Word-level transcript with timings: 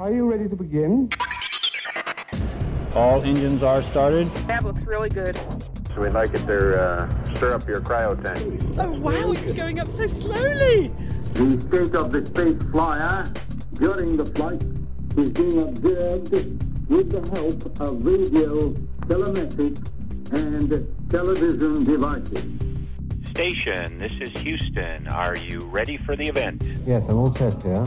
Are 0.00 0.10
you 0.10 0.24
ready 0.24 0.48
to 0.48 0.56
begin? 0.56 1.10
All 2.94 3.22
engines 3.22 3.62
are 3.62 3.82
started. 3.82 4.28
That 4.46 4.64
looks 4.64 4.80
really 4.86 5.10
good. 5.10 5.36
So 5.94 6.00
we'd 6.00 6.14
like 6.14 6.32
it 6.32 6.46
to 6.46 6.82
uh, 6.82 7.34
stir 7.34 7.52
up 7.52 7.68
your 7.68 7.82
cryo 7.82 8.16
tank. 8.24 8.62
Oh 8.78 8.98
wow, 8.98 9.32
it's 9.32 9.52
going 9.52 9.78
up 9.78 9.88
so 9.90 10.06
slowly. 10.06 10.90
The 11.34 11.60
state 11.68 11.94
of 11.94 12.12
the 12.12 12.24
space 12.24 12.56
flyer 12.72 13.30
during 13.74 14.16
the 14.16 14.24
flight 14.24 14.62
is 15.18 15.32
being 15.32 15.60
observed 15.60 16.32
with 16.88 17.10
the 17.10 17.20
help 17.38 17.80
of 17.80 18.02
radio, 18.02 18.72
telemetric, 19.06 19.76
and 20.32 21.10
television 21.10 21.84
devices. 21.84 22.46
Station, 23.28 23.98
this 23.98 24.12
is 24.18 24.30
Houston. 24.40 25.08
Are 25.08 25.36
you 25.36 25.60
ready 25.60 25.98
for 25.98 26.16
the 26.16 26.26
event? 26.26 26.62
Yes, 26.86 27.04
I'm 27.06 27.18
all 27.18 27.34
set 27.34 27.62
here. 27.62 27.86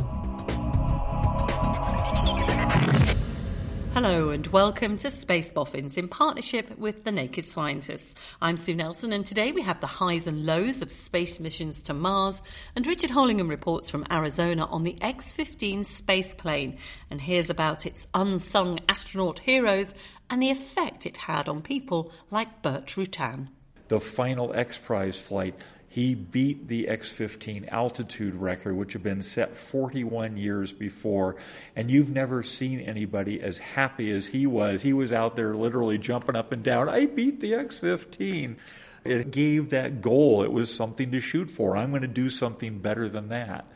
Hello 3.93 4.31
and 4.31 4.47
welcome 4.47 4.97
to 4.97 5.11
Space 5.11 5.51
Boffins 5.51 5.97
in 5.97 6.07
partnership 6.07 6.79
with 6.79 7.03
the 7.03 7.11
Naked 7.11 7.45
Scientists. 7.45 8.15
I'm 8.41 8.57
Sue 8.57 8.73
Nelson 8.73 9.13
and 9.13 9.23
today 9.23 9.51
we 9.51 9.61
have 9.61 9.81
the 9.81 9.87
highs 9.87 10.25
and 10.25 10.47
lows 10.47 10.81
of 10.81 10.91
space 10.91 11.39
missions 11.39 11.83
to 11.83 11.93
Mars 11.93 12.41
and 12.75 12.87
Richard 12.87 13.11
Hollingham 13.11 13.47
reports 13.47 13.91
from 13.91 14.07
Arizona 14.09 14.65
on 14.65 14.81
the 14.81 14.99
X-15 14.99 15.85
space 15.85 16.33
plane 16.33 16.79
and 17.11 17.21
hears 17.21 17.51
about 17.51 17.85
its 17.85 18.07
unsung 18.15 18.79
astronaut 18.89 19.37
heroes 19.37 19.93
and 20.27 20.41
the 20.41 20.49
effect 20.49 21.05
it 21.05 21.17
had 21.17 21.47
on 21.47 21.61
people 21.61 22.11
like 22.31 22.63
Burt 22.63 22.87
Rutan. 22.87 23.49
The 23.89 23.99
final 23.99 24.55
X 24.55 24.75
Prize 24.75 25.19
flight 25.19 25.53
he 25.93 26.15
beat 26.15 26.69
the 26.69 26.87
X 26.87 27.11
15 27.11 27.65
altitude 27.65 28.33
record, 28.33 28.75
which 28.75 28.93
had 28.93 29.03
been 29.03 29.21
set 29.21 29.55
41 29.55 30.37
years 30.37 30.71
before. 30.71 31.35
And 31.75 31.91
you've 31.91 32.09
never 32.09 32.41
seen 32.41 32.79
anybody 32.79 33.39
as 33.39 33.59
happy 33.59 34.09
as 34.09 34.25
he 34.25 34.47
was. 34.47 34.81
He 34.81 34.91
was 34.91 35.13
out 35.13 35.35
there 35.35 35.55
literally 35.55 35.99
jumping 35.99 36.35
up 36.35 36.51
and 36.51 36.63
down. 36.63 36.89
I 36.89 37.05
beat 37.05 37.41
the 37.41 37.53
X 37.53 37.79
15. 37.79 38.57
It 39.05 39.29
gave 39.29 39.69
that 39.69 40.01
goal. 40.01 40.41
It 40.41 40.51
was 40.51 40.73
something 40.73 41.11
to 41.11 41.21
shoot 41.21 41.51
for. 41.51 41.77
I'm 41.77 41.91
going 41.91 42.01
to 42.01 42.07
do 42.07 42.31
something 42.31 42.79
better 42.79 43.07
than 43.07 43.27
that. 43.27 43.67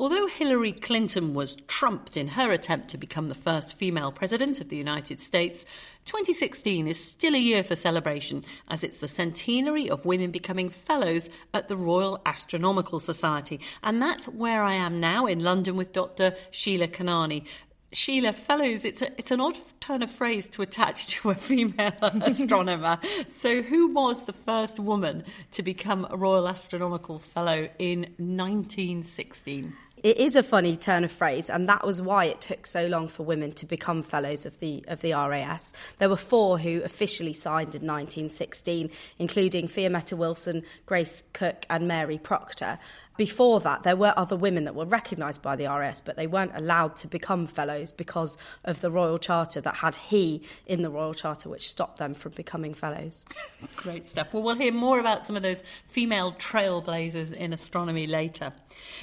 Although 0.00 0.28
Hillary 0.28 0.70
Clinton 0.70 1.34
was 1.34 1.56
trumped 1.66 2.16
in 2.16 2.28
her 2.28 2.52
attempt 2.52 2.88
to 2.90 2.96
become 2.96 3.26
the 3.26 3.34
first 3.34 3.74
female 3.74 4.12
president 4.12 4.60
of 4.60 4.68
the 4.68 4.76
United 4.76 5.18
States, 5.18 5.64
2016 6.04 6.86
is 6.86 7.04
still 7.04 7.34
a 7.34 7.38
year 7.38 7.64
for 7.64 7.74
celebration 7.74 8.44
as 8.68 8.84
it's 8.84 8.98
the 8.98 9.08
centenary 9.08 9.90
of 9.90 10.04
women 10.04 10.30
becoming 10.30 10.70
fellows 10.70 11.28
at 11.52 11.66
the 11.66 11.76
Royal 11.76 12.22
Astronomical 12.26 13.00
Society. 13.00 13.58
And 13.82 14.00
that's 14.00 14.28
where 14.28 14.62
I 14.62 14.74
am 14.74 15.00
now 15.00 15.26
in 15.26 15.40
London 15.40 15.74
with 15.74 15.92
Dr. 15.92 16.32
Sheila 16.52 16.86
Kanani, 16.86 17.44
Sheila 17.90 18.34
Fellows, 18.34 18.84
it's 18.84 19.00
a, 19.00 19.10
it's 19.18 19.30
an 19.30 19.40
odd 19.40 19.56
turn 19.80 20.02
of 20.02 20.10
phrase 20.10 20.46
to 20.48 20.62
attach 20.62 21.06
to 21.06 21.30
a 21.30 21.34
female 21.34 21.92
astronomer. 22.02 22.98
So, 23.30 23.62
who 23.62 23.88
was 23.88 24.24
the 24.24 24.32
first 24.34 24.78
woman 24.78 25.24
to 25.52 25.62
become 25.62 26.06
a 26.10 26.16
Royal 26.16 26.48
Astronomical 26.48 27.18
Fellow 27.18 27.70
in 27.78 28.00
1916? 28.18 29.72
It 30.02 30.18
is 30.18 30.36
a 30.36 30.42
funny 30.42 30.76
turn 30.76 31.02
of 31.02 31.10
phrase, 31.10 31.50
and 31.50 31.68
that 31.68 31.84
was 31.84 32.00
why 32.00 32.26
it 32.26 32.40
took 32.40 32.66
so 32.66 32.86
long 32.86 33.08
for 33.08 33.24
women 33.24 33.52
to 33.52 33.66
become 33.66 34.02
fellows 34.02 34.46
of 34.46 34.58
the 34.60 34.84
of 34.86 35.00
the 35.00 35.12
RAS. 35.12 35.72
There 35.98 36.08
were 36.08 36.16
four 36.16 36.58
who 36.58 36.82
officially 36.82 37.32
signed 37.32 37.74
in 37.74 37.82
1916, 37.82 38.90
including 39.18 39.66
Fiammetta 39.66 40.16
Wilson, 40.16 40.62
Grace 40.86 41.22
Cook, 41.32 41.66
and 41.68 41.88
Mary 41.88 42.18
Proctor. 42.18 42.78
Before 43.18 43.58
that, 43.58 43.82
there 43.82 43.96
were 43.96 44.14
other 44.16 44.36
women 44.36 44.62
that 44.62 44.76
were 44.76 44.84
recognised 44.86 45.42
by 45.42 45.56
the 45.56 45.66
RS, 45.66 46.02
but 46.02 46.14
they 46.14 46.28
weren't 46.28 46.52
allowed 46.54 46.94
to 46.98 47.08
become 47.08 47.48
fellows 47.48 47.90
because 47.90 48.38
of 48.64 48.80
the 48.80 48.92
Royal 48.92 49.18
Charter 49.18 49.60
that 49.60 49.74
had 49.74 49.96
he 49.96 50.40
in 50.66 50.82
the 50.82 50.88
Royal 50.88 51.14
Charter, 51.14 51.48
which 51.48 51.68
stopped 51.68 51.98
them 51.98 52.14
from 52.14 52.30
becoming 52.32 52.74
fellows. 52.74 53.26
Great 53.76 54.06
stuff. 54.06 54.32
Well, 54.32 54.44
we'll 54.44 54.54
hear 54.54 54.72
more 54.72 55.00
about 55.00 55.26
some 55.26 55.34
of 55.34 55.42
those 55.42 55.64
female 55.84 56.30
trailblazers 56.34 57.32
in 57.32 57.52
astronomy 57.52 58.06
later. 58.06 58.52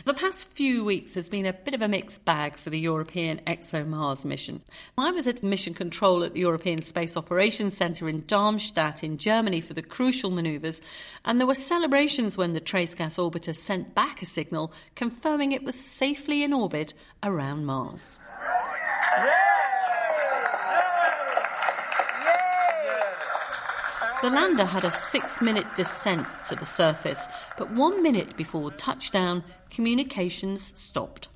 The 0.05 0.13
past 0.13 0.47
few 0.47 0.85
weeks 0.85 1.13
has 1.15 1.27
been 1.27 1.45
a 1.45 1.51
bit 1.51 1.73
of 1.73 1.81
a 1.81 1.89
mixed 1.89 2.23
bag 2.23 2.55
for 2.55 2.69
the 2.69 2.79
European 2.79 3.41
ExoMars 3.45 4.23
mission. 4.23 4.61
I 4.97 5.11
was 5.11 5.27
at 5.27 5.43
mission 5.43 5.73
control 5.73 6.23
at 6.23 6.33
the 6.33 6.39
European 6.39 6.81
Space 6.81 7.17
Operations 7.17 7.75
Centre 7.75 8.07
in 8.07 8.23
Darmstadt 8.27 9.03
in 9.03 9.17
Germany 9.17 9.59
for 9.59 9.73
the 9.73 9.81
crucial 9.81 10.31
manoeuvres, 10.31 10.81
and 11.25 11.37
there 11.37 11.47
were 11.47 11.53
celebrations 11.53 12.37
when 12.37 12.53
the 12.53 12.61
trace 12.61 12.95
gas 12.95 13.17
orbiter 13.17 13.53
sent 13.53 13.93
back 13.93 14.04
back 14.05 14.21
a 14.21 14.25
signal 14.25 14.71
confirming 14.93 15.51
it 15.51 15.63
was 15.63 15.73
safely 15.73 16.43
in 16.43 16.53
orbit 16.53 16.93
around 17.23 17.65
Mars. 17.65 18.19
The 24.21 24.29
lander 24.29 24.65
had 24.65 24.83
a 24.83 24.91
six 24.91 25.41
minute 25.41 25.65
descent 25.75 26.27
to 26.49 26.55
the 26.55 26.67
surface, 26.67 27.25
but 27.57 27.71
one 27.71 28.03
minute 28.03 28.37
before 28.37 28.69
touchdown, 28.73 29.43
communications 29.71 30.71
stopped. 30.79 31.27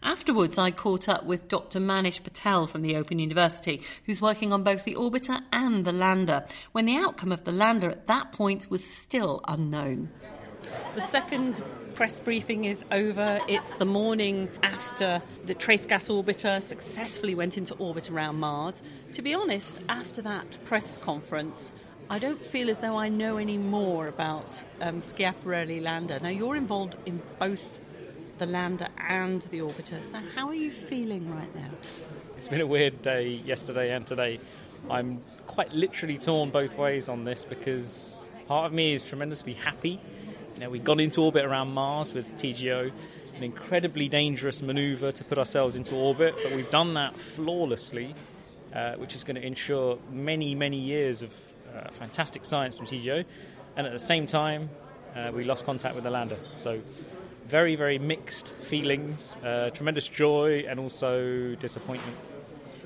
Afterwards, 0.00 0.58
I 0.58 0.70
caught 0.70 1.08
up 1.08 1.24
with 1.24 1.48
Dr. 1.48 1.80
Manish 1.80 2.22
Patel 2.22 2.68
from 2.68 2.82
the 2.82 2.94
Open 2.94 3.18
University, 3.18 3.82
who's 4.04 4.22
working 4.22 4.52
on 4.52 4.62
both 4.62 4.84
the 4.84 4.94
orbiter 4.94 5.40
and 5.52 5.84
the 5.84 5.92
lander, 5.92 6.44
when 6.70 6.86
the 6.86 6.96
outcome 6.96 7.32
of 7.32 7.42
the 7.42 7.52
lander 7.52 7.90
at 7.90 8.06
that 8.06 8.30
point 8.30 8.70
was 8.70 8.84
still 8.84 9.40
unknown. 9.48 10.10
The 10.94 11.02
second 11.02 11.62
press 11.96 12.20
briefing 12.20 12.66
is 12.66 12.84
over. 12.92 13.40
It's 13.48 13.74
the 13.76 13.86
morning 13.86 14.50
after 14.62 15.22
the 15.46 15.54
Trace 15.54 15.86
Gas 15.86 16.08
Orbiter 16.08 16.60
successfully 16.62 17.34
went 17.34 17.56
into 17.56 17.72
orbit 17.76 18.10
around 18.10 18.36
Mars. 18.36 18.82
To 19.14 19.22
be 19.22 19.32
honest, 19.32 19.80
after 19.88 20.20
that 20.20 20.44
press 20.66 20.98
conference, 21.00 21.72
I 22.10 22.18
don't 22.18 22.40
feel 22.40 22.68
as 22.68 22.80
though 22.80 22.98
I 22.98 23.08
know 23.08 23.38
any 23.38 23.56
more 23.56 24.08
about 24.08 24.62
um, 24.82 25.00
Schiaparelli 25.00 25.80
lander. 25.82 26.20
Now, 26.20 26.28
you're 26.28 26.54
involved 26.54 26.96
in 27.06 27.22
both 27.38 27.80
the 28.36 28.44
lander 28.44 28.88
and 28.98 29.40
the 29.50 29.60
orbiter, 29.60 30.04
so 30.04 30.20
how 30.34 30.48
are 30.48 30.54
you 30.54 30.70
feeling 30.70 31.34
right 31.34 31.54
now? 31.56 31.70
It's 32.36 32.48
been 32.48 32.60
a 32.60 32.66
weird 32.66 33.00
day 33.00 33.40
yesterday 33.42 33.94
and 33.94 34.06
today. 34.06 34.38
I'm 34.90 35.22
quite 35.46 35.72
literally 35.72 36.18
torn 36.18 36.50
both 36.50 36.76
ways 36.76 37.08
on 37.08 37.24
this 37.24 37.46
because 37.46 38.28
part 38.48 38.66
of 38.66 38.74
me 38.74 38.92
is 38.92 39.02
tremendously 39.02 39.54
happy 39.54 39.98
you 40.56 40.70
we 40.70 40.78
got 40.78 41.00
into 41.00 41.20
orbit 41.20 41.44
around 41.44 41.72
Mars 41.72 42.12
with 42.12 42.32
TGO, 42.36 42.90
an 43.36 43.42
incredibly 43.42 44.08
dangerous 44.08 44.62
maneuver 44.62 45.12
to 45.12 45.24
put 45.24 45.38
ourselves 45.38 45.76
into 45.76 45.94
orbit, 45.94 46.34
but 46.42 46.52
we've 46.52 46.70
done 46.70 46.94
that 46.94 47.20
flawlessly, 47.20 48.14
uh, 48.74 48.94
which 48.94 49.14
is 49.14 49.22
going 49.22 49.36
to 49.36 49.46
ensure 49.46 49.98
many, 50.10 50.54
many 50.54 50.78
years 50.78 51.22
of 51.22 51.34
uh, 51.74 51.90
fantastic 51.90 52.44
science 52.44 52.78
from 52.78 52.86
TGO. 52.86 53.24
And 53.76 53.86
at 53.86 53.92
the 53.92 53.98
same 53.98 54.26
time, 54.26 54.70
uh, 55.14 55.30
we 55.34 55.44
lost 55.44 55.66
contact 55.66 55.94
with 55.94 56.04
the 56.04 56.10
lander. 56.10 56.38
So, 56.54 56.80
very, 57.46 57.76
very 57.76 57.98
mixed 57.98 58.52
feelings, 58.54 59.36
uh, 59.44 59.70
tremendous 59.70 60.08
joy, 60.08 60.64
and 60.66 60.80
also 60.80 61.54
disappointment. 61.56 62.16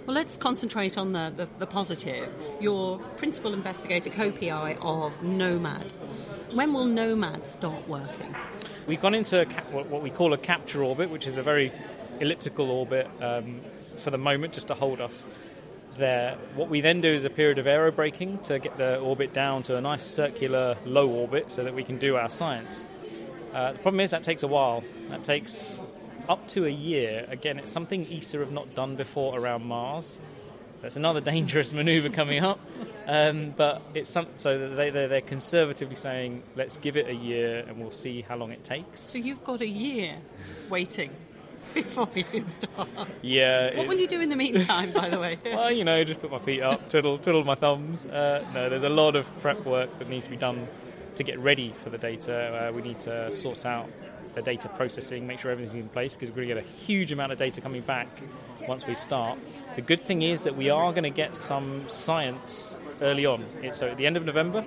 Well, 0.06 0.14
let's 0.14 0.36
concentrate 0.36 0.98
on 0.98 1.12
the, 1.12 1.32
the, 1.36 1.48
the 1.60 1.66
positive. 1.66 2.34
Your 2.60 2.98
principal 3.16 3.54
investigator, 3.54 4.10
co 4.10 4.32
PI 4.32 4.74
of 4.80 5.20
NOMAD. 5.22 5.90
When 6.52 6.72
will 6.72 6.84
Nomad 6.84 7.46
start 7.46 7.88
working? 7.88 8.34
We've 8.88 9.00
gone 9.00 9.14
into 9.14 9.46
cap- 9.46 9.70
what 9.70 10.02
we 10.02 10.10
call 10.10 10.32
a 10.32 10.38
capture 10.38 10.82
orbit, 10.82 11.08
which 11.08 11.26
is 11.26 11.36
a 11.36 11.42
very 11.42 11.72
elliptical 12.18 12.70
orbit, 12.70 13.08
um, 13.20 13.60
for 13.98 14.10
the 14.10 14.18
moment 14.18 14.54
just 14.54 14.66
to 14.66 14.74
hold 14.74 15.00
us 15.00 15.26
there. 15.96 16.36
What 16.56 16.68
we 16.68 16.80
then 16.80 17.00
do 17.00 17.12
is 17.12 17.24
a 17.24 17.30
period 17.30 17.58
of 17.58 17.66
aerobraking 17.66 18.42
to 18.44 18.58
get 18.58 18.76
the 18.78 18.98
orbit 18.98 19.32
down 19.32 19.62
to 19.64 19.76
a 19.76 19.80
nice 19.80 20.04
circular 20.04 20.76
low 20.84 21.08
orbit 21.08 21.52
so 21.52 21.62
that 21.62 21.74
we 21.74 21.84
can 21.84 21.98
do 21.98 22.16
our 22.16 22.28
science. 22.28 22.84
Uh, 23.54 23.72
the 23.72 23.78
problem 23.78 24.00
is 24.00 24.10
that 24.10 24.24
takes 24.24 24.42
a 24.42 24.48
while. 24.48 24.82
That 25.08 25.22
takes 25.22 25.78
up 26.28 26.48
to 26.48 26.66
a 26.66 26.70
year. 26.70 27.26
Again, 27.28 27.60
it's 27.60 27.70
something 27.70 28.12
ESA 28.12 28.38
have 28.38 28.50
not 28.50 28.74
done 28.74 28.96
before 28.96 29.38
around 29.38 29.64
Mars. 29.66 30.18
So 30.80 30.86
it's 30.86 30.96
another 30.96 31.20
dangerous 31.32 31.72
maneuver 31.72 32.08
coming 32.08 32.42
up. 32.44 32.58
Um, 33.10 33.54
but 33.56 33.82
it's 33.92 34.08
some, 34.08 34.28
so 34.36 34.68
they, 34.76 34.90
they're, 34.90 35.08
they're 35.08 35.20
conservatively 35.20 35.96
saying, 35.96 36.44
let's 36.54 36.76
give 36.76 36.96
it 36.96 37.08
a 37.08 37.12
year 37.12 37.64
and 37.66 37.80
we'll 37.80 37.90
see 37.90 38.22
how 38.22 38.36
long 38.36 38.52
it 38.52 38.62
takes. 38.62 39.00
So 39.00 39.18
you've 39.18 39.42
got 39.42 39.62
a 39.62 39.66
year 39.66 40.18
waiting 40.68 41.10
before 41.74 42.08
you 42.14 42.44
start. 42.44 42.88
Yeah. 43.20 43.76
What 43.76 43.88
will 43.88 43.98
you 43.98 44.06
do 44.06 44.20
in 44.20 44.28
the 44.28 44.36
meantime, 44.36 44.92
by 44.92 45.08
the 45.08 45.18
way? 45.18 45.38
well, 45.44 45.72
you 45.72 45.82
know, 45.82 46.04
just 46.04 46.20
put 46.20 46.30
my 46.30 46.38
feet 46.38 46.62
up, 46.62 46.88
twiddle, 46.88 47.18
twiddle 47.18 47.42
my 47.42 47.56
thumbs. 47.56 48.06
Uh, 48.06 48.46
no, 48.54 48.70
there's 48.70 48.84
a 48.84 48.88
lot 48.88 49.16
of 49.16 49.26
prep 49.40 49.64
work 49.64 49.98
that 49.98 50.08
needs 50.08 50.26
to 50.26 50.30
be 50.30 50.36
done 50.36 50.68
to 51.16 51.24
get 51.24 51.36
ready 51.40 51.74
for 51.82 51.90
the 51.90 51.98
data. 51.98 52.68
Uh, 52.68 52.72
we 52.72 52.80
need 52.80 53.00
to 53.00 53.32
sort 53.32 53.66
out 53.66 53.90
the 54.34 54.42
data 54.42 54.68
processing, 54.68 55.26
make 55.26 55.40
sure 55.40 55.50
everything's 55.50 55.74
in 55.74 55.88
place 55.88 56.14
because 56.14 56.30
we're 56.30 56.46
going 56.46 56.48
to 56.48 56.54
get 56.54 56.64
a 56.64 56.84
huge 56.84 57.10
amount 57.10 57.32
of 57.32 57.38
data 57.38 57.60
coming 57.60 57.82
back 57.82 58.08
once 58.68 58.86
we 58.86 58.94
start. 58.94 59.36
The 59.74 59.82
good 59.82 60.04
thing 60.04 60.22
is 60.22 60.44
that 60.44 60.56
we 60.56 60.70
are 60.70 60.92
going 60.92 61.02
to 61.02 61.10
get 61.10 61.36
some 61.36 61.88
science 61.88 62.76
early 63.00 63.26
on. 63.26 63.44
So 63.72 63.88
at 63.88 63.96
the 63.96 64.06
end 64.06 64.16
of 64.16 64.24
November, 64.24 64.64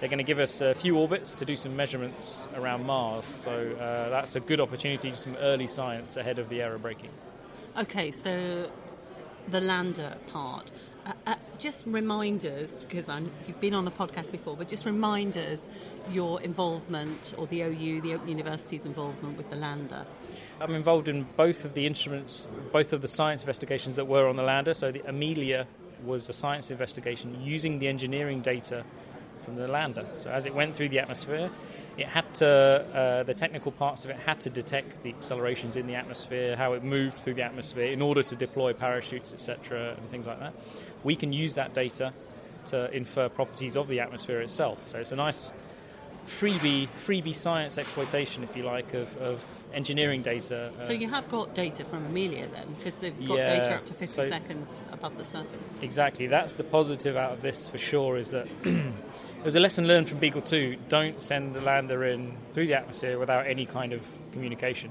they're 0.00 0.08
going 0.08 0.18
to 0.18 0.24
give 0.24 0.38
us 0.38 0.60
a 0.60 0.74
few 0.74 0.96
orbits 0.98 1.34
to 1.36 1.44
do 1.44 1.56
some 1.56 1.74
measurements 1.76 2.48
around 2.54 2.84
Mars. 2.84 3.24
So 3.24 3.50
uh, 3.52 4.10
that's 4.10 4.36
a 4.36 4.40
good 4.40 4.60
opportunity 4.60 5.10
to 5.10 5.16
do 5.16 5.22
some 5.22 5.36
early 5.36 5.66
science 5.66 6.16
ahead 6.16 6.38
of 6.38 6.48
the 6.48 6.58
aerobraking. 6.60 7.10
Okay, 7.78 8.10
so 8.10 8.70
the 9.48 9.60
lander 9.60 10.16
part. 10.32 10.70
Uh, 11.06 11.12
uh, 11.26 11.34
just 11.58 11.86
remind 11.86 12.44
us, 12.44 12.84
because 12.84 13.08
you've 13.46 13.60
been 13.60 13.74
on 13.74 13.84
the 13.84 13.90
podcast 13.90 14.32
before, 14.32 14.56
but 14.56 14.68
just 14.68 14.84
remind 14.84 15.36
us 15.36 15.68
your 16.10 16.42
involvement, 16.42 17.34
or 17.38 17.46
the 17.46 17.62
OU, 17.62 18.00
the 18.00 18.14
Open 18.14 18.28
University's 18.28 18.84
involvement 18.84 19.36
with 19.36 19.48
the 19.50 19.56
lander. 19.56 20.04
I'm 20.60 20.74
involved 20.74 21.08
in 21.08 21.26
both 21.36 21.64
of 21.64 21.74
the 21.74 21.86
instruments, 21.86 22.48
both 22.72 22.92
of 22.92 23.02
the 23.02 23.08
science 23.08 23.42
investigations 23.42 23.96
that 23.96 24.06
were 24.06 24.26
on 24.28 24.36
the 24.36 24.42
lander. 24.42 24.74
So 24.74 24.90
the 24.90 25.02
Amelia 25.08 25.66
was 26.04 26.28
a 26.28 26.32
science 26.32 26.70
investigation 26.70 27.40
using 27.42 27.78
the 27.78 27.88
engineering 27.88 28.40
data 28.40 28.84
from 29.44 29.56
the 29.56 29.68
lander. 29.68 30.06
So 30.16 30.30
as 30.30 30.46
it 30.46 30.54
went 30.54 30.76
through 30.76 30.88
the 30.90 30.98
atmosphere, 30.98 31.50
it 31.96 32.06
had 32.06 32.34
to 32.36 32.48
uh, 32.48 33.22
the 33.22 33.32
technical 33.32 33.72
parts 33.72 34.04
of 34.04 34.10
it 34.10 34.16
had 34.16 34.40
to 34.40 34.50
detect 34.50 35.02
the 35.02 35.10
accelerations 35.10 35.76
in 35.76 35.86
the 35.86 35.94
atmosphere, 35.94 36.56
how 36.56 36.74
it 36.74 36.84
moved 36.84 37.18
through 37.20 37.34
the 37.34 37.42
atmosphere 37.42 37.92
in 37.92 38.02
order 38.02 38.22
to 38.22 38.36
deploy 38.36 38.72
parachutes, 38.72 39.32
etc., 39.32 39.94
and 39.96 40.10
things 40.10 40.26
like 40.26 40.40
that. 40.40 40.52
We 41.04 41.16
can 41.16 41.32
use 41.32 41.54
that 41.54 41.72
data 41.72 42.12
to 42.66 42.90
infer 42.90 43.28
properties 43.28 43.76
of 43.76 43.88
the 43.88 44.00
atmosphere 44.00 44.40
itself. 44.40 44.78
So 44.88 44.98
it's 44.98 45.12
a 45.12 45.16
nice 45.16 45.52
freebie 46.26 46.88
freebie 47.06 47.34
science 47.34 47.78
exploitation, 47.78 48.42
if 48.42 48.56
you 48.56 48.64
like, 48.64 48.92
of, 48.92 49.16
of 49.18 49.40
engineering 49.72 50.22
data. 50.22 50.72
So 50.86 50.92
you 50.92 51.08
have 51.08 51.28
got 51.28 51.54
data 51.54 51.84
from 51.84 52.06
Amelia 52.06 52.48
then, 52.48 52.74
because 52.78 52.98
they've 52.98 53.26
got 53.26 53.38
Yeah, 53.38 53.56
data 53.58 53.74
up 53.76 53.86
to 53.86 53.94
50 53.94 54.06
so- 54.06 54.28
seconds 54.28 54.68
above 54.92 55.16
the 55.18 55.24
surface. 55.24 55.64
Exactly. 55.82 56.26
That's 56.26 56.54
the 56.54 56.64
positive 56.64 57.16
out 57.16 57.32
of 57.32 57.42
this 57.42 57.68
for 57.68 57.78
sure. 57.78 58.16
Is 58.16 58.30
that 58.30 58.46
there's 59.42 59.54
a 59.54 59.60
lesson 59.60 59.86
learned 59.86 60.08
from 60.08 60.18
Beagle 60.18 60.42
2. 60.42 60.76
Don't 60.88 61.20
send 61.20 61.54
the 61.54 61.60
lander 61.60 62.04
in 62.04 62.36
through 62.52 62.66
the 62.66 62.74
atmosphere 62.74 63.18
without 63.18 63.46
any 63.46 63.66
kind 63.66 63.92
of 63.92 64.00
communication. 64.32 64.90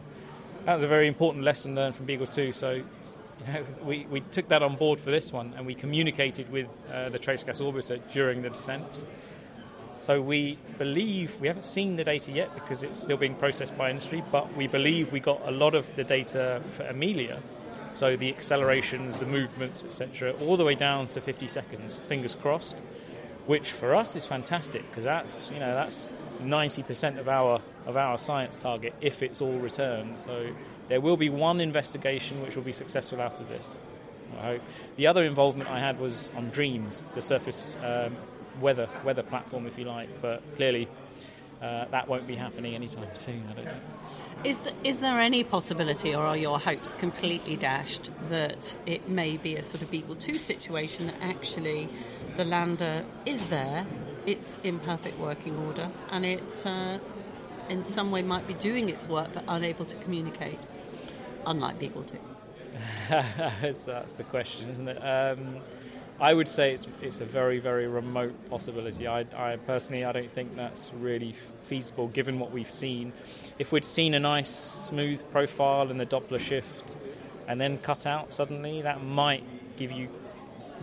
That 0.66 0.76
was 0.76 0.84
a 0.84 0.88
very 0.88 1.08
important 1.08 1.44
lesson 1.44 1.76
learned 1.76 1.96
from 1.96 2.06
Beagle 2.06 2.28
2. 2.28 2.52
So. 2.52 2.72
You 3.48 3.54
know, 3.54 3.66
we, 3.84 4.08
we 4.10 4.22
took 4.22 4.48
that 4.48 4.64
on 4.64 4.78
board 4.78 4.98
for 5.00 5.12
this 5.12 5.30
one 5.34 5.54
and 5.58 5.66
we 5.66 5.76
communicated 5.76 6.50
with 6.52 6.68
uh, 6.92 7.10
the 7.10 7.20
Trace 7.20 7.44
Gas 7.44 7.60
Orbiter 7.60 8.00
during 8.14 8.42
the 8.42 8.50
descent. 8.50 9.04
So 10.06 10.22
we 10.22 10.60
believe, 10.78 11.34
we 11.42 11.48
haven't 11.48 11.64
seen 11.64 11.96
the 11.96 12.04
data 12.04 12.32
yet 12.32 12.54
because 12.54 12.84
it's 12.84 13.02
still 13.02 13.18
being 13.18 13.34
processed 13.34 13.76
by 13.76 13.90
industry, 13.90 14.24
but 14.32 14.56
we 14.56 14.68
believe 14.68 15.12
we 15.12 15.20
got 15.20 15.42
a 15.48 15.52
lot 15.52 15.74
of 15.74 15.84
the 15.96 16.04
data 16.04 16.62
for 16.74 16.84
Amelia. 16.84 17.42
So 17.92 18.16
the 18.16 18.30
accelerations, 18.30 19.18
the 19.18 19.26
movements, 19.26 19.84
etc., 19.84 20.34
all 20.42 20.58
the 20.58 20.64
way 20.64 20.76
down 20.76 21.08
to 21.08 21.22
50 21.22 21.48
seconds, 21.48 22.00
fingers 22.08 22.36
crossed, 22.36 22.76
which 23.48 23.72
for 23.72 23.96
us 23.96 24.16
is 24.16 24.26
fantastic 24.28 24.88
because 24.90 25.06
that's, 25.06 25.50
you 25.50 25.60
know, 25.60 25.74
that's 25.74 26.08
90% 26.42 27.18
of 27.18 27.28
our 27.28 27.62
of 27.86 27.98
our 27.98 28.18
science 28.18 28.58
target 28.58 28.94
if 29.02 29.24
it's 29.24 29.42
all 29.42 29.58
returned. 29.58 30.20
So 30.20 30.54
there 30.88 31.02
will 31.02 31.18
be 31.18 31.30
one 31.30 31.62
investigation 31.62 32.42
which 32.44 32.56
will 32.56 32.64
be 32.64 32.74
successful 32.74 33.22
out 33.22 33.40
of 33.40 33.48
this. 33.48 33.80
I 34.40 34.46
hope. 34.46 34.62
The 34.98 35.08
other 35.08 35.24
involvement 35.24 35.70
I 35.70 35.80
had 35.80 36.00
was 36.00 36.30
on 36.36 36.50
Dreams, 36.50 37.04
the 37.14 37.22
surface 37.22 37.78
um, 37.84 38.18
weather 38.62 38.90
weather 39.04 39.24
platform, 39.24 39.68
if 39.68 39.78
you 39.78 39.86
like. 39.86 40.10
But 40.22 40.42
clearly, 40.56 40.88
uh, 41.62 41.86
that 41.92 42.08
won't 42.08 42.28
be 42.28 42.36
happening 42.36 42.76
anytime 42.76 43.08
soon. 43.16 43.44
I 43.50 43.54
don't 43.54 43.66
think. 43.66 43.78
Is, 44.44 44.60
th- 44.60 44.76
is 44.84 45.00
there 45.00 45.20
any 45.20 45.44
possibility, 45.44 46.14
or 46.14 46.24
are 46.24 46.38
your 46.38 46.60
hopes 46.60 46.94
completely 46.96 47.56
dashed, 47.56 48.12
that 48.30 48.76
it 48.86 49.10
may 49.10 49.38
be 49.38 49.56
a 49.56 49.64
sort 49.64 49.82
of 49.82 49.90
Beagle 49.90 50.16
2 50.16 50.38
situation 50.38 51.08
that 51.08 51.16
actually 51.22 51.90
the 52.38 52.46
lander 52.46 53.04
is 53.26 53.48
there, 53.48 53.88
it's 54.28 54.60
in 54.64 54.80
perfect 54.80 55.18
working 55.18 55.58
order, 55.58 55.90
and 56.12 56.26
it 56.26 56.66
uh, 56.66 57.00
in 57.70 57.84
some 57.86 58.12
way 58.12 58.22
might 58.22 58.46
be 58.46 58.54
doing 58.56 58.90
its 58.90 59.08
work 59.08 59.30
but 59.34 59.44
unable 59.48 59.86
to 59.86 59.96
communicate, 59.96 60.60
unlike 61.48 61.80
Beagle 61.80 62.04
2? 62.04 63.74
so 63.74 63.92
that's 63.94 64.14
the 64.16 64.26
question, 64.26 64.70
isn't 64.70 64.88
it? 64.88 64.98
Um, 64.98 65.62
I 66.20 66.34
would 66.34 66.48
say 66.48 66.74
it's 66.74 66.88
it's 67.02 67.20
a 67.20 67.26
very 67.26 67.60
very 67.60 67.88
remote 67.88 68.50
possibility. 68.50 69.06
I, 69.06 69.26
I 69.36 69.58
personally 69.58 70.06
I 70.06 70.14
don't 70.14 70.32
think 70.34 70.56
that's 70.56 70.90
really 70.94 71.36
feasible 71.66 72.08
given 72.08 72.40
what 72.40 72.52
we've 72.52 72.72
seen. 72.72 73.12
If 73.60 73.72
we'd 73.72 73.84
seen 73.84 74.14
a 74.14 74.20
nice 74.20 74.50
smooth 74.50 75.24
profile 75.32 75.92
in 75.92 75.98
the 75.98 76.06
Doppler 76.06 76.40
shift 76.40 76.96
and 77.48 77.60
then 77.60 77.78
cut 77.80 78.08
out 78.08 78.32
suddenly, 78.32 78.82
that 78.82 79.04
might 79.04 79.44
give 79.78 79.92
you 79.92 80.08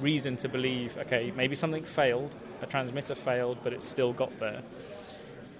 reason 0.01 0.37
to 0.39 0.49
believe 0.49 0.97
okay 0.99 1.33
maybe 1.35 1.57
something 1.57 1.85
failed, 1.85 2.35
a 2.61 2.67
transmitter 2.67 3.15
failed, 3.15 3.59
but 3.65 3.73
it 3.73 3.83
still 3.83 4.13
got 4.13 4.39
there. 4.39 4.63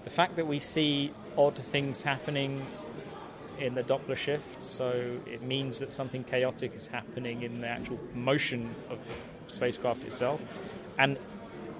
The 0.03 0.11
fact 0.11 0.35
that 0.35 0.45
we 0.45 0.59
see 0.59 1.13
odd 1.35 1.57
things 1.57 2.03
happening 2.03 2.63
in 3.57 3.73
the 3.73 3.83
Doppler 3.83 4.17
shift, 4.17 4.61
so 4.61 5.19
it 5.25 5.41
means 5.41 5.79
that 5.79 5.93
something 5.93 6.23
chaotic 6.23 6.75
is 6.75 6.87
happening 6.87 7.41
in 7.41 7.61
the 7.61 7.67
actual 7.67 7.99
motion 8.13 8.75
of 8.89 8.99
the 9.07 9.13
spacecraft 9.53 10.03
itself. 10.03 10.41
And 10.97 11.17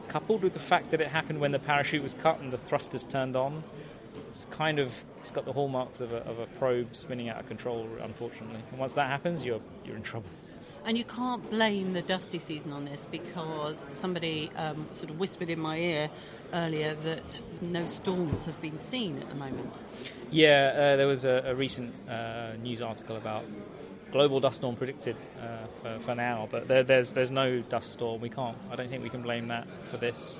coupled 0.07 0.43
with 0.43 0.53
the 0.53 0.59
fact 0.59 0.91
that 0.91 1.01
it 1.01 1.07
happened 1.07 1.39
when 1.39 1.51
the 1.51 1.59
parachute 1.59 2.03
was 2.03 2.13
cut 2.13 2.39
and 2.39 2.51
the 2.51 2.57
thrusters 2.57 3.05
turned 3.05 3.35
on, 3.35 3.63
it's 4.29 4.45
kind 4.51 4.79
of 4.79 4.93
it's 5.19 5.31
got 5.31 5.45
the 5.45 5.53
hallmarks 5.53 6.01
of 6.01 6.11
a, 6.11 6.17
of 6.17 6.39
a 6.39 6.45
probe 6.45 6.95
spinning 6.95 7.29
out 7.29 7.39
of 7.39 7.47
control, 7.47 7.87
unfortunately. 8.01 8.61
And 8.71 8.79
once 8.79 8.93
that 8.93 9.07
happens, 9.07 9.43
you're 9.45 9.61
you're 9.85 9.95
in 9.95 10.03
trouble. 10.03 10.29
And 10.85 10.97
you 10.97 11.05
can't 11.05 11.49
blame 11.49 11.93
the 11.93 12.01
dusty 12.01 12.39
season 12.39 12.73
on 12.73 12.83
this 12.83 13.07
because 13.09 13.85
somebody 13.91 14.51
um, 14.57 14.85
sort 14.93 15.11
of 15.11 15.17
whispered 15.17 15.49
in 15.49 15.59
my 15.59 15.77
ear 15.77 16.09
earlier 16.51 16.93
that 16.95 17.41
no 17.61 17.87
storms 17.87 18.45
have 18.45 18.61
been 18.61 18.77
seen 18.77 19.19
at 19.19 19.29
the 19.29 19.35
moment. 19.35 19.73
Yeah, 20.29 20.73
uh, 20.75 20.95
there 20.97 21.07
was 21.07 21.23
a, 21.23 21.41
a 21.45 21.55
recent 21.55 21.93
uh, 22.09 22.53
news 22.61 22.81
article 22.81 23.15
about 23.15 23.45
global 24.13 24.39
dust 24.39 24.57
storm 24.57 24.75
predicted 24.75 25.17
uh, 25.41 25.65
for, 25.81 25.99
for 25.99 26.15
now, 26.15 26.47
but 26.49 26.67
there, 26.67 26.83
there's 26.83 27.11
there's 27.11 27.31
no 27.31 27.61
dust 27.61 27.91
storm. 27.91 28.21
We 28.21 28.29
can't. 28.29 28.57
I 28.71 28.75
don't 28.77 28.89
think 28.89 29.03
we 29.03 29.09
can 29.09 29.23
blame 29.23 29.49
that 29.49 29.67
for 29.91 29.97
this. 29.97 30.39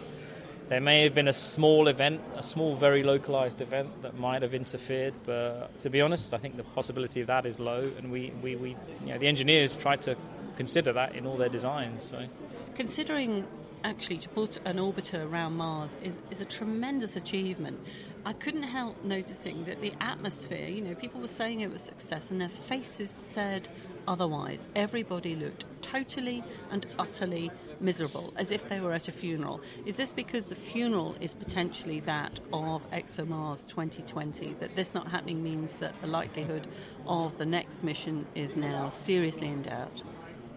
There 0.69 0.79
may 0.79 1.03
have 1.03 1.13
been 1.13 1.27
a 1.27 1.33
small 1.33 1.89
event, 1.89 2.21
a 2.37 2.43
small, 2.43 2.75
very 2.75 3.03
localized 3.03 3.59
event 3.59 4.01
that 4.01 4.17
might 4.17 4.41
have 4.43 4.53
interfered, 4.53 5.13
but 5.25 5.77
to 5.79 5.89
be 5.89 5.99
honest, 5.99 6.33
I 6.33 6.37
think 6.37 6.55
the 6.55 6.63
possibility 6.63 7.19
of 7.19 7.27
that 7.27 7.45
is 7.45 7.59
low, 7.59 7.91
and 7.97 8.11
we, 8.11 8.31
we, 8.41 8.55
we 8.55 8.69
you 9.01 9.07
know, 9.07 9.17
the 9.17 9.27
engineers 9.27 9.75
tried 9.75 10.01
to 10.03 10.15
consider 10.55 10.93
that 10.93 11.15
in 11.15 11.25
all 11.25 11.35
their 11.35 11.49
designs. 11.49 12.05
So. 12.05 12.27
Considering 12.75 13.45
actually 13.83 14.17
to 14.17 14.29
put 14.29 14.59
an 14.65 14.77
orbiter 14.77 15.29
around 15.29 15.57
Mars 15.57 15.97
is, 16.03 16.19
is 16.31 16.41
a 16.41 16.45
tremendous 16.45 17.15
achievement. 17.15 17.79
I 18.25 18.33
couldn't 18.33 18.63
help 18.63 19.03
noticing 19.03 19.65
that 19.65 19.81
the 19.81 19.93
atmosphere, 19.99 20.67
you 20.67 20.81
know, 20.81 20.95
people 20.95 21.19
were 21.19 21.27
saying 21.27 21.61
it 21.61 21.71
was 21.71 21.81
success 21.81 22.31
and 22.31 22.39
their 22.39 22.49
faces 22.49 23.11
said 23.11 23.67
otherwise. 24.07 24.67
Everybody 24.75 25.35
looked 25.35 25.65
totally 25.81 26.43
and 26.71 26.85
utterly 26.97 27.51
miserable, 27.79 28.33
as 28.37 28.51
if 28.51 28.69
they 28.69 28.79
were 28.79 28.93
at 28.93 29.07
a 29.07 29.11
funeral. 29.11 29.61
Is 29.85 29.97
this 29.97 30.13
because 30.13 30.45
the 30.45 30.55
funeral 30.55 31.15
is 31.19 31.33
potentially 31.33 31.99
that 32.01 32.39
of 32.53 32.89
ExoMars 32.91 33.67
2020, 33.67 34.55
that 34.59 34.75
this 34.75 34.93
not 34.93 35.09
happening 35.09 35.43
means 35.43 35.75
that 35.75 35.99
the 36.01 36.07
likelihood 36.07 36.67
of 37.05 37.37
the 37.37 37.45
next 37.45 37.83
mission 37.83 38.25
is 38.35 38.55
now 38.55 38.89
seriously 38.89 39.47
in 39.47 39.63
doubt? 39.63 40.01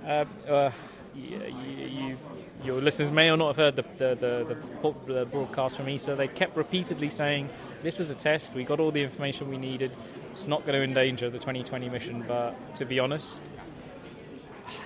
Uh, 0.05 0.25
uh, 0.49 0.71
you, 1.15 1.43
you, 1.45 2.19
your 2.67 2.83
listeners 2.83 3.11
may 3.11 3.31
or 3.31 3.37
not 3.37 3.49
have 3.49 3.57
heard 3.57 3.77
the, 3.77 3.85
the, 3.99 4.57
the, 4.83 5.13
the, 5.13 5.25
broadcast 5.25 5.77
from 5.77 5.89
ESA. 5.89 6.17
They 6.17 6.29
kept 6.29 6.57
repeatedly 6.57 7.09
saying 7.09 7.49
this 7.83 7.99
was 7.99 8.11
a 8.11 8.15
test, 8.15 8.55
we 8.55 8.65
got 8.65 8.81
all 8.81 8.91
the 8.91 9.03
information 9.03 9.49
we 9.49 9.57
needed, 9.57 9.93
it's 10.33 10.47
not 10.47 10.67
going 10.67 10.77
to 10.77 10.83
endanger 10.83 11.31
the 11.31 11.39
2020 11.39 11.89
mission. 11.89 12.25
But 12.27 12.75
to 12.77 12.85
be 12.85 12.99
honest, 12.99 13.41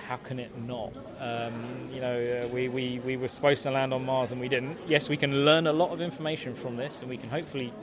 how 0.07 0.17
can 0.17 0.39
it 0.39 0.55
not? 0.59 0.93
Um, 1.19 1.89
you 1.91 1.99
know, 1.99 2.43
uh, 2.43 2.47
we, 2.49 2.69
we, 2.69 2.99
we 2.99 3.17
were 3.17 3.27
supposed 3.27 3.63
to 3.63 3.71
land 3.71 3.93
on 3.93 4.05
Mars 4.05 4.31
and 4.31 4.39
we 4.39 4.47
didn't. 4.47 4.77
Yes, 4.87 5.09
we 5.09 5.17
can 5.17 5.43
learn 5.43 5.67
a 5.67 5.73
lot 5.73 5.91
of 5.91 6.01
information 6.01 6.55
from 6.55 6.77
this 6.77 7.01
and 7.01 7.09
we 7.09 7.17
can 7.17 7.29
hopefully 7.29 7.73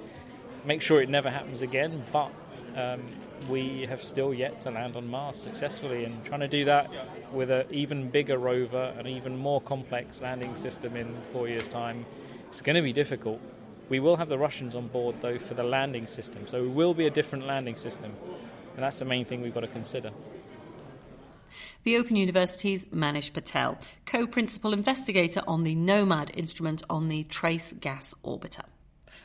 make 0.64 0.80
sure 0.80 1.02
it 1.02 1.08
never 1.08 1.30
happens 1.30 1.62
again, 1.62 2.04
but 2.12 2.30
um, 2.78 3.02
we 3.48 3.86
have 3.86 4.02
still 4.02 4.32
yet 4.32 4.60
to 4.62 4.70
land 4.70 4.96
on 4.96 5.08
Mars 5.08 5.36
successfully. 5.36 6.04
And 6.04 6.24
trying 6.24 6.40
to 6.40 6.48
do 6.48 6.64
that 6.66 6.90
with 7.32 7.50
an 7.50 7.66
even 7.70 8.10
bigger 8.10 8.38
rover, 8.38 8.94
an 8.98 9.06
even 9.06 9.36
more 9.36 9.60
complex 9.60 10.20
landing 10.20 10.54
system 10.56 10.96
in 10.96 11.16
four 11.32 11.48
years' 11.48 11.68
time, 11.68 12.06
it's 12.48 12.60
going 12.60 12.76
to 12.76 12.82
be 12.82 12.92
difficult. 12.92 13.40
We 13.88 14.00
will 14.00 14.16
have 14.16 14.28
the 14.28 14.38
Russians 14.38 14.74
on 14.74 14.88
board, 14.88 15.16
though, 15.20 15.38
for 15.38 15.54
the 15.54 15.62
landing 15.62 16.06
system, 16.06 16.46
so 16.46 16.62
it 16.62 16.70
will 16.70 16.94
be 16.94 17.06
a 17.06 17.10
different 17.10 17.46
landing 17.46 17.76
system. 17.76 18.14
And 18.74 18.84
that's 18.84 18.98
the 18.98 19.06
main 19.06 19.24
thing 19.24 19.40
we've 19.40 19.54
got 19.54 19.60
to 19.60 19.66
consider. 19.66 20.10
The 21.84 21.96
Open 21.96 22.16
University's 22.16 22.84
Manish 22.86 23.32
Patel, 23.32 23.78
co 24.04 24.26
principal 24.26 24.72
investigator 24.72 25.42
on 25.48 25.64
the 25.64 25.74
NOMAD 25.74 26.36
instrument 26.36 26.82
on 26.90 27.08
the 27.08 27.24
Trace 27.24 27.72
Gas 27.80 28.14
Orbiter. 28.22 28.64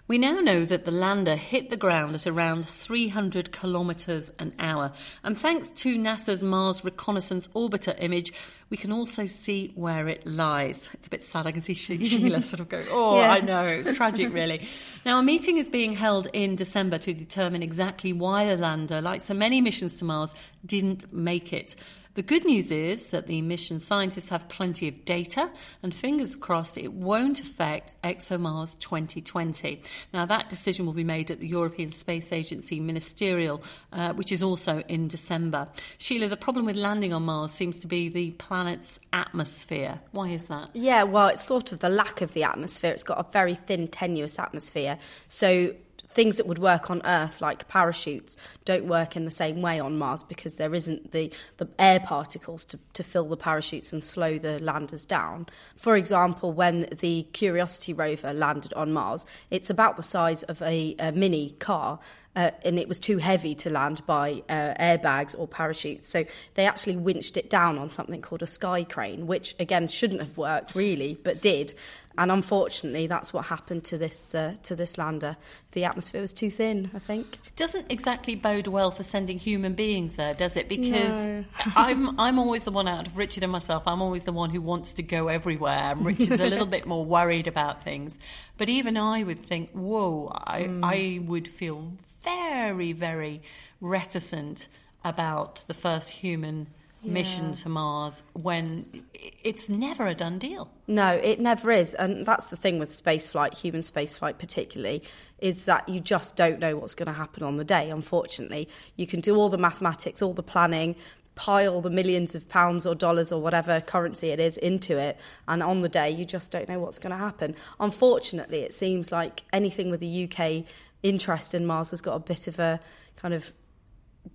We 0.05 0.17
now 0.17 0.41
know 0.41 0.65
that 0.65 0.83
the 0.83 0.91
lander 0.91 1.37
hit 1.37 1.69
the 1.69 1.77
ground 1.77 2.13
at 2.15 2.27
around 2.27 2.67
300 2.67 3.53
kilometres 3.53 4.31
an 4.37 4.53
hour, 4.59 4.91
and 5.23 5.37
thanks 5.37 5.69
to 5.69 5.97
NASA's 5.97 6.43
Mars 6.43 6.83
Reconnaissance 6.83 7.47
Orbiter 7.55 7.95
image, 7.97 8.33
we 8.69 8.75
can 8.75 8.91
also 8.91 9.27
see 9.27 9.71
where 9.75 10.09
it 10.09 10.27
lies. 10.27 10.89
It's 10.93 11.07
a 11.07 11.09
bit 11.09 11.23
sad. 11.23 11.47
I 11.47 11.53
can 11.53 11.61
see 11.61 11.73
Sheila 11.73 12.41
sort 12.41 12.59
of 12.59 12.67
going, 12.67 12.87
Oh, 12.91 13.17
yeah. 13.17 13.31
I 13.31 13.39
know, 13.39 13.65
it's 13.65 13.95
tragic, 13.95 14.33
really. 14.33 14.67
Now, 15.05 15.19
a 15.19 15.23
meeting 15.23 15.57
is 15.57 15.69
being 15.69 15.93
held 15.93 16.27
in 16.33 16.57
December 16.57 16.97
to 16.97 17.13
determine 17.13 17.63
exactly 17.63 18.11
why 18.11 18.45
the 18.45 18.57
lander, 18.57 18.99
like 18.99 19.21
so 19.21 19.33
many 19.33 19.61
missions 19.61 19.95
to 19.97 20.05
Mars, 20.05 20.35
didn't 20.65 21.13
make 21.13 21.53
it. 21.53 21.75
The 22.15 22.21
good 22.21 22.45
news 22.45 22.69
is 22.69 23.09
that 23.09 23.25
the 23.25 23.41
mission 23.41 23.79
scientists 23.79 24.29
have 24.29 24.47
plenty 24.47 24.87
of 24.87 25.03
data, 25.03 25.49
and 25.81 25.95
fingers 25.95 26.35
crossed 26.35 26.77
it 26.77 26.93
won't 26.93 27.41
affect 27.41 27.99
ExoMars 28.03 28.77
2020. 28.77 29.81
Now, 30.13 30.27
that 30.27 30.47
decision 30.47 30.85
will 30.85 30.93
be 30.93 31.03
made 31.03 31.31
at 31.31 31.39
the 31.39 31.47
European 31.47 31.91
Space 31.91 32.31
Agency 32.31 32.79
Ministerial, 32.79 33.63
uh, 33.91 34.13
which 34.13 34.31
is 34.31 34.43
also 34.43 34.83
in 34.87 35.07
December. 35.07 35.67
Sheila, 35.97 36.27
the 36.27 36.37
problem 36.37 36.67
with 36.67 36.75
landing 36.75 37.13
on 37.13 37.23
Mars 37.23 37.51
seems 37.51 37.79
to 37.79 37.87
be 37.87 38.09
the 38.09 38.29
planet's 38.31 38.99
atmosphere. 39.11 39.99
Why 40.11 40.29
is 40.29 40.45
that? 40.49 40.69
Yeah, 40.73 41.03
well, 41.03 41.29
it's 41.29 41.43
sort 41.43 41.71
of 41.71 41.79
the 41.79 41.89
lack 41.89 42.21
of 42.21 42.33
the 42.33 42.43
atmosphere. 42.43 42.91
It's 42.91 43.01
got 43.01 43.19
a 43.19 43.31
very 43.31 43.55
thin, 43.55 43.87
tenuous 43.87 44.37
atmosphere. 44.37 44.99
So 45.29 45.73
things 46.13 46.37
that 46.37 46.47
would 46.47 46.59
work 46.59 46.89
on 46.89 47.01
Earth, 47.05 47.41
like 47.41 47.67
parachutes, 47.67 48.37
don't 48.65 48.85
work 48.85 49.15
in 49.15 49.25
the 49.25 49.31
same 49.31 49.61
way 49.61 49.79
on 49.79 49.97
Mars 49.97 50.23
because 50.23 50.57
there 50.57 50.73
isn't 50.73 51.11
the, 51.11 51.31
the 51.57 51.67
air 51.79 51.99
particles 51.99 52.65
to, 52.65 52.79
to 52.93 53.03
fill 53.03 53.27
the 53.27 53.37
parachutes 53.37 53.93
and 53.93 54.03
slow 54.03 54.37
the 54.37 54.59
landers 54.59 55.05
down. 55.05 55.47
For 55.75 55.95
example, 55.95 56.53
when 56.53 56.87
the 56.99 57.23
Curiosity 57.33 57.93
rover 57.93 58.33
landed 58.33 58.73
on 58.73 58.93
Mars, 58.93 59.25
it's 59.49 59.69
about 59.69 59.97
the 59.97 60.03
size 60.03 60.43
of 60.43 60.61
a, 60.61 60.95
a 60.99 61.11
mini 61.11 61.51
car. 61.59 61.99
Uh, 62.35 62.49
and 62.65 62.79
it 62.79 62.87
was 62.87 62.97
too 62.97 63.19
heavy 63.19 63.53
to 63.53 63.69
land 63.69 64.03
by 64.07 64.41
uh, 64.49 64.73
airbags 64.79 65.35
or 65.37 65.47
parachutes. 65.47 66.09
So 66.09 66.25
they 66.55 66.65
actually 66.65 66.97
winched 66.97 67.37
it 67.37 67.47
down 67.47 67.77
on 67.77 67.91
something 67.91 68.23
called 68.23 68.41
a 68.41 68.47
sky 68.47 68.83
crane, 68.83 69.27
which 69.27 69.55
again 69.59 69.87
shouldn't 69.87 70.19
have 70.19 70.35
worked 70.35 70.73
really, 70.73 71.19
but 71.23 71.43
did. 71.43 71.75
And 72.17 72.31
unfortunately, 72.31 73.07
that's 73.07 73.33
what 73.33 73.45
happened 73.45 73.83
to 73.85 73.97
this 73.97 74.35
uh, 74.35 74.55
to 74.63 74.75
this 74.75 74.97
lander. 74.97 75.35
The 75.71 75.85
atmosphere 75.85 76.21
was 76.21 76.31
too 76.31 76.51
thin, 76.51 76.91
I 76.93 76.99
think. 76.99 77.39
Doesn't 77.55 77.91
exactly 77.91 78.35
bode 78.35 78.67
well 78.67 78.91
for 78.91 79.01
sending 79.01 79.39
human 79.39 79.73
beings 79.73 80.15
there, 80.15 80.35
does 80.35 80.55
it? 80.55 80.69
Because 80.69 81.25
no. 81.25 81.45
I'm 81.75 82.19
I'm 82.19 82.37
always 82.37 82.65
the 82.65 82.71
one 82.71 82.87
out 82.87 83.07
of 83.07 83.17
Richard 83.17 83.41
and 83.41 83.51
myself. 83.51 83.87
I'm 83.87 84.01
always 84.01 84.23
the 84.23 84.31
one 84.31 84.51
who 84.51 84.61
wants 84.61 84.93
to 84.93 85.03
go 85.03 85.27
everywhere, 85.27 85.91
and 85.91 86.05
Richard's 86.05 86.39
a 86.39 86.47
little 86.47 86.65
bit 86.77 86.85
more 86.85 87.03
worried 87.03 87.47
about 87.47 87.83
things. 87.83 88.19
But 88.57 88.69
even 88.69 88.95
I 88.95 89.23
would 89.23 89.43
think, 89.43 89.71
whoa, 89.71 90.31
I 90.35 90.61
mm. 90.63 90.81
I 90.83 91.19
would 91.25 91.47
feel 91.47 91.93
very 92.23 92.93
very 92.93 93.41
reticent 93.81 94.67
about 95.03 95.65
the 95.67 95.73
first 95.73 96.11
human 96.11 96.67
yeah. 97.03 97.13
mission 97.13 97.53
to 97.53 97.69
Mars 97.69 98.23
when 98.33 98.85
it's 99.13 99.69
never 99.69 100.07
a 100.07 100.15
done 100.15 100.39
deal. 100.39 100.71
No, 100.87 101.09
it 101.11 101.39
never 101.39 101.71
is. 101.71 101.93
And 101.93 102.25
that's 102.25 102.47
the 102.47 102.57
thing 102.57 102.79
with 102.79 102.91
spaceflight, 102.91 103.53
human 103.53 103.81
spaceflight 103.81 104.37
particularly, 104.37 105.03
is 105.39 105.65
that 105.65 105.87
you 105.87 105.99
just 105.99 106.35
don't 106.35 106.59
know 106.59 106.77
what's 106.77 106.95
going 106.95 107.07
to 107.07 107.13
happen 107.13 107.43
on 107.43 107.57
the 107.57 107.63
day, 107.63 107.89
unfortunately. 107.89 108.67
You 108.95 109.07
can 109.07 109.21
do 109.21 109.35
all 109.35 109.49
the 109.49 109.57
mathematics, 109.57 110.21
all 110.21 110.33
the 110.33 110.43
planning, 110.43 110.95
pile 111.35 111.81
the 111.81 111.89
millions 111.89 112.35
of 112.35 112.47
pounds 112.47 112.85
or 112.85 112.95
dollars 112.95 113.31
or 113.31 113.41
whatever 113.41 113.81
currency 113.81 114.29
it 114.29 114.39
is 114.39 114.57
into 114.57 114.97
it 114.99 115.17
and 115.47 115.63
on 115.63 115.81
the 115.81 115.89
day 115.89 116.07
you 116.07 116.25
just 116.25 116.51
don't 116.51 116.69
know 116.69 116.79
what's 116.79 116.99
going 116.99 117.09
to 117.09 117.17
happen 117.17 117.55
unfortunately 117.79 118.59
it 118.59 118.71
seems 118.71 119.11
like 119.11 119.41
anything 119.51 119.89
with 119.89 119.99
the 119.99 120.29
UK 120.29 120.63
interest 121.01 121.55
in 121.55 121.65
Mars 121.65 121.89
has 121.89 122.01
got 122.01 122.13
a 122.13 122.19
bit 122.19 122.47
of 122.47 122.59
a 122.59 122.79
kind 123.15 123.33
of 123.33 123.51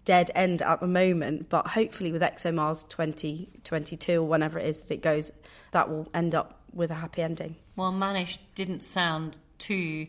dead 0.04 0.30
end 0.34 0.62
at 0.62 0.80
the 0.80 0.86
moment, 0.86 1.48
but 1.48 1.68
hopefully 1.68 2.12
with 2.12 2.22
ExoMars 2.22 2.88
2022 2.88 4.22
or 4.22 4.26
whenever 4.26 4.58
it 4.58 4.66
is 4.66 4.82
that 4.84 4.94
it 4.94 5.02
goes, 5.02 5.30
that 5.72 5.88
will 5.88 6.08
end 6.14 6.34
up 6.34 6.60
with 6.72 6.90
a 6.90 6.94
happy 6.94 7.22
ending. 7.22 7.56
Well, 7.76 7.92
Manish 7.92 8.38
didn't 8.54 8.84
sound 8.84 9.36
too 9.58 10.06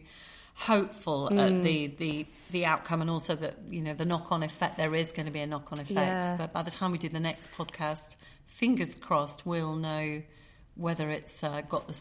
hopeful 0.59 1.29
mm. 1.31 1.39
at 1.39 1.63
the, 1.63 1.87
the 1.87 2.25
the 2.51 2.65
outcome 2.65 2.99
and 2.99 3.09
also 3.09 3.33
that 3.33 3.55
you 3.69 3.81
know 3.81 3.93
the 3.93 4.03
knock 4.03 4.29
on 4.29 4.43
effect 4.43 4.75
there 4.75 4.93
is 4.93 5.13
going 5.13 5.25
to 5.25 5.31
be 5.31 5.39
a 5.39 5.47
knock 5.47 5.71
on 5.71 5.79
effect 5.79 5.97
yeah. 5.97 6.35
but 6.37 6.51
by 6.51 6.61
the 6.61 6.69
time 6.69 6.91
we 6.91 6.97
do 6.97 7.07
the 7.07 7.19
next 7.19 7.49
podcast 7.53 8.17
fingers 8.45 8.93
crossed 8.95 9.45
we'll 9.45 9.77
know 9.77 10.21
whether 10.75 11.09
it's 11.09 11.45
uh, 11.45 11.61
got 11.61 11.87
the 11.87 11.97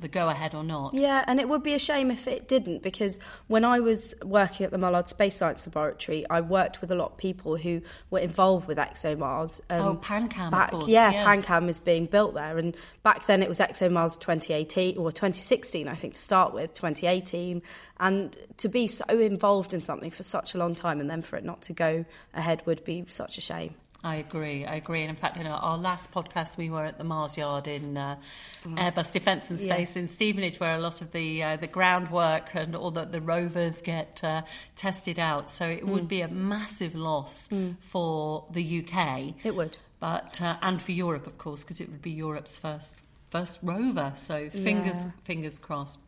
the 0.00 0.08
go 0.08 0.28
ahead 0.28 0.54
or 0.54 0.64
not. 0.64 0.94
Yeah, 0.94 1.24
and 1.26 1.40
it 1.40 1.48
would 1.48 1.62
be 1.62 1.74
a 1.74 1.78
shame 1.78 2.10
if 2.10 2.26
it 2.26 2.48
didn't 2.48 2.82
because 2.82 3.18
when 3.48 3.64
I 3.64 3.80
was 3.80 4.14
working 4.24 4.64
at 4.64 4.72
the 4.72 4.78
Mullard 4.78 5.08
Space 5.08 5.36
Science 5.36 5.66
Laboratory, 5.66 6.24
I 6.28 6.40
worked 6.40 6.80
with 6.80 6.90
a 6.90 6.94
lot 6.94 7.12
of 7.12 7.16
people 7.16 7.56
who 7.56 7.82
were 8.10 8.18
involved 8.18 8.66
with 8.66 8.78
ExoMars. 8.78 9.60
Um, 9.70 9.80
oh, 9.80 9.96
PanCam, 9.96 10.50
back, 10.50 10.70
course, 10.70 10.88
Yeah, 10.88 11.10
yes. 11.10 11.26
PanCam 11.26 11.68
is 11.68 11.80
being 11.80 12.06
built 12.06 12.34
there, 12.34 12.58
and 12.58 12.76
back 13.02 13.26
then 13.26 13.42
it 13.42 13.48
was 13.48 13.58
ExoMars 13.58 14.18
2018 14.18 14.96
or 14.96 15.12
2016, 15.12 15.88
I 15.88 15.94
think, 15.94 16.14
to 16.14 16.20
start 16.20 16.54
with, 16.54 16.74
2018, 16.74 17.62
and 17.98 18.36
to 18.56 18.68
be 18.68 18.86
so 18.86 19.04
involved 19.08 19.74
in 19.74 19.82
something 19.82 20.10
for 20.10 20.22
such 20.22 20.54
a 20.54 20.58
long 20.58 20.74
time 20.74 21.00
and 21.00 21.10
then 21.10 21.22
for 21.22 21.36
it 21.36 21.44
not 21.44 21.62
to 21.62 21.72
go 21.72 22.04
ahead 22.34 22.62
would 22.66 22.84
be 22.84 23.04
such 23.06 23.38
a 23.38 23.40
shame. 23.40 23.74
I 24.02 24.16
agree. 24.16 24.64
I 24.64 24.76
agree. 24.76 25.02
And 25.02 25.10
in 25.10 25.16
fact, 25.16 25.36
in 25.36 25.46
our, 25.46 25.58
our 25.58 25.76
last 25.76 26.10
podcast, 26.10 26.56
we 26.56 26.70
were 26.70 26.84
at 26.84 26.96
the 26.96 27.04
Mars 27.04 27.36
Yard 27.36 27.66
in 27.66 27.98
uh, 27.98 28.16
mm. 28.64 28.78
Airbus 28.78 29.12
Defence 29.12 29.50
and 29.50 29.60
Space 29.60 29.94
yeah. 29.94 30.02
in 30.02 30.08
Stevenage, 30.08 30.58
where 30.58 30.74
a 30.74 30.78
lot 30.78 31.02
of 31.02 31.12
the 31.12 31.42
uh, 31.42 31.56
the 31.56 31.66
groundwork 31.66 32.54
and 32.54 32.74
all 32.74 32.90
the, 32.90 33.04
the 33.04 33.20
rovers 33.20 33.82
get 33.82 34.20
uh, 34.24 34.42
tested 34.74 35.18
out. 35.18 35.50
So 35.50 35.66
it 35.66 35.84
mm. 35.84 35.88
would 35.88 36.08
be 36.08 36.22
a 36.22 36.28
massive 36.28 36.94
loss 36.94 37.48
mm. 37.48 37.76
for 37.78 38.46
the 38.50 38.84
UK. 38.84 39.34
It 39.44 39.54
would, 39.54 39.76
but 39.98 40.40
uh, 40.40 40.56
and 40.62 40.80
for 40.80 40.92
Europe, 40.92 41.26
of 41.26 41.36
course, 41.36 41.60
because 41.60 41.80
it 41.80 41.90
would 41.90 42.02
be 42.02 42.12
Europe's 42.12 42.56
first 42.56 42.94
first 43.28 43.58
rover. 43.62 44.14
So 44.16 44.48
fingers 44.48 44.94
yeah. 44.94 45.10
fingers 45.24 45.58
crossed. 45.58 45.98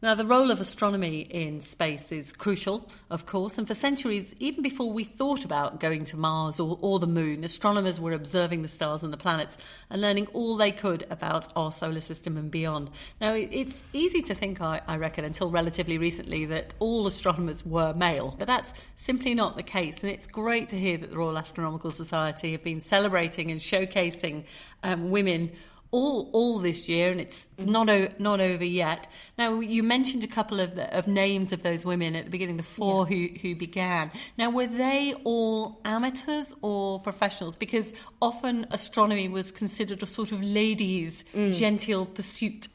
Now, 0.00 0.14
the 0.14 0.24
role 0.24 0.52
of 0.52 0.60
astronomy 0.60 1.22
in 1.22 1.60
space 1.60 2.12
is 2.12 2.30
crucial, 2.30 2.88
of 3.10 3.26
course, 3.26 3.58
and 3.58 3.66
for 3.66 3.74
centuries, 3.74 4.32
even 4.38 4.62
before 4.62 4.92
we 4.92 5.02
thought 5.02 5.44
about 5.44 5.80
going 5.80 6.04
to 6.04 6.16
Mars 6.16 6.60
or, 6.60 6.78
or, 6.80 7.00
the 7.00 7.08
moon, 7.08 7.42
astronomers 7.42 7.98
were 7.98 8.12
observing 8.12 8.62
the 8.62 8.68
stars 8.68 9.02
and 9.02 9.12
the 9.12 9.16
planets 9.16 9.58
and 9.90 10.00
learning 10.00 10.28
all 10.34 10.56
they 10.56 10.70
could 10.70 11.04
about 11.10 11.48
our 11.56 11.72
solar 11.72 12.00
system 12.00 12.36
and 12.36 12.48
beyond. 12.48 12.90
Now, 13.20 13.32
it's 13.34 13.84
easy 13.92 14.22
to 14.22 14.36
think, 14.36 14.60
I, 14.60 14.82
I 14.86 14.98
reckon, 14.98 15.24
until 15.24 15.50
relatively 15.50 15.98
recently, 15.98 16.44
that 16.44 16.74
all 16.78 17.08
astronomers 17.08 17.66
were 17.66 17.92
male, 17.92 18.36
but 18.38 18.46
that's 18.46 18.72
simply 18.94 19.34
not 19.34 19.56
the 19.56 19.64
case, 19.64 20.04
and 20.04 20.12
it's 20.12 20.28
great 20.28 20.68
to 20.68 20.78
hear 20.78 20.96
that 20.96 21.10
the 21.10 21.18
Royal 21.18 21.36
Astronomical 21.36 21.90
Society 21.90 22.52
have 22.52 22.62
been 22.62 22.80
celebrating 22.80 23.50
and 23.50 23.60
showcasing 23.60 24.44
um, 24.84 25.10
women 25.10 25.50
all 25.90 26.30
all 26.32 26.58
this 26.58 26.88
year, 26.88 27.10
and 27.10 27.20
it's 27.20 27.48
mm-hmm. 27.58 27.70
not 27.70 27.88
o- 27.88 28.08
not 28.18 28.40
over 28.40 28.64
yet. 28.64 29.06
Now, 29.38 29.60
you 29.60 29.82
mentioned 29.82 30.22
a 30.24 30.26
couple 30.26 30.60
of 30.60 30.74
the, 30.74 30.94
of 30.96 31.06
names 31.06 31.52
of 31.52 31.62
those 31.62 31.84
women 31.84 32.14
at 32.14 32.24
the 32.24 32.30
beginning, 32.30 32.56
the 32.56 32.62
four 32.62 33.08
yeah. 33.08 33.16
who 33.16 33.38
who 33.40 33.54
began. 33.54 34.10
Now, 34.36 34.50
were 34.50 34.66
they 34.66 35.14
all 35.24 35.80
amateurs 35.84 36.54
or 36.62 37.00
professionals? 37.00 37.56
Because 37.56 37.92
often 38.20 38.66
astronomy 38.70 39.28
was 39.28 39.50
considered 39.50 40.02
a 40.02 40.06
sort 40.06 40.32
of 40.32 40.42
ladies' 40.42 41.24
mm. 41.34 41.56
genteel 41.56 42.06
pursuit. 42.06 42.68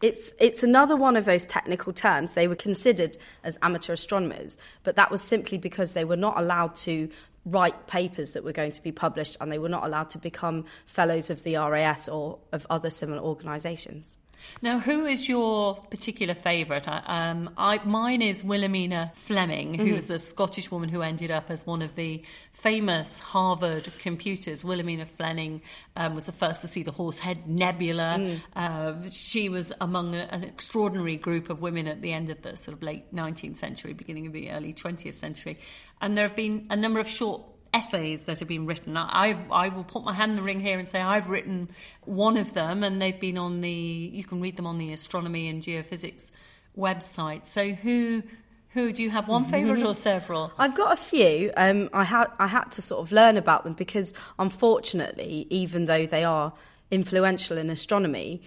It's 0.00 0.32
it's 0.38 0.62
another 0.62 0.94
one 0.94 1.16
of 1.16 1.24
those 1.24 1.46
technical 1.46 1.92
terms. 1.92 2.34
They 2.34 2.48
were 2.48 2.54
considered 2.54 3.16
as 3.44 3.58
amateur 3.62 3.94
astronomers, 3.94 4.58
but 4.84 4.94
that 4.96 5.10
was 5.10 5.22
simply 5.22 5.58
because 5.58 5.94
they 5.94 6.04
were 6.04 6.16
not 6.16 6.38
allowed 6.38 6.74
to 6.76 7.08
write 7.50 7.86
papers 7.86 8.32
that 8.34 8.44
were 8.44 8.52
going 8.52 8.72
to 8.72 8.82
be 8.82 8.92
published 8.92 9.36
and 9.40 9.50
they 9.50 9.58
were 9.58 9.68
not 9.68 9.84
allowed 9.84 10.10
to 10.10 10.18
become 10.18 10.64
fellows 10.86 11.30
of 11.30 11.42
the 11.42 11.56
RAS 11.56 12.08
or 12.08 12.38
of 12.52 12.66
other 12.68 12.90
similar 12.90 13.20
organisations. 13.22 14.16
Now, 14.62 14.78
who 14.78 15.04
is 15.04 15.28
your 15.28 15.74
particular 15.74 16.34
favourite? 16.34 16.86
Um, 16.86 17.50
I, 17.56 17.78
mine 17.84 18.22
is 18.22 18.42
Wilhelmina 18.42 19.12
Fleming, 19.14 19.74
mm-hmm. 19.74 19.86
who's 19.86 20.10
a 20.10 20.18
Scottish 20.18 20.70
woman 20.70 20.88
who 20.88 21.02
ended 21.02 21.30
up 21.30 21.50
as 21.50 21.66
one 21.66 21.82
of 21.82 21.94
the 21.94 22.22
famous 22.52 23.18
Harvard 23.18 23.88
computers. 23.98 24.64
Wilhelmina 24.64 25.06
Fleming 25.06 25.62
um, 25.96 26.14
was 26.14 26.26
the 26.26 26.32
first 26.32 26.60
to 26.62 26.68
see 26.68 26.82
the 26.82 26.92
Horsehead 26.92 27.48
Nebula. 27.48 28.16
Mm. 28.18 28.40
Uh, 28.56 29.10
she 29.10 29.48
was 29.48 29.72
among 29.80 30.14
a, 30.14 30.28
an 30.30 30.44
extraordinary 30.44 31.16
group 31.16 31.50
of 31.50 31.60
women 31.60 31.86
at 31.86 32.02
the 32.02 32.12
end 32.12 32.30
of 32.30 32.42
the 32.42 32.56
sort 32.56 32.76
of 32.76 32.82
late 32.82 33.14
19th 33.14 33.56
century, 33.56 33.92
beginning 33.92 34.26
of 34.26 34.32
the 34.32 34.50
early 34.50 34.72
20th 34.72 35.14
century. 35.14 35.58
And 36.00 36.16
there 36.16 36.26
have 36.26 36.36
been 36.36 36.66
a 36.70 36.76
number 36.76 37.00
of 37.00 37.08
short 37.08 37.42
essays 37.74 38.24
that 38.24 38.38
have 38.38 38.48
been 38.48 38.66
written. 38.66 38.96
I, 38.96 39.36
I 39.50 39.68
will 39.68 39.84
put 39.84 40.04
my 40.04 40.12
hand 40.12 40.30
in 40.32 40.36
the 40.36 40.42
ring 40.42 40.60
here 40.60 40.78
and 40.78 40.88
say 40.88 41.00
I've 41.00 41.28
written 41.28 41.70
one 42.04 42.36
of 42.36 42.54
them, 42.54 42.82
and 42.82 43.00
they've 43.00 43.18
been 43.18 43.38
on 43.38 43.60
the. 43.60 43.70
You 43.70 44.24
can 44.24 44.40
read 44.40 44.56
them 44.56 44.66
on 44.66 44.78
the 44.78 44.92
astronomy 44.92 45.48
and 45.48 45.62
geophysics 45.62 46.30
website. 46.76 47.46
So 47.46 47.72
who 47.72 48.22
who 48.70 48.92
do 48.92 49.02
you 49.02 49.10
have 49.10 49.28
one 49.28 49.44
favourite 49.44 49.82
or 49.82 49.94
several? 49.94 50.52
I've 50.58 50.76
got 50.76 50.92
a 50.92 51.02
few. 51.02 51.50
Um, 51.56 51.88
I 51.92 52.04
had 52.04 52.26
I 52.38 52.46
had 52.46 52.70
to 52.72 52.82
sort 52.82 53.00
of 53.00 53.12
learn 53.12 53.36
about 53.36 53.64
them 53.64 53.72
because 53.72 54.12
unfortunately, 54.38 55.46
even 55.50 55.86
though 55.86 56.06
they 56.06 56.24
are 56.24 56.52
influential 56.90 57.58
in 57.58 57.70
astronomy, 57.70 58.42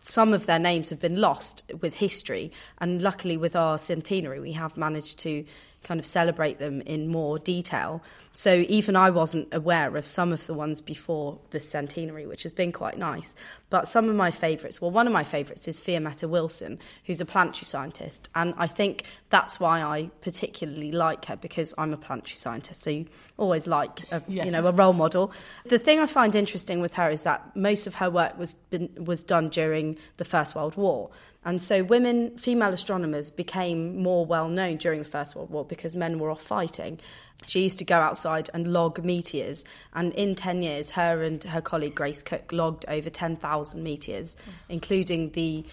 some 0.00 0.32
of 0.32 0.46
their 0.46 0.58
names 0.58 0.90
have 0.90 1.00
been 1.00 1.20
lost 1.20 1.64
with 1.80 1.94
history. 1.94 2.52
And 2.78 3.02
luckily, 3.02 3.36
with 3.36 3.56
our 3.56 3.78
centenary, 3.78 4.40
we 4.40 4.52
have 4.52 4.76
managed 4.76 5.18
to 5.20 5.44
kind 5.82 6.00
of 6.00 6.06
celebrate 6.06 6.58
them 6.58 6.80
in 6.82 7.08
more 7.08 7.38
detail. 7.38 8.02
So 8.38 8.64
even 8.68 8.94
I 8.94 9.10
wasn't 9.10 9.48
aware 9.52 9.96
of 9.96 10.06
some 10.06 10.32
of 10.32 10.46
the 10.46 10.54
ones 10.54 10.80
before 10.80 11.40
the 11.50 11.60
centenary, 11.60 12.24
which 12.24 12.44
has 12.44 12.52
been 12.52 12.70
quite 12.70 12.96
nice. 12.96 13.34
But 13.68 13.88
some 13.88 14.08
of 14.08 14.14
my 14.14 14.30
favourites, 14.30 14.80
well, 14.80 14.92
one 14.92 15.08
of 15.08 15.12
my 15.12 15.24
favourites 15.24 15.66
is 15.66 15.80
Fiammetta 15.80 16.28
Wilson, 16.28 16.78
who's 17.04 17.20
a 17.20 17.24
planetary 17.24 17.64
scientist. 17.64 18.28
And 18.36 18.54
I 18.56 18.68
think 18.68 19.02
that's 19.30 19.58
why 19.58 19.82
I 19.82 20.12
particularly 20.20 20.92
like 20.92 21.24
her, 21.24 21.34
because 21.34 21.74
I'm 21.78 21.92
a 21.92 21.96
planetary 21.96 22.36
scientist. 22.36 22.80
So 22.80 22.90
you 22.90 23.06
always 23.38 23.66
like, 23.66 24.02
a, 24.12 24.22
yes. 24.28 24.46
you 24.46 24.52
know, 24.52 24.64
a 24.68 24.72
role 24.72 24.92
model. 24.92 25.32
The 25.64 25.80
thing 25.80 25.98
I 25.98 26.06
find 26.06 26.36
interesting 26.36 26.80
with 26.80 26.94
her 26.94 27.10
is 27.10 27.24
that 27.24 27.56
most 27.56 27.88
of 27.88 27.96
her 27.96 28.08
work 28.08 28.38
was, 28.38 28.54
been, 28.70 28.88
was 29.04 29.24
done 29.24 29.48
during 29.48 29.98
the 30.16 30.24
First 30.24 30.54
World 30.54 30.76
War. 30.76 31.10
And 31.44 31.62
so 31.62 31.82
women, 31.82 32.36
female 32.36 32.72
astronomers, 32.72 33.30
became 33.30 34.02
more 34.02 34.26
well 34.26 34.48
known 34.48 34.76
during 34.76 34.98
the 35.00 35.08
First 35.08 35.34
World 35.34 35.50
War 35.50 35.64
because 35.64 35.96
men 35.96 36.18
were 36.18 36.30
off 36.30 36.42
fighting. 36.42 37.00
She 37.46 37.62
used 37.62 37.78
to 37.78 37.84
go 37.84 37.96
outside 37.96 38.50
and 38.52 38.72
log 38.72 39.02
meteors, 39.04 39.64
and 39.94 40.12
in 40.14 40.34
10 40.34 40.62
years, 40.62 40.90
her 40.90 41.22
and 41.22 41.42
her 41.44 41.60
colleague 41.60 41.94
Grace 41.94 42.22
Cook 42.22 42.52
logged 42.52 42.84
over 42.88 43.08
10,000 43.08 43.82
meteors, 43.82 44.36
including 44.68 45.30
the 45.30 45.64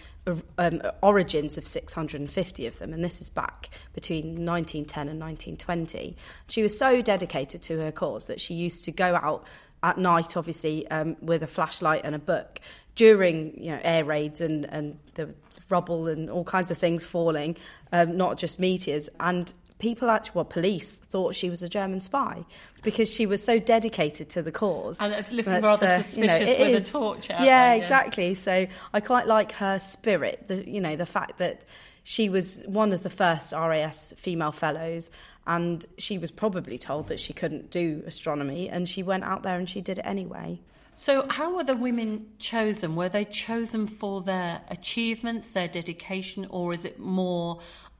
um, 0.58 0.82
origins 1.02 1.58
of 1.58 1.68
650 1.68 2.68
of 2.68 2.80
them, 2.80 2.94
and 2.94 3.04
this 3.04 3.20
is 3.20 3.30
back 3.30 3.70
between 3.94 4.46
1910 4.46 5.10
and 5.10 5.20
1920. 5.20 6.16
She 6.48 6.62
was 6.62 6.78
so 6.78 7.02
dedicated 7.02 7.62
to 7.64 7.80
her 7.80 7.92
cause 7.92 8.28
that 8.28 8.40
she 8.40 8.54
used 8.54 8.84
to 8.86 8.92
go 8.92 9.16
out 9.16 9.46
at 9.84 9.98
night, 9.98 10.36
obviously, 10.36 10.88
um, 10.90 11.16
with 11.22 11.44
a 11.44 11.48
flashlight 11.48 12.02
and 12.04 12.16
a 12.16 12.20
book 12.20 12.60
during 12.96 13.62
you 13.62 13.72
know 13.72 13.80
air 13.84 14.06
raids 14.06 14.40
and 14.40 14.66
and 14.66 14.98
the 15.16 15.34
rubble 15.70 16.08
and 16.08 16.30
all 16.30 16.44
kinds 16.44 16.72
of 16.72 16.78
things 16.78 17.04
falling, 17.04 17.58
um, 17.92 18.16
not 18.18 18.38
just 18.38 18.60
meteors. 18.60 19.10
And 19.20 19.52
people 19.80 20.10
actually, 20.10 20.32
well, 20.36 20.46
police 20.46 21.00
thought 21.00 21.36
she 21.36 21.50
was 21.50 21.62
a 21.64 21.70
German 21.70 22.00
spy 22.00 22.46
because 22.84 23.12
she 23.12 23.26
was 23.26 23.44
so 23.44 23.60
dedicated 23.60 24.30
to 24.30 24.42
the 24.42 24.52
cause. 24.52 25.00
And 25.00 25.14
it's 25.14 25.32
looking 25.32 25.54
rather 25.62 25.86
uh, 25.86 26.02
suspicious 26.02 26.48
you 26.50 26.58
know, 26.58 26.66
with 26.66 26.76
is, 26.84 26.90
a 26.90 26.92
torch 26.92 27.30
Yeah, 27.30 27.46
there, 27.46 27.76
exactly. 27.82 28.36
So 28.36 28.68
I 28.94 29.00
quite 29.00 29.28
like 29.28 29.52
her 29.54 29.80
spirit, 29.80 30.48
the, 30.48 30.68
you 30.70 30.80
know, 30.80 30.96
the 30.96 31.06
fact 31.06 31.38
that 31.40 31.66
she 32.04 32.30
was 32.30 32.62
one 32.66 32.94
of 32.94 33.04
the 33.04 33.10
first 33.10 33.52
RAS 33.52 34.14
female 34.18 34.52
fellows 34.52 35.10
and 35.48 35.86
she 35.98 36.18
was 36.18 36.32
probably 36.32 36.78
told 36.78 37.08
that 37.10 37.20
she 37.20 37.34
couldn't 37.34 37.72
do 37.72 38.04
astronomy 38.06 38.70
and 38.70 38.88
she 38.88 39.04
went 39.04 39.24
out 39.24 39.44
there 39.44 39.58
and 39.58 39.70
she 39.70 39.82
did 39.82 40.00
it 40.00 40.06
anyway. 40.06 40.60
So, 40.98 41.28
how 41.30 41.54
were 41.54 41.66
the 41.66 41.76
women 41.76 42.26
chosen? 42.40 42.96
Were 42.96 43.10
they 43.10 43.26
chosen 43.26 43.86
for 43.86 44.22
their 44.22 44.62
achievements, 44.70 45.52
their 45.52 45.68
dedication, 45.68 46.48
or 46.50 46.74
is 46.74 46.86
it 46.86 47.00
more 47.00 47.60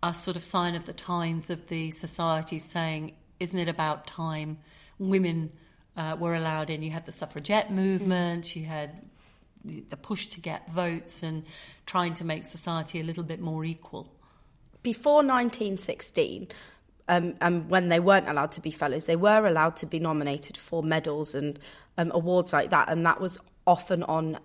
a 0.10 0.14
sort 0.14 0.38
of 0.38 0.44
sign 0.44 0.76
of 0.76 0.86
the 0.86 0.94
times 0.94 1.50
of 1.50 1.68
the 1.68 1.90
society 1.92 2.60
saying, 2.60 3.14
isn't 3.40 3.58
it 3.58 3.68
about 3.68 4.06
time 4.06 4.58
women 5.00 5.52
uh, 5.98 6.16
were 6.20 6.36
allowed 6.36 6.70
in? 6.70 6.84
You 6.84 6.92
had 6.92 7.06
the 7.06 7.12
suffragette 7.12 7.72
movement, 7.72 8.46
mm. 8.46 8.56
you 8.58 8.66
had 8.66 9.02
the 9.90 9.98
push 9.98 10.28
to 10.28 10.40
get 10.40 10.70
votes, 10.72 11.24
and 11.24 11.44
trying 11.88 12.14
to 12.14 12.24
make 12.24 12.46
society 12.46 13.00
a 13.00 13.04
little 13.04 13.24
bit 13.24 13.40
more 13.40 13.66
equal. 13.66 14.08
Before 14.84 15.24
1916, 15.24 16.50
um, 17.08 17.34
and 17.42 17.68
when 17.68 17.90
they 17.90 18.00
weren't 18.00 18.30
allowed 18.30 18.52
to 18.54 18.62
be 18.62 18.70
fellows, 18.70 19.06
they 19.06 19.16
were 19.16 19.48
allowed 19.48 19.76
to 19.78 19.88
be 19.88 20.00
nominated 20.00 20.56
for 20.56 20.84
medals 20.84 21.34
and 21.34 21.60
um, 21.98 22.12
awards 22.14 22.54
like 22.54 22.70
that, 22.70 22.90
and 22.90 23.04
that 23.08 23.20
was 23.20 23.40
often 23.66 24.04
on 24.04 24.38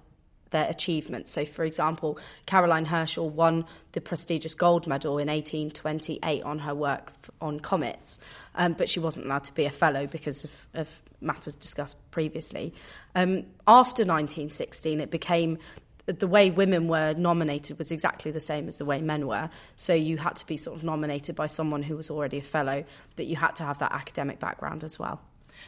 their 0.50 0.68
achievements. 0.68 1.30
So, 1.30 1.44
for 1.44 1.64
example, 1.64 2.18
Caroline 2.46 2.86
Herschel 2.86 3.28
won 3.28 3.64
the 3.92 4.00
prestigious 4.00 4.54
gold 4.54 4.86
medal 4.86 5.18
in 5.18 5.28
1828 5.28 6.42
on 6.42 6.60
her 6.60 6.74
work 6.74 7.12
on 7.40 7.60
comets, 7.60 8.20
um, 8.54 8.74
but 8.74 8.88
she 8.88 9.00
wasn't 9.00 9.26
allowed 9.26 9.44
to 9.44 9.54
be 9.54 9.64
a 9.64 9.70
fellow 9.70 10.06
because 10.06 10.44
of, 10.44 10.66
of 10.74 11.02
matters 11.20 11.54
discussed 11.54 11.96
previously. 12.10 12.74
Um, 13.14 13.44
after 13.66 14.02
1916, 14.02 15.00
it 15.00 15.10
became 15.10 15.58
the 16.06 16.26
way 16.26 16.50
women 16.50 16.88
were 16.88 17.14
nominated 17.14 17.78
was 17.78 17.92
exactly 17.92 18.30
the 18.30 18.40
same 18.40 18.66
as 18.66 18.78
the 18.78 18.84
way 18.84 19.00
men 19.00 19.26
were. 19.26 19.48
So 19.76 19.94
you 19.94 20.16
had 20.16 20.36
to 20.36 20.46
be 20.46 20.56
sort 20.56 20.76
of 20.76 20.82
nominated 20.82 21.36
by 21.36 21.46
someone 21.46 21.82
who 21.82 21.96
was 21.96 22.10
already 22.10 22.38
a 22.38 22.42
fellow, 22.42 22.84
but 23.16 23.26
you 23.26 23.36
had 23.36 23.54
to 23.56 23.64
have 23.64 23.78
that 23.78 23.92
academic 23.92 24.40
background 24.40 24.82
as 24.82 24.98
well. 24.98 25.20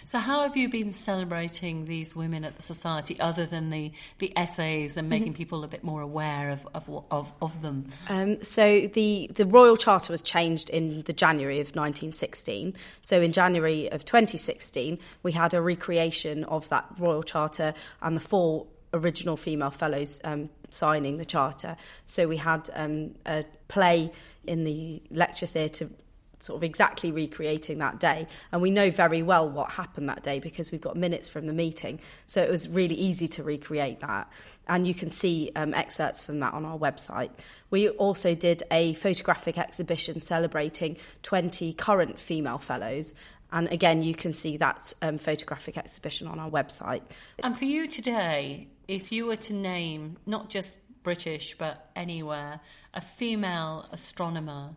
So, 0.04 0.18
how 0.18 0.42
have 0.42 0.56
you 0.56 0.68
been 0.68 0.92
celebrating 0.92 1.84
these 1.84 2.14
women 2.16 2.44
at 2.44 2.56
the 2.56 2.62
society, 2.62 3.18
other 3.20 3.46
than 3.46 3.70
the, 3.70 3.92
the 4.18 4.36
essays 4.36 4.96
and 4.96 5.08
making 5.08 5.28
mm-hmm. 5.28 5.36
people 5.36 5.64
a 5.64 5.68
bit 5.68 5.84
more 5.84 6.00
aware 6.00 6.50
of 6.50 6.66
of, 6.74 7.04
of, 7.10 7.32
of 7.40 7.62
them? 7.62 7.88
Um, 8.08 8.42
so, 8.42 8.86
the 8.86 9.30
the 9.34 9.46
royal 9.46 9.76
charter 9.76 10.12
was 10.12 10.22
changed 10.22 10.70
in 10.70 11.02
the 11.02 11.12
January 11.12 11.60
of 11.60 11.68
1916. 11.68 12.74
So, 13.02 13.20
in 13.20 13.32
January 13.32 13.90
of 13.90 14.04
2016, 14.04 14.98
we 15.22 15.32
had 15.32 15.54
a 15.54 15.62
recreation 15.62 16.44
of 16.44 16.68
that 16.68 16.86
royal 16.98 17.22
charter 17.22 17.74
and 18.00 18.16
the 18.16 18.20
four 18.20 18.66
original 18.94 19.36
female 19.36 19.70
fellows 19.70 20.20
um, 20.24 20.50
signing 20.70 21.16
the 21.16 21.24
charter. 21.24 21.76
So 22.06 22.28
we 22.28 22.36
had 22.36 22.70
um, 22.74 23.14
a 23.26 23.44
play 23.68 24.12
in 24.46 24.64
the 24.64 25.02
lecture 25.10 25.46
theatre 25.46 25.88
sort 26.42 26.56
of 26.56 26.64
exactly 26.64 27.12
recreating 27.12 27.78
that 27.78 28.00
day. 28.00 28.26
And 28.50 28.60
we 28.60 28.70
know 28.70 28.90
very 28.90 29.22
well 29.22 29.48
what 29.48 29.70
happened 29.70 30.08
that 30.08 30.22
day 30.22 30.38
because 30.38 30.72
we've 30.72 30.80
got 30.80 30.96
minutes 30.96 31.28
from 31.28 31.46
the 31.46 31.52
meeting. 31.52 32.00
So 32.26 32.42
it 32.42 32.50
was 32.50 32.68
really 32.68 32.94
easy 32.94 33.28
to 33.28 33.42
recreate 33.42 34.00
that. 34.00 34.30
And 34.68 34.86
you 34.86 34.94
can 34.94 35.10
see 35.10 35.50
um, 35.56 35.74
excerpts 35.74 36.20
from 36.20 36.40
that 36.40 36.54
on 36.54 36.64
our 36.64 36.78
website. 36.78 37.30
We 37.70 37.88
also 37.88 38.34
did 38.34 38.62
a 38.70 38.94
photographic 38.94 39.58
exhibition 39.58 40.20
celebrating 40.20 40.96
20 41.22 41.72
current 41.74 42.18
female 42.18 42.58
fellows 42.58 43.14
and 43.54 43.70
again, 43.70 44.02
you 44.02 44.14
can 44.14 44.32
see 44.32 44.56
that 44.56 44.94
um, 45.02 45.18
photographic 45.18 45.76
exhibition 45.76 46.26
on 46.26 46.38
our 46.38 46.50
website. 46.50 47.02
And 47.40 47.56
for 47.56 47.66
you 47.66 47.86
today, 47.86 48.68
if 48.88 49.12
you 49.12 49.26
were 49.26 49.36
to 49.36 49.52
name 49.52 50.16
not 50.24 50.48
just 50.48 50.78
British 51.02 51.56
but 51.58 51.90
anywhere 51.96 52.60
a 52.94 53.00
female 53.00 53.88
astronomer 53.92 54.74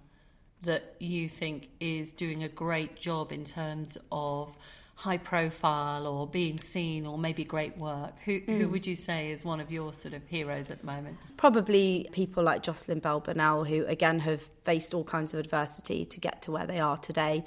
that 0.66 0.96
you 1.00 1.30
think 1.30 1.70
is 1.80 2.12
doing 2.12 2.44
a 2.44 2.50
great 2.50 2.96
job 2.96 3.32
in 3.32 3.46
terms 3.46 3.98
of 4.12 4.56
high 4.96 5.18
profile 5.18 6.08
or 6.08 6.26
being 6.26 6.58
seen 6.58 7.06
or 7.06 7.18
maybe 7.18 7.44
great 7.44 7.78
work. 7.78 8.14
Who, 8.24 8.40
mm. 8.40 8.58
who 8.58 8.70
would 8.70 8.88
you 8.88 8.96
say 8.96 9.32
is 9.32 9.44
one 9.44 9.60
of 9.60 9.72
your 9.72 9.92
sort 9.92 10.14
of 10.14 10.26
heroes 10.28 10.72
at 10.72 10.80
the 10.80 10.86
moment? 10.86 11.18
Probably 11.38 12.08
people 12.14 12.44
like 12.44 12.64
Jocelyn 12.64 13.00
Bell 13.00 13.20
Burnell 13.20 13.66
who 13.66 13.86
again 13.86 14.20
have 14.20 14.42
faced 14.64 14.94
all 14.94 15.04
kinds 15.04 15.34
of 15.34 15.40
adversity 15.40 16.06
to 16.06 16.20
get 16.20 16.42
to 16.44 16.52
where 16.52 16.66
they 16.66 16.80
are 16.80 16.98
today 16.98 17.44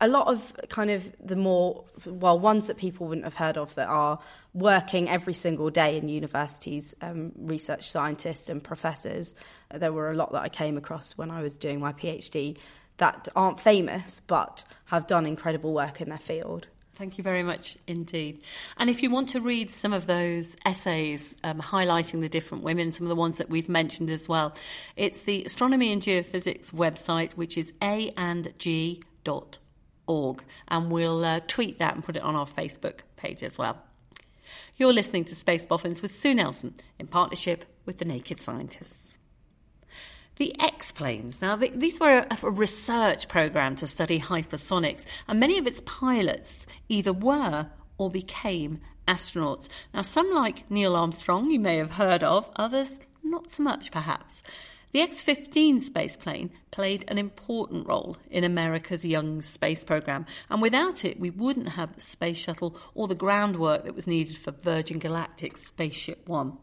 a 0.00 0.08
lot 0.08 0.26
of 0.26 0.52
kind 0.68 0.90
of 0.90 1.14
the 1.24 1.36
more 1.36 1.84
well 2.06 2.38
ones 2.38 2.66
that 2.66 2.76
people 2.76 3.06
wouldn't 3.06 3.24
have 3.24 3.36
heard 3.36 3.56
of 3.56 3.74
that 3.76 3.88
are 3.88 4.18
working 4.52 5.08
every 5.08 5.34
single 5.34 5.70
day 5.70 5.96
in 5.96 6.08
universities 6.08 6.94
um, 7.02 7.32
research 7.36 7.88
scientists 7.88 8.48
and 8.48 8.62
professors 8.62 9.34
there 9.72 9.92
were 9.92 10.10
a 10.10 10.14
lot 10.14 10.32
that 10.32 10.42
i 10.42 10.48
came 10.48 10.76
across 10.76 11.12
when 11.12 11.30
i 11.30 11.42
was 11.42 11.56
doing 11.56 11.80
my 11.80 11.92
phd 11.92 12.56
that 12.96 13.28
aren't 13.34 13.60
famous 13.60 14.20
but 14.20 14.64
have 14.86 15.06
done 15.06 15.26
incredible 15.26 15.72
work 15.72 16.00
in 16.00 16.08
their 16.08 16.18
field 16.18 16.68
Thank 16.96 17.18
you 17.18 17.24
very 17.24 17.42
much 17.42 17.76
indeed. 17.88 18.40
And 18.76 18.88
if 18.88 19.02
you 19.02 19.10
want 19.10 19.30
to 19.30 19.40
read 19.40 19.72
some 19.72 19.92
of 19.92 20.06
those 20.06 20.56
essays 20.64 21.34
um, 21.42 21.60
highlighting 21.60 22.20
the 22.20 22.28
different 22.28 22.62
women, 22.62 22.92
some 22.92 23.04
of 23.04 23.08
the 23.08 23.16
ones 23.16 23.38
that 23.38 23.50
we've 23.50 23.68
mentioned 23.68 24.10
as 24.10 24.28
well, 24.28 24.54
it's 24.94 25.22
the 25.22 25.42
Astronomy 25.44 25.92
and 25.92 26.00
Geophysics 26.00 26.72
website, 26.72 27.32
which 27.32 27.58
is 27.58 27.72
a 27.82 28.12
and 28.16 28.52
g 28.58 29.02
dot 29.24 29.58
org, 30.06 30.42
and 30.68 30.90
we'll 30.90 31.24
uh, 31.24 31.40
tweet 31.46 31.78
that 31.78 31.94
and 31.94 32.04
put 32.04 32.16
it 32.16 32.22
on 32.22 32.36
our 32.36 32.46
Facebook 32.46 33.00
page 33.16 33.42
as 33.42 33.58
well. 33.58 33.82
You're 34.76 34.92
listening 34.92 35.24
to 35.26 35.36
Space 35.36 35.66
Boffins 35.66 36.02
with 36.02 36.14
Sue 36.14 36.34
Nelson 36.34 36.74
in 36.98 37.06
partnership 37.06 37.64
with 37.86 37.98
the 37.98 38.04
Naked 38.04 38.40
Scientists. 38.40 39.18
The 40.36 40.54
X 40.60 40.90
planes. 40.90 41.40
Now, 41.40 41.54
these 41.56 42.00
were 42.00 42.26
a, 42.28 42.38
a 42.42 42.50
research 42.50 43.28
program 43.28 43.76
to 43.76 43.86
study 43.86 44.18
hypersonics, 44.18 45.06
and 45.28 45.38
many 45.38 45.58
of 45.58 45.66
its 45.66 45.80
pilots 45.86 46.66
either 46.88 47.12
were 47.12 47.68
or 47.98 48.10
became 48.10 48.80
astronauts. 49.06 49.68
Now, 49.92 50.02
some 50.02 50.32
like 50.32 50.68
Neil 50.70 50.96
Armstrong, 50.96 51.50
you 51.50 51.60
may 51.60 51.76
have 51.76 51.92
heard 51.92 52.24
of, 52.24 52.50
others 52.56 52.98
not 53.22 53.52
so 53.52 53.62
much 53.62 53.90
perhaps. 53.92 54.42
The 54.94 55.00
X 55.00 55.22
15 55.22 55.80
spaceplane 55.80 56.50
played 56.70 57.04
an 57.08 57.18
important 57.18 57.88
role 57.88 58.16
in 58.30 58.44
America's 58.44 59.04
young 59.04 59.42
space 59.42 59.82
program, 59.82 60.24
and 60.48 60.62
without 60.62 61.04
it, 61.04 61.18
we 61.18 61.30
wouldn't 61.30 61.70
have 61.70 61.96
the 61.96 62.00
space 62.00 62.36
shuttle 62.36 62.76
or 62.94 63.08
the 63.08 63.16
groundwork 63.16 63.82
that 63.86 63.96
was 63.96 64.06
needed 64.06 64.38
for 64.38 64.52
Virgin 64.52 65.00
Galactic's 65.00 65.66
Spaceship 65.66 66.28
One. 66.28 66.58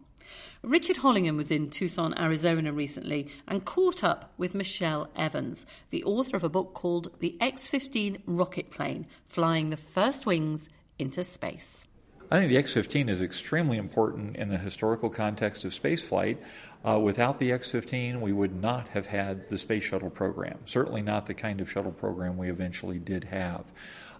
Richard 0.63 0.95
Hollingham 0.95 1.35
was 1.35 1.51
in 1.51 1.69
Tucson, 1.69 2.17
Arizona 2.17 2.71
recently 2.71 3.27
and 3.49 3.65
caught 3.65 4.01
up 4.01 4.31
with 4.37 4.55
Michelle 4.55 5.09
Evans, 5.13 5.65
the 5.89 6.05
author 6.05 6.37
of 6.37 6.45
a 6.45 6.49
book 6.49 6.73
called 6.73 7.11
The 7.19 7.35
X 7.41 7.67
15 7.67 8.23
Rocket 8.25 8.71
Plane 8.71 9.07
Flying 9.25 9.71
the 9.71 9.75
First 9.75 10.25
Wings 10.25 10.69
into 10.97 11.25
Space. 11.25 11.85
I 12.33 12.39
think 12.39 12.49
the 12.49 12.57
X 12.57 12.71
15 12.71 13.09
is 13.09 13.21
extremely 13.21 13.77
important 13.77 14.37
in 14.37 14.47
the 14.47 14.57
historical 14.57 15.09
context 15.09 15.65
of 15.65 15.73
spaceflight. 15.73 16.37
Uh, 16.81 16.97
without 16.97 17.39
the 17.39 17.51
X 17.51 17.71
15, 17.71 18.21
we 18.21 18.31
would 18.31 18.55
not 18.55 18.87
have 18.89 19.07
had 19.07 19.49
the 19.49 19.57
space 19.57 19.83
shuttle 19.83 20.09
program, 20.09 20.59
certainly 20.63 21.01
not 21.01 21.25
the 21.25 21.33
kind 21.33 21.59
of 21.59 21.69
shuttle 21.69 21.91
program 21.91 22.37
we 22.37 22.49
eventually 22.49 22.99
did 22.99 23.25
have. 23.25 23.65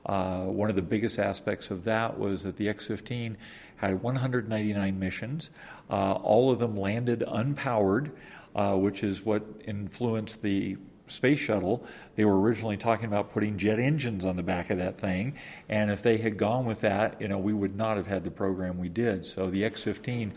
Uh, 0.06 0.42
one 0.42 0.70
of 0.70 0.76
the 0.76 0.82
biggest 0.82 1.20
aspects 1.20 1.72
of 1.72 1.86
that 1.86 2.20
was 2.20 2.44
that 2.44 2.58
the 2.58 2.68
X 2.68 2.86
15 2.86 3.38
had 3.78 4.04
199 4.04 5.00
missions. 5.00 5.50
Uh, 5.90 6.12
all 6.12 6.52
of 6.52 6.60
them 6.60 6.76
landed 6.76 7.24
unpowered, 7.26 8.12
uh, 8.58 8.76
which 8.76 9.06
is 9.06 9.24
what 9.24 9.46
influenced 9.66 10.42
the 10.42 10.76
space 11.12 11.40
shuttle, 11.40 11.86
they 12.16 12.26
were 12.26 12.40
originally 12.40 12.78
talking 12.78 13.06
about 13.06 13.30
putting 13.32 13.58
jet 13.58 13.80
engines 13.80 14.26
on 14.26 14.36
the 14.36 14.44
back 14.44 14.70
of 14.70 14.78
that 14.78 14.98
thing. 14.98 15.36
And 15.70 15.92
if 15.92 16.02
they 16.02 16.18
had 16.18 16.38
gone 16.38 16.66
with 16.66 16.82
that, 16.82 17.22
you 17.22 17.28
know, 17.28 17.38
we 17.38 17.54
would 17.54 17.76
not 17.76 17.98
have 17.98 18.08
had 18.08 18.24
the 18.24 18.32
program 18.32 18.78
we 18.78 18.90
did. 18.90 19.26
So 19.26 19.50
the 19.50 19.66
X 19.66 19.84
15 19.84 20.34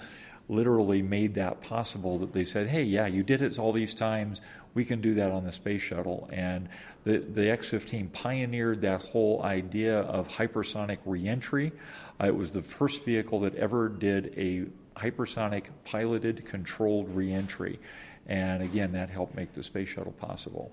literally 0.48 1.02
made 1.02 1.34
that 1.34 1.60
possible 1.60 2.18
that 2.18 2.32
they 2.32 2.44
said, 2.44 2.66
hey, 2.68 2.82
yeah, 2.82 3.06
you 3.06 3.22
did 3.22 3.40
it 3.40 3.58
all 3.58 3.72
these 3.72 3.94
times. 3.94 4.40
We 4.74 4.84
can 4.84 5.00
do 5.00 5.14
that 5.14 5.30
on 5.30 5.44
the 5.44 5.52
space 5.52 5.82
shuttle. 5.82 6.28
And 6.32 6.68
the, 7.04 7.18
the 7.18 7.50
X 7.50 7.70
15 7.70 8.08
pioneered 8.08 8.80
that 8.82 9.02
whole 9.02 9.42
idea 9.42 10.00
of 10.00 10.28
hypersonic 10.28 10.98
reentry. 11.04 11.72
Uh, 12.20 12.26
it 12.26 12.37
was 12.37 12.52
the 12.52 12.62
first 12.62 13.04
vehicle 13.04 13.40
that 13.40 13.56
ever 13.56 13.88
did 13.88 14.34
a 14.37 14.66
hypersonic 14.98 15.66
piloted 15.84 16.44
controlled 16.44 17.14
reentry. 17.14 17.78
And 18.26 18.62
again, 18.62 18.92
that 18.92 19.10
helped 19.10 19.34
make 19.34 19.52
the 19.52 19.62
space 19.62 19.88
shuttle 19.88 20.12
possible. 20.12 20.72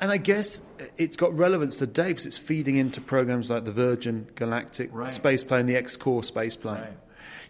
And 0.00 0.10
I 0.10 0.18
guess 0.18 0.60
it's 0.96 1.16
got 1.16 1.36
relevance 1.36 1.78
today 1.78 2.08
because 2.08 2.26
it's 2.26 2.38
feeding 2.38 2.76
into 2.76 3.00
programs 3.00 3.50
like 3.50 3.64
the 3.64 3.72
Virgin 3.72 4.26
Galactic 4.34 4.90
right. 4.92 5.10
space 5.10 5.42
plane, 5.42 5.66
the 5.66 5.74
XCOR 5.74 6.24
space 6.24 6.56
plane. 6.56 6.74
Right. 6.74 6.98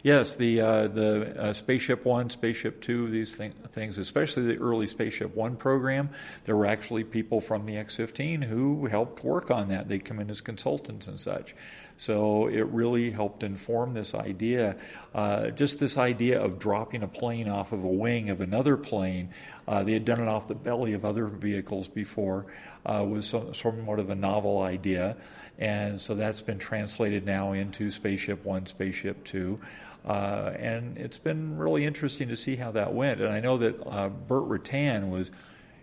Yes, 0.03 0.37
the 0.37 0.61
uh, 0.61 0.87
the 0.87 1.41
uh, 1.41 1.53
Spaceship 1.53 2.05
One, 2.05 2.31
Spaceship 2.31 2.81
Two, 2.81 3.11
these 3.11 3.37
th- 3.37 3.53
things, 3.71 3.99
especially 3.99 4.45
the 4.45 4.59
early 4.59 4.87
Spaceship 4.87 5.35
One 5.35 5.57
program, 5.57 6.11
there 6.45 6.57
were 6.57 6.67
actually 6.67 7.03
people 7.03 7.41
from 7.41 7.67
the 7.67 7.77
X-15 7.77 8.45
who 8.45 8.87
helped 8.87 9.25
work 9.25 9.51
on 9.51 9.67
that. 9.69 9.89
They 9.89 9.99
come 9.99 10.21
in 10.21 10.31
as 10.31 10.41
consultants 10.41 11.09
and 11.09 11.19
such. 11.19 11.57
So 11.97 12.49
it 12.49 12.67
really 12.67 13.11
helped 13.11 13.43
inform 13.43 13.95
this 13.95 14.15
idea, 14.15 14.77
uh, 15.15 15.49
just 15.51 15.79
this 15.79 15.97
idea 15.97 16.41
of 16.41 16.59
dropping 16.59 17.03
a 17.03 17.09
plane 17.09 17.49
off 17.49 17.73
of 17.73 17.85
a 17.85 17.89
wing 17.89 18.29
of 18.29 18.41
another 18.41 18.77
plane. 18.77 19.31
Uh, 19.67 19.83
they 19.83 19.95
had 19.95 20.05
done 20.05 20.21
it 20.21 20.29
off 20.29 20.47
the 20.47 20.55
belly 20.55 20.93
of 20.93 21.05
other 21.05 21.27
vehicles 21.27 21.89
before, 21.89 22.47
uh, 22.85 23.05
was 23.09 23.27
some, 23.27 23.55
somewhat 23.55 23.99
of 23.99 24.11
a 24.11 24.15
novel 24.15 24.61
idea. 24.61 25.17
And 25.59 26.01
so 26.01 26.15
that's 26.15 26.43
been 26.43 26.59
translated 26.59 27.25
now 27.25 27.53
into 27.53 27.91
Spaceship 27.91 28.45
One, 28.45 28.67
Spaceship 28.67 29.25
Two. 29.25 29.59
Uh, 30.07 30.53
and 30.59 30.99
it's 30.99 31.19
been 31.19 31.57
really 31.57 31.85
interesting 31.85 32.29
to 32.29 32.37
see 32.37 32.57
how 32.57 32.71
that 32.73 32.95
went. 32.95 33.21
And 33.21 33.33
I 33.33 33.41
know 33.41 33.57
that 33.57 33.85
uh, 33.87 34.09
Burt 34.09 34.49
Rutan 34.49 35.11
was 35.11 35.31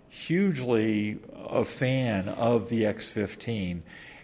hugely 0.07 1.19
a 1.33 1.65
fan 1.65 2.29
of 2.29 2.69
the 2.69 2.85
X 2.85 3.09
15. 3.09 3.83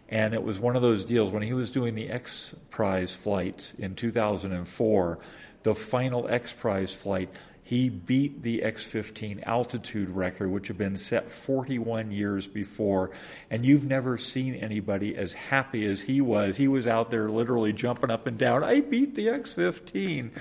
And 0.10 0.34
it 0.34 0.44
was 0.44 0.60
one 0.60 0.76
of 0.76 0.82
those 0.82 1.06
deals 1.06 1.32
when 1.32 1.44
he 1.44 1.54
was 1.54 1.70
doing 1.70 1.96
the 1.96 2.10
X 2.10 2.56
Prize 2.72 3.14
flight 3.14 3.74
in 3.78 3.96
2004, 3.96 5.20
the 5.64 5.76
final 5.76 6.28
X 6.28 6.52
Prize 6.52 6.94
flight 6.94 7.30
he 7.70 7.88
beat 7.88 8.42
the 8.42 8.64
X 8.64 8.84
15 8.84 9.42
altitude 9.46 10.10
record, 10.10 10.50
which 10.50 10.70
had 10.70 10.78
been 10.80 10.98
set 10.98 11.30
41 11.30 12.10
years 12.10 12.48
before. 12.48 13.12
And 13.52 13.64
you've 13.64 13.86
never 13.86 14.18
seen 14.18 14.56
anybody 14.56 15.16
as 15.16 15.34
happy 15.34 15.86
as 15.86 16.02
he 16.02 16.20
was. 16.20 16.58
He 16.58 16.68
was 16.68 16.88
out 16.88 17.12
there 17.12 17.30
literally 17.30 17.72
jumping 17.72 18.10
up 18.10 18.26
and 18.26 18.40
down. 18.40 18.64
I 18.64 18.80
beat 18.80 19.14
the 19.14 19.30
X 19.30 19.54
15. 19.54 20.32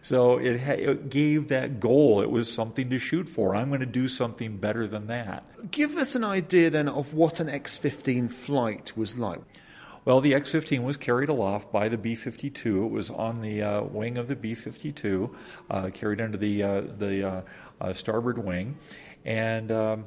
So 0.00 0.38
it, 0.38 0.58
ha- 0.58 0.72
it 0.78 1.10
gave 1.10 1.48
that 1.48 1.78
goal. 1.78 2.22
It 2.22 2.30
was 2.30 2.50
something 2.50 2.88
to 2.88 2.98
shoot 2.98 3.28
for. 3.28 3.54
I'm 3.54 3.68
going 3.68 3.80
to 3.80 3.86
do 3.86 4.08
something 4.08 4.56
better 4.56 4.86
than 4.86 5.08
that. 5.08 5.44
Give 5.70 5.94
us 5.98 6.14
an 6.14 6.24
idea 6.24 6.70
then 6.70 6.88
of 6.88 7.12
what 7.12 7.38
an 7.38 7.50
X 7.50 7.76
15 7.76 8.30
flight 8.30 8.96
was 8.96 9.18
like. 9.18 9.42
Well, 10.08 10.22
the 10.22 10.34
X 10.34 10.50
15 10.50 10.84
was 10.84 10.96
carried 10.96 11.28
aloft 11.28 11.70
by 11.70 11.90
the 11.90 11.98
B 11.98 12.14
52. 12.14 12.86
It 12.86 12.90
was 12.90 13.10
on 13.10 13.40
the 13.40 13.62
uh, 13.62 13.82
wing 13.82 14.16
of 14.16 14.26
the 14.26 14.36
B 14.36 14.54
52, 14.54 15.36
uh, 15.68 15.90
carried 15.92 16.22
under 16.22 16.38
the, 16.38 16.62
uh, 16.62 16.80
the 16.96 17.28
uh, 17.28 17.42
uh, 17.78 17.92
starboard 17.92 18.38
wing. 18.38 18.78
And 19.26 19.70
um, 19.70 20.06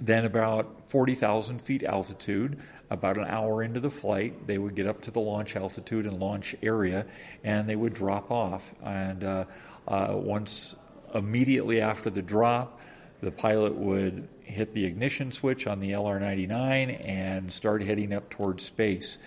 then, 0.00 0.24
about 0.24 0.88
40,000 0.88 1.60
feet 1.60 1.82
altitude, 1.82 2.58
about 2.88 3.18
an 3.18 3.26
hour 3.26 3.62
into 3.62 3.80
the 3.80 3.90
flight, 3.90 4.46
they 4.46 4.56
would 4.56 4.74
get 4.74 4.86
up 4.86 5.02
to 5.02 5.10
the 5.10 5.20
launch 5.20 5.56
altitude 5.56 6.06
and 6.06 6.18
launch 6.18 6.56
area, 6.62 7.04
and 7.44 7.68
they 7.68 7.76
would 7.76 7.92
drop 7.92 8.30
off. 8.30 8.74
And 8.82 9.22
uh, 9.24 9.44
once 9.86 10.74
immediately 11.14 11.82
after 11.82 12.08
the 12.08 12.22
drop, 12.22 12.80
the 13.20 13.30
pilot 13.30 13.74
would 13.76 14.28
hit 14.42 14.72
the 14.72 14.84
ignition 14.84 15.32
switch 15.32 15.66
on 15.66 15.80
the 15.80 15.92
LR99 15.92 17.06
and 17.06 17.52
start 17.52 17.82
heading 17.82 18.12
up 18.12 18.30
towards 18.30 18.64
space. 18.64 19.18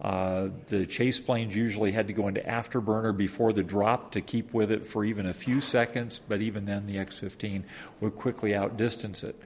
Uh, 0.00 0.48
the 0.66 0.84
chase 0.84 1.20
planes 1.20 1.54
usually 1.54 1.92
had 1.92 2.08
to 2.08 2.12
go 2.12 2.26
into 2.26 2.40
afterburner 2.40 3.16
before 3.16 3.52
the 3.52 3.62
drop 3.62 4.12
to 4.12 4.20
keep 4.20 4.52
with 4.52 4.70
it 4.70 4.84
for 4.84 5.04
even 5.04 5.26
a 5.26 5.32
few 5.32 5.60
seconds, 5.60 6.20
but 6.26 6.40
even 6.40 6.64
then 6.64 6.86
the 6.86 6.98
X 6.98 7.18
15 7.18 7.64
would 8.00 8.16
quickly 8.16 8.54
outdistance 8.54 9.22
it. 9.22 9.40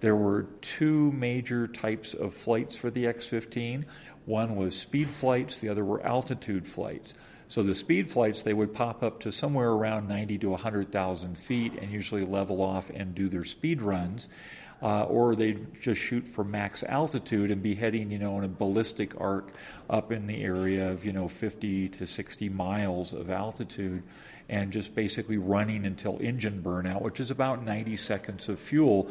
There 0.00 0.16
were 0.16 0.42
two 0.60 1.12
major 1.12 1.66
types 1.66 2.12
of 2.12 2.34
flights 2.34 2.76
for 2.76 2.90
the 2.90 3.06
X 3.06 3.26
15. 3.26 3.86
One 4.26 4.56
was 4.56 4.78
speed 4.78 5.10
flights, 5.10 5.60
the 5.60 5.70
other 5.70 5.84
were 5.84 6.04
altitude 6.04 6.66
flights. 6.66 7.14
So 7.52 7.62
the 7.62 7.74
speed 7.74 8.06
flights, 8.06 8.44
they 8.44 8.54
would 8.54 8.72
pop 8.72 9.02
up 9.02 9.20
to 9.20 9.30
somewhere 9.30 9.68
around 9.68 10.08
90 10.08 10.38
to 10.38 10.48
100,000 10.48 11.36
feet 11.36 11.74
and 11.74 11.92
usually 11.92 12.24
level 12.24 12.62
off 12.62 12.88
and 12.88 13.14
do 13.14 13.28
their 13.28 13.44
speed 13.44 13.82
runs 13.82 14.30
uh, 14.82 15.04
or 15.04 15.36
they'd 15.36 15.78
just 15.78 16.00
shoot 16.00 16.26
for 16.26 16.44
max 16.44 16.82
altitude 16.82 17.50
and 17.50 17.62
be 17.62 17.74
heading, 17.74 18.10
you 18.10 18.18
know, 18.18 18.38
in 18.38 18.44
a 18.44 18.48
ballistic 18.48 19.20
arc 19.20 19.52
up 19.90 20.10
in 20.10 20.26
the 20.26 20.42
area 20.42 20.90
of, 20.90 21.04
you 21.04 21.12
know, 21.12 21.28
50 21.28 21.90
to 21.90 22.06
60 22.06 22.48
miles 22.48 23.12
of 23.12 23.28
altitude 23.28 24.02
and 24.48 24.72
just 24.72 24.94
basically 24.94 25.36
running 25.36 25.84
until 25.84 26.18
engine 26.20 26.62
burnout, 26.62 27.02
which 27.02 27.20
is 27.20 27.30
about 27.30 27.62
90 27.62 27.96
seconds 27.96 28.48
of 28.48 28.58
fuel. 28.58 29.10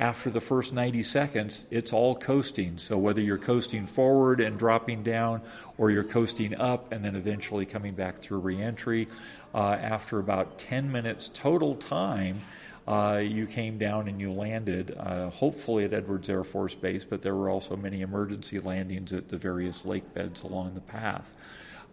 After 0.00 0.30
the 0.30 0.40
first 0.40 0.72
90 0.72 1.02
seconds, 1.02 1.64
it's 1.70 1.92
all 1.92 2.14
coasting. 2.14 2.78
So 2.78 2.96
whether 2.96 3.20
you're 3.20 3.36
coasting 3.36 3.84
forward 3.84 4.38
and 4.38 4.56
dropping 4.56 5.02
down, 5.02 5.42
or 5.76 5.90
you're 5.90 6.04
coasting 6.04 6.56
up 6.56 6.92
and 6.92 7.04
then 7.04 7.16
eventually 7.16 7.66
coming 7.66 7.94
back 7.94 8.16
through 8.16 8.38
reentry, 8.38 9.08
uh, 9.52 9.76
after 9.80 10.20
about 10.20 10.56
10 10.58 10.92
minutes 10.92 11.30
total 11.34 11.74
time, 11.74 12.42
uh, 12.86 13.20
you 13.22 13.46
came 13.46 13.76
down 13.76 14.08
and 14.08 14.20
you 14.20 14.32
landed, 14.32 14.96
uh, 14.96 15.30
hopefully 15.30 15.84
at 15.84 15.92
Edwards 15.92 16.30
Air 16.30 16.44
Force 16.44 16.74
Base, 16.74 17.04
but 17.04 17.20
there 17.20 17.34
were 17.34 17.50
also 17.50 17.76
many 17.76 18.00
emergency 18.00 18.60
landings 18.60 19.12
at 19.12 19.28
the 19.28 19.36
various 19.36 19.84
lake 19.84 20.14
beds 20.14 20.44
along 20.44 20.74
the 20.74 20.80
path. 20.80 21.34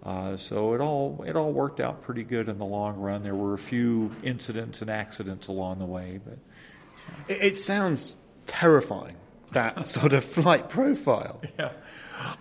Uh, 0.03 0.37
so 0.37 0.73
it 0.73 0.81
all 0.81 1.23
it 1.27 1.35
all 1.35 1.51
worked 1.51 1.79
out 1.79 2.03
pretty 2.03 2.23
good 2.23 2.47
in 2.47 2.59
the 2.59 2.65
long 2.65 2.97
run. 2.97 3.23
There 3.23 3.33
were 3.33 3.55
a 3.55 3.57
few 3.57 4.11
incidents 4.21 4.81
and 4.81 4.91
accidents 4.91 5.47
along 5.47 5.79
the 5.79 5.85
way, 5.85 6.19
but 6.23 6.37
it, 7.27 7.41
it 7.41 7.57
sounds 7.57 8.15
terrifying 8.45 9.15
that 9.51 9.85
sort 9.85 10.13
of 10.13 10.23
flight 10.23 10.69
profile. 10.69 11.41
Yeah. 11.57 11.71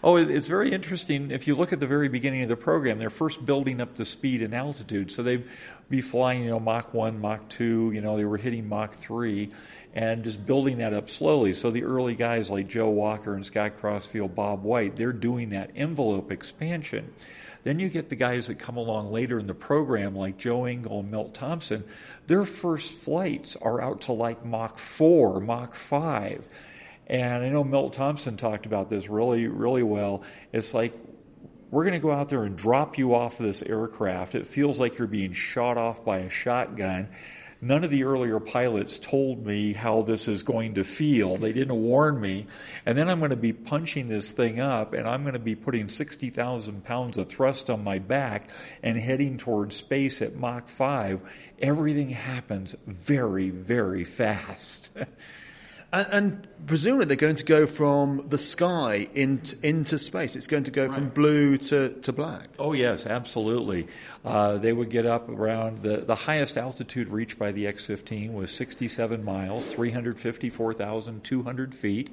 Oh, 0.04 0.16
it's 0.16 0.46
very 0.46 0.70
interesting. 0.70 1.32
If 1.32 1.48
you 1.48 1.56
look 1.56 1.72
at 1.72 1.80
the 1.80 1.86
very 1.86 2.08
beginning 2.08 2.42
of 2.42 2.48
the 2.48 2.56
program, 2.56 2.98
they're 2.98 3.10
first 3.10 3.44
building 3.44 3.80
up 3.80 3.96
the 3.96 4.04
speed 4.04 4.40
and 4.40 4.54
altitude. 4.54 5.10
So 5.10 5.22
they'd 5.22 5.44
be 5.90 6.00
flying, 6.00 6.44
you 6.44 6.50
know, 6.50 6.60
Mach 6.60 6.94
1, 6.94 7.20
Mach 7.20 7.48
2, 7.48 7.90
you 7.92 8.00
know, 8.00 8.16
they 8.16 8.24
were 8.24 8.36
hitting 8.36 8.68
Mach 8.68 8.92
3 8.92 9.50
and 9.94 10.24
just 10.24 10.46
building 10.46 10.78
that 10.78 10.94
up 10.94 11.10
slowly. 11.10 11.54
So 11.54 11.70
the 11.70 11.84
early 11.84 12.14
guys 12.14 12.50
like 12.50 12.68
Joe 12.68 12.90
Walker 12.90 13.34
and 13.34 13.44
Scott 13.44 13.76
Crossfield, 13.76 14.34
Bob 14.34 14.62
White, 14.62 14.96
they're 14.96 15.12
doing 15.12 15.50
that 15.50 15.70
envelope 15.74 16.30
expansion. 16.30 17.12
Then 17.64 17.80
you 17.80 17.88
get 17.88 18.08
the 18.08 18.16
guys 18.16 18.46
that 18.46 18.58
come 18.58 18.76
along 18.76 19.10
later 19.10 19.38
in 19.38 19.46
the 19.46 19.54
program, 19.54 20.14
like 20.14 20.36
Joe 20.38 20.64
Engle 20.64 21.00
and 21.00 21.10
Milt 21.10 21.34
Thompson. 21.34 21.84
Their 22.28 22.44
first 22.44 22.96
flights 22.96 23.56
are 23.56 23.80
out 23.80 24.02
to 24.02 24.12
like 24.12 24.44
Mach 24.44 24.78
4, 24.78 25.40
Mach 25.40 25.74
5 25.74 26.48
and 27.06 27.44
I 27.44 27.50
know 27.50 27.64
Milt 27.64 27.92
Thompson 27.92 28.36
talked 28.36 28.66
about 28.66 28.88
this 28.88 29.08
really, 29.08 29.46
really 29.46 29.82
well. 29.82 30.22
It's 30.52 30.72
like 30.72 30.94
we're 31.70 31.84
going 31.84 31.94
to 31.94 32.00
go 32.00 32.12
out 32.12 32.28
there 32.28 32.44
and 32.44 32.56
drop 32.56 32.98
you 32.98 33.14
off 33.14 33.40
of 33.40 33.46
this 33.46 33.62
aircraft. 33.62 34.34
It 34.34 34.46
feels 34.46 34.80
like 34.80 34.98
you're 34.98 35.08
being 35.08 35.32
shot 35.32 35.76
off 35.76 36.04
by 36.04 36.18
a 36.18 36.30
shotgun. 36.30 37.08
None 37.64 37.82
of 37.82 37.88
the 37.88 38.04
earlier 38.04 38.40
pilots 38.40 38.98
told 38.98 39.46
me 39.46 39.72
how 39.72 40.02
this 40.02 40.28
is 40.28 40.42
going 40.42 40.74
to 40.74 40.84
feel. 40.84 41.38
They 41.38 41.54
didn't 41.54 41.80
warn 41.80 42.20
me. 42.20 42.46
And 42.84 42.98
then 42.98 43.08
I'm 43.08 43.20
going 43.20 43.30
to 43.30 43.36
be 43.36 43.54
punching 43.54 44.08
this 44.08 44.32
thing 44.32 44.60
up, 44.60 44.92
and 44.92 45.08
I'm 45.08 45.22
going 45.22 45.32
to 45.32 45.38
be 45.38 45.54
putting 45.54 45.88
60,000 45.88 46.84
pounds 46.84 47.16
of 47.16 47.26
thrust 47.26 47.70
on 47.70 47.82
my 47.82 47.98
back 47.98 48.50
and 48.82 48.98
heading 48.98 49.38
towards 49.38 49.76
space 49.76 50.20
at 50.20 50.36
Mach 50.36 50.68
5. 50.68 51.22
Everything 51.58 52.10
happens 52.10 52.76
very, 52.86 53.48
very 53.48 54.04
fast. 54.04 54.90
And, 55.94 56.06
and, 56.10 56.48
presumably 56.66 57.04
they're 57.04 57.16
going 57.16 57.36
to 57.36 57.44
go 57.44 57.66
from 57.66 58.26
the 58.28 58.38
sky 58.38 59.06
into, 59.14 59.56
into 59.62 59.98
space. 59.98 60.34
It's 60.34 60.46
going 60.46 60.64
to 60.64 60.70
go 60.70 60.86
right. 60.86 60.94
from 60.94 61.10
blue 61.10 61.58
to, 61.58 61.90
to 61.90 62.12
black. 62.12 62.48
Oh, 62.58 62.72
yes, 62.72 63.06
absolutely. 63.06 63.86
Uh, 64.24 64.56
they 64.56 64.72
would 64.72 64.88
get 64.88 65.04
up 65.04 65.28
around 65.28 65.78
the, 65.78 65.98
the 65.98 66.14
highest 66.14 66.56
altitude 66.56 67.10
reached 67.10 67.38
by 67.38 67.52
the 67.52 67.66
X 67.66 67.84
15 67.84 68.32
was 68.32 68.50
67 68.50 69.22
miles, 69.22 69.74
354,200 69.74 71.74
feet. 71.74 72.10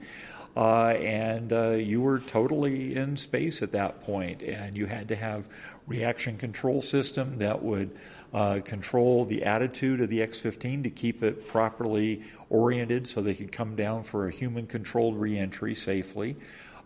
Uh, 0.56 0.88
and 1.00 1.54
uh, 1.54 1.72
you 1.72 2.02
were 2.02 2.20
totally 2.20 2.96
in 2.96 3.15
space 3.15 3.62
at 3.62 3.72
that 3.72 4.02
point, 4.02 4.41
and 4.41 4.76
you 4.76 4.86
had 4.86 5.08
to 5.08 5.15
have 5.15 5.48
reaction 5.88 6.38
control 6.38 6.82
system 6.82 7.38
that 7.38 7.63
would 7.63 7.91
uh, 8.34 8.60
control 8.63 9.26
the 9.26 9.44
attitude 9.44 10.02
of 10.02 10.10
the 10.10 10.22
X 10.22 10.39
15 10.39 10.84
to 10.84 10.89
keep 10.89 11.24
it 11.24 11.48
properly 11.48 12.24
oriented 12.50 13.08
so 13.08 13.22
they 13.22 13.36
could 13.36 13.52
come 13.52 13.76
down 13.76 14.04
for 14.04 14.28
a 14.28 14.32
human 14.32 14.67
controlled 14.67 15.20
reentry 15.20 15.76
safely. 15.76 16.38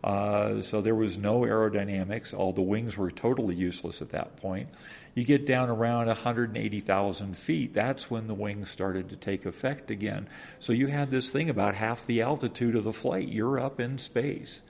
Uh, 0.03 0.61
so 0.61 0.81
there 0.81 0.93
was 0.93 1.17
no 1.17 1.41
aerodynamics. 1.41 2.31
All 2.31 2.53
the 2.53 2.61
wings 2.61 2.95
were 2.95 3.09
totally 3.09 3.55
useless 3.55 4.03
at 4.03 4.09
that 4.09 4.37
point. 4.37 4.69
You 5.15 5.23
get 5.23 5.47
down 5.47 5.69
around 5.69 6.07
180,000 6.07 7.35
feet, 7.35 7.73
that's 7.73 8.09
when 8.11 8.27
the 8.27 8.35
wings 8.35 8.69
started 8.69 9.09
to 9.09 9.15
take 9.15 9.47
effect 9.47 9.89
again. 9.89 10.27
So 10.59 10.73
you 10.73 10.87
had 10.87 11.09
this 11.09 11.31
thing 11.31 11.49
about 11.49 11.73
half 11.73 12.05
the 12.05 12.21
altitude 12.21 12.75
of 12.75 12.83
the 12.83 12.93
flight. 12.93 13.29
You're 13.29 13.59
up 13.59 13.79
in 13.79 13.97
space. 13.97 14.61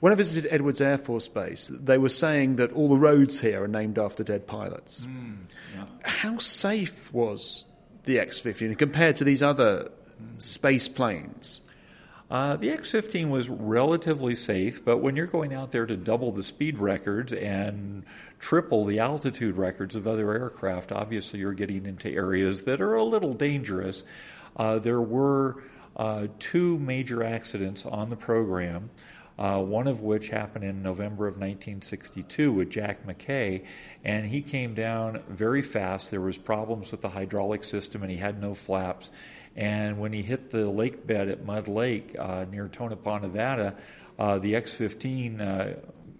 When 0.00 0.12
I 0.12 0.16
visited 0.16 0.52
Edwards 0.52 0.80
Air 0.80 0.98
Force 0.98 1.28
Base, 1.28 1.70
they 1.72 1.98
were 1.98 2.08
saying 2.08 2.56
that 2.56 2.72
all 2.72 2.88
the 2.88 2.96
roads 2.96 3.40
here 3.40 3.64
are 3.64 3.68
named 3.68 3.98
after 3.98 4.24
dead 4.24 4.46
pilots. 4.46 5.06
Mm, 5.06 5.36
yeah. 5.74 5.86
How 6.04 6.38
safe 6.38 7.12
was 7.12 7.64
the 8.04 8.18
X 8.18 8.38
15 8.38 8.74
compared 8.74 9.16
to 9.16 9.24
these 9.24 9.42
other 9.42 9.90
space 10.38 10.88
planes? 10.88 11.60
Uh, 12.32 12.56
the 12.56 12.70
X 12.70 12.90
15 12.90 13.28
was 13.28 13.50
relatively 13.50 14.34
safe, 14.34 14.82
but 14.82 14.98
when 14.98 15.16
you're 15.16 15.26
going 15.26 15.52
out 15.52 15.70
there 15.70 15.84
to 15.84 15.98
double 15.98 16.32
the 16.32 16.42
speed 16.42 16.78
records 16.78 17.34
and 17.34 18.04
triple 18.38 18.86
the 18.86 19.00
altitude 19.00 19.54
records 19.58 19.96
of 19.96 20.08
other 20.08 20.32
aircraft, 20.32 20.92
obviously 20.92 21.40
you're 21.40 21.52
getting 21.52 21.84
into 21.84 22.08
areas 22.08 22.62
that 22.62 22.80
are 22.80 22.94
a 22.94 23.04
little 23.04 23.34
dangerous. 23.34 24.02
Uh, 24.56 24.78
there 24.78 25.02
were 25.02 25.62
uh, 25.94 26.26
two 26.38 26.78
major 26.78 27.22
accidents 27.22 27.84
on 27.84 28.08
the 28.08 28.16
program 28.16 28.88
uh, 29.38 29.60
one 29.60 29.86
of 29.86 30.00
which 30.00 30.28
happened 30.28 30.64
in 30.64 30.82
November 30.82 31.26
of 31.26 31.34
1962 31.34 32.52
with 32.52 32.70
Jack 32.70 33.06
McKay, 33.06 33.64
and 34.04 34.26
he 34.26 34.42
came 34.42 34.74
down 34.74 35.22
very 35.28 35.62
fast. 35.62 36.10
There 36.10 36.20
was 36.20 36.38
problems 36.38 36.90
with 36.90 37.00
the 37.00 37.08
hydraulic 37.08 37.64
system, 37.64 38.02
and 38.02 38.10
he 38.10 38.18
had 38.18 38.40
no 38.40 38.54
flaps. 38.54 39.10
And 39.54 39.98
when 39.98 40.12
he 40.12 40.22
hit 40.22 40.50
the 40.50 40.68
lake 40.70 41.06
bed 41.06 41.28
at 41.28 41.44
Mud 41.44 41.68
Lake 41.68 42.16
uh, 42.18 42.46
near 42.50 42.68
Tonopah, 42.68 43.18
Nevada, 43.18 43.76
uh, 44.18 44.38
the 44.38 44.56
X-15 44.56 45.40
uh, 45.40 45.74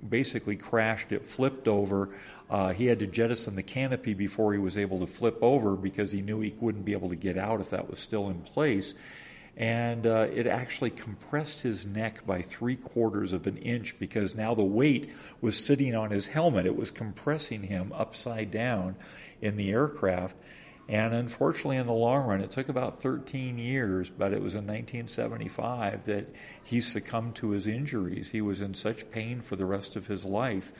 basically 0.06 0.56
crashed. 0.56 1.12
It 1.12 1.24
flipped 1.24 1.68
over. 1.68 2.10
Uh, 2.50 2.72
he 2.72 2.86
had 2.86 2.98
to 2.98 3.06
jettison 3.06 3.54
the 3.54 3.62
canopy 3.62 4.14
before 4.14 4.52
he 4.52 4.58
was 4.58 4.76
able 4.76 5.00
to 5.00 5.06
flip 5.06 5.38
over 5.40 5.76
because 5.76 6.12
he 6.12 6.20
knew 6.20 6.40
he 6.40 6.54
wouldn't 6.60 6.84
be 6.84 6.92
able 6.92 7.08
to 7.10 7.16
get 7.16 7.38
out 7.38 7.60
if 7.60 7.70
that 7.70 7.88
was 7.88 7.98
still 7.98 8.28
in 8.28 8.40
place 8.42 8.94
and 9.56 10.06
uh, 10.06 10.28
it 10.32 10.46
actually 10.46 10.90
compressed 10.90 11.60
his 11.60 11.84
neck 11.84 12.26
by 12.26 12.40
three 12.40 12.76
quarters 12.76 13.32
of 13.32 13.46
an 13.46 13.58
inch 13.58 13.98
because 13.98 14.34
now 14.34 14.54
the 14.54 14.64
weight 14.64 15.10
was 15.40 15.62
sitting 15.62 15.94
on 15.94 16.10
his 16.10 16.26
helmet. 16.26 16.64
It 16.64 16.76
was 16.76 16.90
compressing 16.90 17.64
him 17.64 17.92
upside 17.94 18.50
down 18.50 18.96
in 19.42 19.56
the 19.56 19.70
aircraft. 19.70 20.36
And 20.88 21.14
unfortunately, 21.14 21.76
in 21.76 21.86
the 21.86 21.92
long 21.92 22.26
run, 22.26 22.40
it 22.40 22.50
took 22.50 22.68
about 22.68 23.00
13 23.00 23.58
years, 23.58 24.10
but 24.10 24.32
it 24.32 24.42
was 24.42 24.54
in 24.54 24.66
1975 24.66 26.06
that 26.06 26.34
he 26.64 26.80
succumbed 26.80 27.36
to 27.36 27.50
his 27.50 27.66
injuries. 27.66 28.30
He 28.30 28.40
was 28.40 28.60
in 28.60 28.74
such 28.74 29.10
pain 29.10 29.40
for 29.40 29.56
the 29.56 29.64
rest 29.66 29.96
of 29.96 30.06
his 30.06 30.24
life 30.24 30.72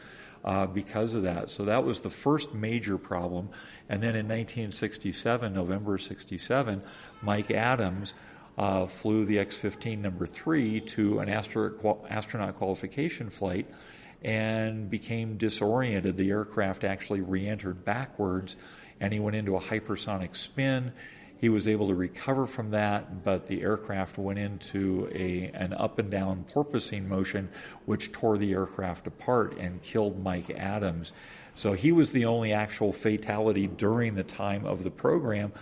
uh, 0.45 0.67
because 0.67 1.15
of 1.15 1.23
that. 1.23 1.51
So 1.51 1.67
that 1.67 1.85
was 1.85 2.01
the 2.01 2.11
first 2.11 2.53
major 2.53 2.99
problem. 2.99 3.51
And 3.89 4.03
then 4.03 4.17
in 4.17 4.27
1967, 4.27 5.53
November 5.53 5.99
67, 5.99 6.83
Mike 7.23 7.51
Adams 7.51 8.15
uh, 8.59 8.87
flew 8.87 9.25
the 9.25 9.39
X 9.39 9.57
15 9.57 10.01
number 10.01 10.27
three 10.27 10.81
to 10.81 11.21
an 11.21 11.29
astro- 11.29 12.05
astronaut 12.09 12.57
qualification 12.57 13.31
flight 13.31 13.67
and 14.23 14.89
became 14.89 15.37
disoriented. 15.37 16.17
The 16.17 16.31
aircraft 16.31 16.85
actually 16.85 17.21
re 17.21 17.47
entered 17.47 17.85
backwards 17.85 18.57
and 19.01 19.13
he 19.13 19.21
went 19.21 19.37
into 19.37 19.57
a 19.57 19.61
hypersonic 19.61 20.37
spin. 20.37 20.93
He 21.39 21.49
was 21.49 21.67
able 21.67 21.89
to 21.89 21.95
recover 21.97 22.47
from 22.47 22.71
that, 22.71 23.25
but 23.25 23.49
the 23.49 23.63
aircraft 23.63 24.17
went 24.17 24.39
into 24.39 25.11
a, 25.13 25.51
an 25.55 25.73
up 25.73 25.99
and 25.99 26.09
down 26.09 26.45
porpoising 26.49 27.09
motion, 27.09 27.49
which 27.85 28.13
tore 28.13 28.39
the 28.39 28.53
aircraft 28.53 29.09
apart 29.09 29.59
and 29.59 29.83
killed 29.83 30.23
Mike 30.23 30.51
Adams. 30.51 31.13
So 31.57 31.73
he 31.73 31.91
was 31.91 32.13
the 32.13 32.27
only 32.27 32.53
actual 32.53 32.93
fatality 32.93 33.67
during 33.67 34.15
the 34.15 34.23
time 34.23 34.65
of 34.65 34.85
the 34.85 34.91
program. 34.93 35.53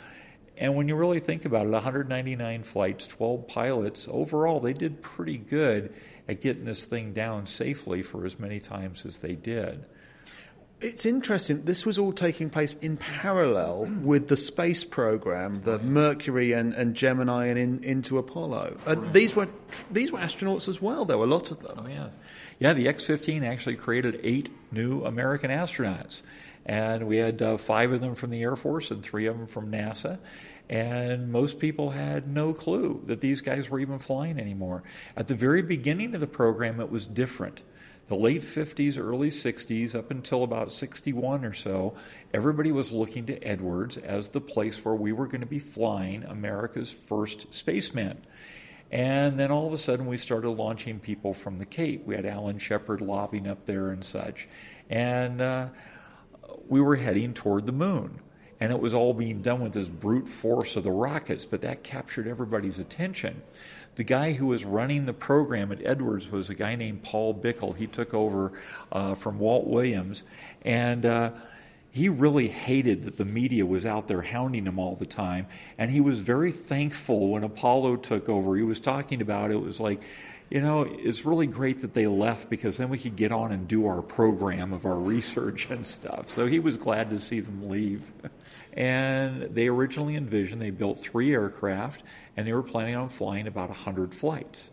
And 0.61 0.77
when 0.77 0.88
you 0.88 0.94
really 0.94 1.20
think 1.20 1.46
about 1.46 1.66
it, 1.66 1.70
199 1.70 2.62
flights, 2.64 3.07
12 3.07 3.49
pilots, 3.49 4.07
overall, 4.11 4.61
they 4.61 4.75
did 4.75 5.01
pretty 5.01 5.38
good 5.38 5.92
at 6.29 6.42
getting 6.42 6.64
this 6.64 6.85
thing 6.85 7.14
down 7.14 7.46
safely 7.46 8.03
for 8.03 8.27
as 8.27 8.38
many 8.38 8.61
times 8.61 9.07
as 9.07 9.16
they 9.16 9.35
did. 9.35 9.87
It's 10.83 11.05
interesting. 11.05 11.64
This 11.64 11.85
was 11.85 11.99
all 11.99 12.12
taking 12.12 12.51
place 12.51 12.75
in 12.75 12.99
parallel 12.99 13.87
with 14.03 14.29
the 14.29 14.37
space 14.37 14.85
program, 14.85 15.62
the 15.62 15.79
Mercury 15.79 16.53
and, 16.53 16.73
and 16.75 16.94
Gemini, 16.94 17.46
and 17.46 17.59
in, 17.59 17.85
into 17.85 18.18
Apollo. 18.18 18.79
Uh, 18.87 18.94
these 18.94 19.37
were 19.37 19.49
these 19.90 20.11
were 20.11 20.18
astronauts 20.18 20.68
as 20.68 20.81
well. 20.81 21.05
There 21.05 21.18
were 21.18 21.27
a 21.27 21.29
lot 21.29 21.51
of 21.51 21.61
them. 21.61 21.81
Oh 21.85 21.87
yes, 21.87 22.14
yeah. 22.59 22.73
The 22.73 22.88
X-15 22.88 23.42
actually 23.42 23.77
created 23.77 24.20
eight 24.23 24.49
new 24.73 25.05
American 25.05 25.51
astronauts, 25.51 26.23
and 26.64 27.07
we 27.07 27.18
had 27.18 27.42
uh, 27.42 27.59
five 27.59 27.92
of 27.92 28.01
them 28.01 28.14
from 28.14 28.31
the 28.31 28.42
Air 28.42 28.57
Force 28.57 28.90
and 28.90 29.03
three 29.03 29.27
of 29.27 29.37
them 29.37 29.46
from 29.46 29.70
NASA. 29.70 30.18
And 30.70 31.33
most 31.33 31.59
people 31.59 31.90
had 31.90 32.28
no 32.28 32.52
clue 32.52 33.02
that 33.06 33.20
these 33.20 33.40
guys 33.40 33.68
were 33.68 33.80
even 33.80 33.98
flying 33.98 34.38
anymore. 34.38 34.85
At 35.16 35.26
the 35.26 35.35
very 35.35 35.62
beginning 35.62 36.14
of 36.14 36.20
the 36.20 36.28
program, 36.28 36.78
it 36.78 36.92
was 36.92 37.09
different. 37.09 37.64
The 38.06 38.14
late 38.14 38.42
50s, 38.42 38.96
early 38.96 39.30
60s, 39.30 39.96
up 39.96 40.12
until 40.12 40.44
about 40.44 40.70
61 40.70 41.44
or 41.44 41.52
so, 41.52 41.96
everybody 42.33 42.70
was 42.70 42.92
looking 42.92 43.26
to 43.26 43.42
Edwards 43.42 43.96
as 43.96 44.28
the 44.28 44.40
place 44.40 44.85
where 44.85 44.94
we 44.94 45.11
were 45.11 45.26
going 45.26 45.40
to 45.40 45.46
be 45.46 45.59
flying 45.59 46.22
America's 46.22 46.92
first 46.92 47.52
spaceman. 47.52 48.24
And 48.92 49.40
then 49.40 49.50
all 49.50 49.66
of 49.66 49.72
a 49.72 49.78
sudden, 49.78 50.06
we 50.06 50.18
started 50.18 50.50
launching 50.50 51.00
people 51.00 51.35
from 51.35 51.59
the 51.59 51.66
Cape. 51.66 52.06
We 52.06 52.14
had 52.14 52.24
Alan 52.24 52.59
Shepard 52.59 53.00
lobbying 53.00 53.48
up 53.48 53.66
there 53.66 53.88
and 53.90 54.04
such. 54.04 54.48
And 54.88 55.40
uh, 55.40 55.68
we 56.68 56.80
were 56.80 56.96
heading 56.96 57.35
toward 57.35 57.66
the 57.66 57.72
moon 57.72 58.20
and 58.61 58.70
it 58.70 58.79
was 58.79 58.92
all 58.92 59.14
being 59.14 59.40
done 59.40 59.61
with 59.61 59.73
this 59.73 59.88
brute 59.88 60.29
force 60.29 60.77
of 60.77 60.85
the 60.85 60.92
rockets, 60.92 61.46
but 61.46 61.62
that 61.62 61.83
captured 61.83 62.29
everybody's 62.29 62.79
attention. 62.79 63.42
The 63.96 64.05
guy 64.05 64.33
who 64.33 64.46
was 64.46 64.64
running 64.64 65.07
the 65.07 65.12
program 65.12 65.73
at 65.73 65.85
Edwards 65.85 66.31
was 66.31 66.49
a 66.51 66.55
guy 66.55 66.77
named 66.77 67.03
Paul 67.03 67.35
Bikle. 67.35 67.75
He 67.75 67.87
took 67.87 68.14
over 68.14 68.53
uh, 68.92 69.14
from 69.14 69.38
Walt 69.38 69.66
Williams, 69.66 70.23
and 70.62 71.05
uh, 71.05 71.33
he 71.90 72.09
really 72.09 72.49
hated 72.49 73.03
that 73.05 73.16
the 73.16 73.25
media 73.25 73.66
was 73.66 73.85
out 73.85 74.07
there 74.09 74.23
hounding 74.23 74.66
him 74.66 74.79
all 74.79 74.94
the 74.94 75.07
time. 75.07 75.46
And 75.77 75.90
he 75.90 76.01
was 76.01 76.20
very 76.20 76.53
thankful 76.53 77.29
when 77.29 77.42
Apollo 77.42 77.96
took 77.96 78.29
over. 78.29 78.57
He 78.57 78.62
was 78.62 78.79
talking 78.79 79.20
about 79.20 79.51
it 79.51 79.61
was 79.61 79.81
like, 79.81 80.03
you 80.51 80.61
know, 80.61 80.83
it's 80.83 81.25
really 81.25 81.47
great 81.47 81.81
that 81.81 81.95
they 81.95 82.09
left 82.09 82.51
because 82.51 82.77
then 82.77 82.89
we 82.89 82.99
could 82.99 83.15
get 83.15 83.31
on 83.31 83.53
and 83.53 83.69
do 83.69 83.87
our 83.87 84.03
program 84.03 84.73
of 84.73 84.85
our 84.85 84.99
research 84.99 85.71
and 85.71 85.87
stuff. 85.87 86.29
So 86.29 86.47
he 86.47 86.59
was 86.59 86.77
glad 86.77 87.11
to 87.11 87.21
see 87.21 87.39
them 87.39 87.69
leave. 87.69 88.13
And 88.73 89.43
they 89.55 89.69
originally 89.69 90.17
envisioned 90.17 90.61
they 90.61 90.71
built 90.71 90.99
three 90.99 91.33
aircraft 91.33 92.03
and 92.37 92.49
they 92.49 92.53
were 92.53 92.65
planning 92.65 92.97
on 92.97 93.09
flying 93.09 93.47
about 93.47 93.69
100 93.69 94.13
flights. 94.13 94.71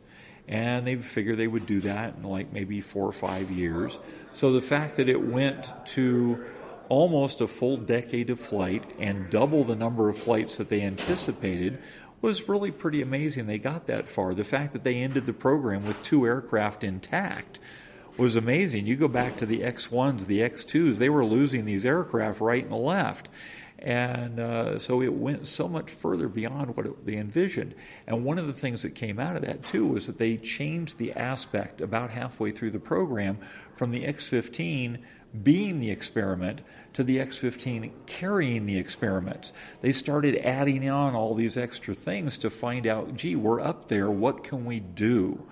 And 0.48 0.88
they 0.88 0.96
figured 0.96 1.38
they 1.38 1.48
would 1.48 1.68
do 1.68 1.82
that 1.82 2.16
in 2.16 2.24
like 2.24 2.52
maybe 2.52 2.82
four 2.82 3.08
or 3.08 3.12
five 3.12 3.52
years. 3.52 4.00
So 4.34 4.52
the 4.52 4.62
fact 4.62 4.96
that 4.96 5.10
it 5.10 5.22
went 5.22 5.72
to 5.88 6.44
almost 6.90 7.42
a 7.42 7.48
full 7.48 7.78
decade 7.78 8.30
of 8.30 8.40
flight 8.40 8.86
and 8.98 9.30
double 9.30 9.64
the 9.64 9.76
number 9.76 10.10
of 10.10 10.18
flights 10.18 10.58
that 10.58 10.70
they 10.70 10.82
anticipated 10.82 11.78
was 12.22 12.50
really 12.50 12.72
pretty 12.72 13.02
amazing. 13.02 13.48
They 13.48 13.60
got 13.60 13.88
that 13.88 14.08
far. 14.08 14.34
The 14.34 14.44
fact 14.44 14.74
that 14.74 14.84
they 14.84 14.96
ended 14.96 15.26
the 15.26 15.34
program 15.34 15.86
with 15.86 16.02
two 16.04 16.26
aircraft 16.26 16.84
intact 16.84 17.60
was 18.18 18.36
amazing. 18.36 18.88
You 18.88 18.96
go 18.96 19.08
back 19.08 19.38
to 19.38 19.46
the 19.46 19.64
X 19.64 19.88
1s, 19.88 20.26
the 20.26 20.42
X 20.42 20.66
2s, 20.66 20.98
they 20.98 21.10
were 21.10 21.24
losing 21.24 21.66
these 21.66 21.86
aircraft 21.86 22.42
right 22.42 22.64
and 22.64 22.74
left. 22.74 23.30
And 23.80 24.40
uh, 24.40 24.80
so 24.80 25.04
it 25.04 25.14
went 25.14 25.46
so 25.46 25.68
much 25.68 25.92
further 25.92 26.28
beyond 26.28 26.76
what 26.76 26.88
it, 26.88 27.06
they 27.06 27.16
envisioned. 27.16 27.76
And 28.08 28.26
one 28.26 28.40
of 28.40 28.48
the 28.48 28.54
things 28.54 28.82
that 28.82 28.96
came 28.96 29.20
out 29.20 29.36
of 29.36 29.44
that, 29.44 29.64
too, 29.64 29.86
was 29.86 30.08
that 30.08 30.18
they 30.18 30.38
changed 30.38 30.98
the 30.98 31.14
aspect 31.14 31.80
about 31.80 32.10
halfway 32.10 32.50
through 32.50 32.72
the 32.72 32.80
program 32.80 33.38
from 33.76 33.92
the 33.92 34.06
X 34.06 34.28
15 34.28 34.98
being 35.44 35.80
the 35.80 35.92
experiment 35.92 36.62
to 36.94 37.04
the 37.04 37.20
X 37.20 37.38
15 37.38 37.92
carrying 38.06 38.66
the 38.66 38.78
experiments. 38.78 39.54
They 39.82 39.92
started 39.92 40.38
adding 40.38 40.90
on 40.90 41.16
all 41.16 41.34
these 41.34 41.58
extra 41.58 41.94
things 41.94 42.38
to 42.40 42.50
find 42.50 42.88
out, 42.88 43.16
gee, 43.16 43.36
we're 43.36 43.62
up 43.62 43.88
there, 43.88 44.10
what 44.10 44.44
can 44.44 44.66
we 44.66 44.80
do? 44.80 45.44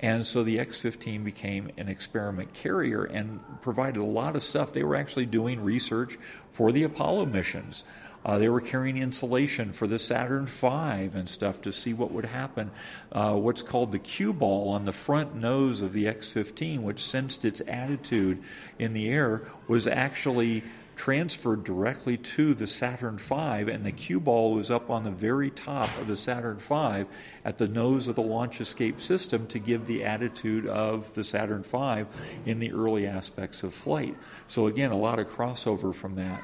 And 0.00 0.24
so 0.24 0.44
the 0.44 0.60
X 0.60 0.80
15 0.80 1.24
became 1.24 1.70
an 1.76 1.88
experiment 1.88 2.52
carrier 2.52 3.04
and 3.04 3.40
provided 3.62 4.00
a 4.00 4.04
lot 4.04 4.36
of 4.36 4.42
stuff. 4.42 4.72
They 4.72 4.84
were 4.84 4.96
actually 4.96 5.26
doing 5.26 5.60
research 5.62 6.18
for 6.50 6.70
the 6.70 6.84
Apollo 6.84 7.26
missions. 7.26 7.84
Uh, 8.24 8.38
they 8.38 8.48
were 8.48 8.60
carrying 8.60 8.96
insulation 8.96 9.72
for 9.72 9.86
the 9.86 9.98
Saturn 9.98 10.46
V 10.46 10.66
and 10.66 11.28
stuff 11.28 11.62
to 11.62 11.72
see 11.72 11.94
what 11.94 12.12
would 12.12 12.24
happen. 12.24 12.70
Uh, 13.10 13.34
what's 13.34 13.62
called 13.62 13.92
the 13.92 13.98
Q-ball 13.98 14.68
on 14.70 14.84
the 14.84 14.92
front 14.92 15.34
nose 15.34 15.80
of 15.82 15.92
the 15.92 16.08
X 16.08 16.30
15, 16.32 16.82
which 16.82 17.02
sensed 17.02 17.44
its 17.44 17.62
attitude 17.66 18.42
in 18.78 18.92
the 18.92 19.08
air, 19.08 19.42
was 19.66 19.86
actually 19.86 20.62
transferred 20.98 21.64
directly 21.64 22.16
to 22.18 22.52
the 22.52 22.66
Saturn 22.66 23.16
V, 23.16 23.34
and 23.34 23.86
the 23.86 23.92
Q-ball 23.92 24.52
was 24.52 24.70
up 24.70 24.90
on 24.90 25.04
the 25.04 25.10
very 25.10 25.48
top 25.48 25.88
of 25.98 26.08
the 26.08 26.16
Saturn 26.16 26.58
V 26.58 27.08
at 27.44 27.56
the 27.56 27.68
nose 27.68 28.08
of 28.08 28.16
the 28.16 28.22
launch 28.22 28.60
escape 28.60 29.00
system 29.00 29.46
to 29.46 29.58
give 29.58 29.86
the 29.86 30.04
attitude 30.04 30.66
of 30.66 31.14
the 31.14 31.22
Saturn 31.24 31.62
V 31.62 32.04
in 32.44 32.58
the 32.58 32.72
early 32.72 33.06
aspects 33.06 33.62
of 33.62 33.72
flight. 33.72 34.16
So, 34.48 34.66
again, 34.66 34.90
a 34.90 34.98
lot 34.98 35.20
of 35.20 35.28
crossover 35.28 35.94
from 35.94 36.16
that 36.16 36.42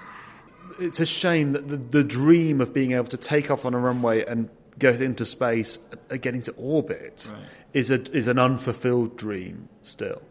it's 0.81 0.99
a 0.99 1.07
shame 1.07 1.53
that 1.53 1.69
the, 1.69 1.77
the 1.77 2.03
dream 2.03 2.61
of 2.61 2.73
being 2.73 2.93
able 2.93 3.05
to 3.05 3.19
take 3.19 3.51
off 3.51 3.67
on 3.67 3.75
a 3.75 3.79
runway 3.79 4.25
and 4.25 4.49
go 4.79 4.89
into 4.91 5.25
space 5.25 5.79
and 6.11 6.21
get 6.21 6.35
into 6.35 6.53
orbit 6.53 7.31
right. 7.33 7.43
is 7.75 7.91
a 7.91 8.01
is 8.17 8.29
an 8.29 8.39
unfulfilled 8.39 9.17
dream 9.17 9.69
still. 9.83 10.23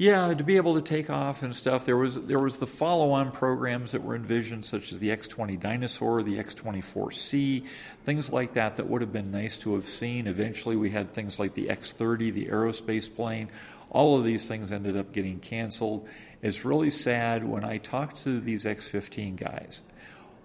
Yeah, 0.00 0.32
to 0.32 0.44
be 0.44 0.58
able 0.58 0.76
to 0.76 0.80
take 0.80 1.10
off 1.10 1.42
and 1.42 1.54
stuff. 1.54 1.84
There 1.84 1.96
was 1.96 2.14
there 2.14 2.38
was 2.38 2.58
the 2.58 2.68
follow-on 2.68 3.32
programs 3.32 3.90
that 3.92 4.04
were 4.04 4.14
envisioned, 4.14 4.64
such 4.64 4.92
as 4.92 5.00
the 5.00 5.10
X-20 5.10 5.58
Dyna-Soar, 5.58 6.22
the 6.22 6.38
X-24C, 6.38 7.66
things 8.04 8.32
like 8.32 8.52
that. 8.52 8.76
That 8.76 8.88
would 8.88 9.00
have 9.00 9.12
been 9.12 9.32
nice 9.32 9.58
to 9.58 9.74
have 9.74 9.86
seen. 9.86 10.28
Eventually, 10.28 10.76
we 10.76 10.90
had 10.90 11.12
things 11.12 11.40
like 11.40 11.54
the 11.54 11.68
X-30, 11.68 12.32
the 12.32 12.46
aerospace 12.46 13.12
plane. 13.12 13.48
All 13.90 14.16
of 14.16 14.22
these 14.22 14.46
things 14.46 14.70
ended 14.70 14.96
up 14.96 15.12
getting 15.12 15.40
canceled. 15.40 16.06
It's 16.42 16.64
really 16.64 16.90
sad 16.90 17.44
when 17.44 17.64
I 17.64 17.78
talked 17.78 18.22
to 18.22 18.38
these 18.38 18.66
X15 18.66 19.34
guys. 19.34 19.82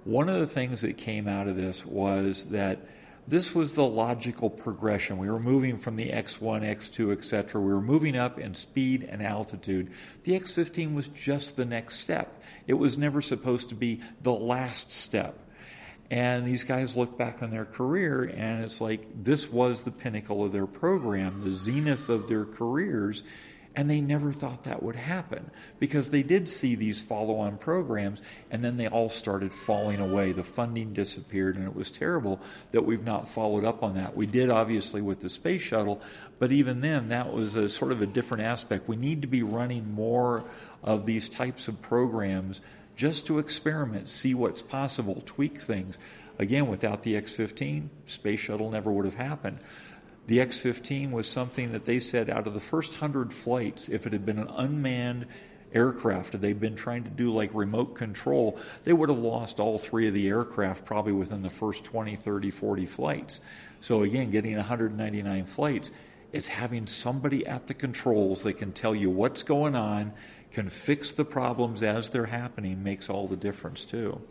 One 0.03 0.29
of 0.29 0.39
the 0.39 0.47
things 0.47 0.81
that 0.81 0.97
came 0.97 1.27
out 1.27 1.47
of 1.47 1.55
this 1.55 1.85
was 1.85 2.45
that 2.45 2.79
this 3.27 3.55
was 3.55 3.73
the 3.73 3.85
logical 3.85 4.49
progression. 4.49 5.17
We 5.17 5.29
were 5.29 5.39
moving 5.39 5.77
from 5.77 5.95
the 5.95 6.09
X1, 6.09 6.61
X2, 6.61 7.13
etc. 7.13 7.61
We 7.61 7.71
were 7.71 7.81
moving 7.81 8.17
up 8.17 8.37
in 8.37 8.53
speed 8.53 9.07
and 9.09 9.23
altitude. 9.23 9.91
The 10.23 10.39
X15 10.39 10.93
was 10.93 11.07
just 11.07 11.55
the 11.55 11.65
next 11.65 11.99
step. 11.99 12.41
It 12.67 12.73
was 12.73 12.97
never 12.97 13.21
supposed 13.21 13.69
to 13.69 13.75
be 13.75 14.01
the 14.21 14.33
last 14.33 14.91
step. 14.91 15.39
And 16.11 16.45
these 16.45 16.63
guys 16.63 16.97
look 16.97 17.17
back 17.17 17.41
on 17.41 17.49
their 17.49 17.65
career, 17.65 18.23
and 18.23 18.63
it's 18.63 18.81
like 18.81 19.23
this 19.23 19.49
was 19.49 19.83
the 19.83 19.91
pinnacle 19.91 20.43
of 20.43 20.51
their 20.51 20.67
program, 20.67 21.39
the 21.43 21.49
zenith 21.49 22.09
of 22.09 22.27
their 22.27 22.45
careers. 22.45 23.23
And 23.75 23.89
they 23.89 24.01
never 24.01 24.31
thought 24.31 24.65
that 24.65 24.83
would 24.83 24.95
happen 24.95 25.49
because 25.79 26.11
they 26.11 26.21
did 26.21 26.47
see 26.47 26.75
these 26.75 27.01
follow 27.01 27.37
on 27.37 27.57
programs 27.57 28.21
and 28.51 28.63
then 28.63 28.77
they 28.77 28.87
all 28.87 29.09
started 29.09 29.51
falling 29.51 29.99
away. 29.99 30.31
The 30.31 30.43
funding 30.43 30.93
disappeared 30.93 31.55
and 31.55 31.65
it 31.65 31.75
was 31.75 31.89
terrible 31.89 32.39
that 32.71 32.85
we've 32.85 33.03
not 33.03 33.27
followed 33.27 33.65
up 33.65 33.81
on 33.81 33.95
that. 33.95 34.15
We 34.15 34.27
did 34.27 34.51
obviously 34.51 35.01
with 35.01 35.21
the 35.21 35.29
space 35.29 35.61
shuttle, 35.61 36.01
but 36.37 36.51
even 36.51 36.81
then 36.81 37.09
that 37.09 37.33
was 37.33 37.55
a 37.55 37.67
sort 37.67 37.91
of 37.91 38.03
a 38.03 38.05
different 38.05 38.43
aspect. 38.43 38.87
We 38.87 38.95
need 38.95 39.23
to 39.23 39.27
be 39.27 39.41
running 39.41 39.91
more 39.91 40.43
of 40.83 41.07
these 41.07 41.27
types 41.27 41.67
of 41.67 41.81
programs 41.81 42.61
just 42.95 43.25
to 43.25 43.39
experiment, 43.39 44.07
see 44.07 44.35
what's 44.35 44.61
possible, 44.61 45.23
tweak 45.25 45.59
things. 45.59 45.97
Again, 46.37 46.67
without 46.67 47.03
the 47.03 47.15
X 47.15 47.35
15, 47.35 47.89
space 48.05 48.39
shuttle 48.39 48.69
never 48.71 48.91
would 48.91 49.05
have 49.05 49.15
happened. 49.15 49.59
The 50.25 50.39
X 50.39 50.57
15 50.57 51.11
was 51.11 51.27
something 51.27 51.73
that 51.73 51.85
they 51.85 51.99
said 51.99 52.29
out 52.29 52.47
of 52.47 52.53
the 52.53 52.61
first 52.61 52.93
100 52.93 53.33
flights, 53.33 53.89
if 53.89 54.07
it 54.07 54.13
had 54.13 54.25
been 54.25 54.39
an 54.39 54.47
unmanned 54.47 55.25
aircraft, 55.73 56.35
if 56.35 56.41
they'd 56.41 56.59
been 56.59 56.75
trying 56.75 57.03
to 57.03 57.09
do 57.09 57.31
like 57.31 57.49
remote 57.53 57.95
control, 57.95 58.57
they 58.83 58.93
would 58.93 59.09
have 59.09 59.17
lost 59.17 59.59
all 59.59 59.77
three 59.77 60.07
of 60.07 60.13
the 60.13 60.27
aircraft 60.29 60.85
probably 60.85 61.11
within 61.11 61.41
the 61.41 61.49
first 61.49 61.83
20, 61.83 62.15
30, 62.15 62.51
40 62.51 62.85
flights. 62.85 63.41
So, 63.81 64.03
again, 64.03 64.31
getting 64.31 64.55
199 64.55 65.45
flights, 65.45 65.91
it's 66.31 66.47
having 66.47 66.87
somebody 66.87 67.45
at 67.45 67.67
the 67.67 67.73
controls 67.73 68.43
that 68.43 68.53
can 68.53 68.71
tell 68.71 68.95
you 68.95 69.09
what's 69.09 69.43
going 69.43 69.75
on, 69.75 70.13
can 70.51 70.69
fix 70.69 71.11
the 71.11 71.25
problems 71.25 71.83
as 71.83 72.11
they're 72.11 72.25
happening, 72.25 72.83
makes 72.83 73.09
all 73.09 73.27
the 73.27 73.35
difference, 73.35 73.83
too. 73.85 74.21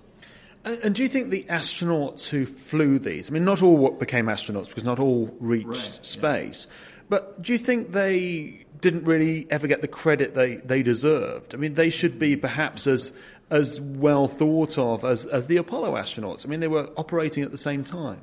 And, 0.64 0.94
do 0.94 1.02
you 1.02 1.08
think 1.08 1.30
the 1.30 1.42
astronauts 1.48 2.28
who 2.28 2.46
flew 2.46 2.98
these, 2.98 3.28
I 3.30 3.32
mean, 3.32 3.44
not 3.44 3.62
all 3.62 3.90
became 3.90 4.26
astronauts 4.26 4.68
because 4.68 4.84
not 4.84 5.00
all 5.00 5.34
reached 5.40 5.66
right, 5.66 5.98
space, 6.02 6.68
yeah. 6.68 7.02
but 7.08 7.42
do 7.42 7.52
you 7.52 7.58
think 7.58 7.90
they 7.92 8.64
didn't 8.80 9.04
really 9.04 9.46
ever 9.50 9.66
get 9.66 9.80
the 9.82 9.88
credit 9.88 10.34
they, 10.34 10.56
they 10.56 10.84
deserved? 10.84 11.54
I 11.54 11.58
mean, 11.58 11.74
they 11.74 11.90
should 11.90 12.18
be 12.18 12.36
perhaps 12.36 12.86
as 12.86 13.12
as 13.50 13.80
well 13.80 14.28
thought 14.28 14.78
of 14.78 15.04
as, 15.04 15.26
as 15.26 15.46
the 15.46 15.58
Apollo 15.58 15.92
astronauts. 15.92 16.46
I 16.46 16.48
mean, 16.48 16.60
they 16.60 16.68
were 16.68 16.88
operating 16.96 17.44
at 17.44 17.50
the 17.50 17.58
same 17.58 17.84
time. 17.84 18.22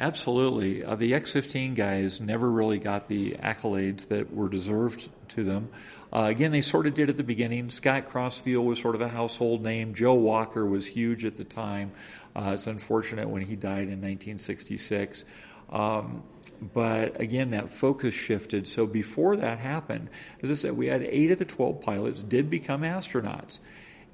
Absolutely. 0.00 0.84
Uh, 0.84 0.96
the 0.96 1.14
X 1.14 1.32
15 1.32 1.74
guys 1.74 2.20
never 2.20 2.50
really 2.50 2.78
got 2.78 3.08
the 3.08 3.32
accolades 3.32 4.08
that 4.08 4.34
were 4.34 4.48
deserved 4.48 5.08
to 5.28 5.44
them. 5.44 5.68
Uh, 6.12 6.24
again, 6.24 6.50
they 6.50 6.60
sort 6.60 6.86
of 6.86 6.94
did 6.94 7.08
at 7.08 7.16
the 7.16 7.22
beginning. 7.22 7.70
Scott 7.70 8.06
Crossfield 8.06 8.66
was 8.66 8.80
sort 8.80 8.94
of 8.94 9.00
a 9.00 9.08
household 9.08 9.62
name. 9.62 9.94
Joe 9.94 10.14
Walker 10.14 10.66
was 10.66 10.86
huge 10.86 11.24
at 11.24 11.36
the 11.36 11.44
time. 11.44 11.92
Uh, 12.34 12.50
it's 12.54 12.66
unfortunate 12.66 13.28
when 13.28 13.42
he 13.42 13.54
died 13.54 13.88
in 13.88 14.00
1966. 14.00 15.24
Um, 15.70 16.22
but 16.60 17.20
again, 17.20 17.50
that 17.50 17.70
focus 17.70 18.14
shifted. 18.14 18.66
So 18.68 18.86
before 18.86 19.36
that 19.36 19.58
happened, 19.58 20.10
as 20.42 20.50
I 20.50 20.54
said, 20.54 20.72
we 20.76 20.86
had 20.86 21.02
eight 21.02 21.30
of 21.30 21.38
the 21.38 21.44
12 21.44 21.80
pilots 21.80 22.22
did 22.22 22.50
become 22.50 22.82
astronauts. 22.82 23.60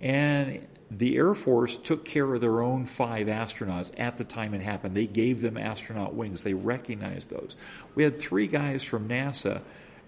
And 0.01 0.67
the 0.91 1.17
Air 1.17 1.35
Force 1.35 1.77
took 1.77 2.05
care 2.05 2.35
of 2.35 2.41
their 2.41 2.63
own 2.63 2.87
five 2.87 3.27
astronauts 3.27 3.93
at 3.99 4.17
the 4.17 4.25
time 4.25 4.55
it 4.55 4.63
happened. 4.63 4.95
They 4.95 5.07
gave 5.07 5.41
them 5.41 5.57
astronaut 5.57 6.15
wings, 6.15 6.43
they 6.43 6.55
recognized 6.55 7.31
those. 7.31 7.57
We 7.95 8.05
had 8.05 8.17
three 8.17 8.47
guys 8.47 8.85
from 8.85 9.09
NASA 9.09 9.63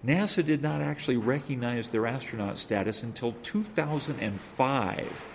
NASA 0.05 0.43
did 0.43 0.63
not 0.63 0.81
actually 0.81 1.17
recognize 1.17 1.91
their 1.91 2.07
astronaut 2.07 2.57
status 2.57 3.03
until 3.03 3.33
2005. 3.43 5.25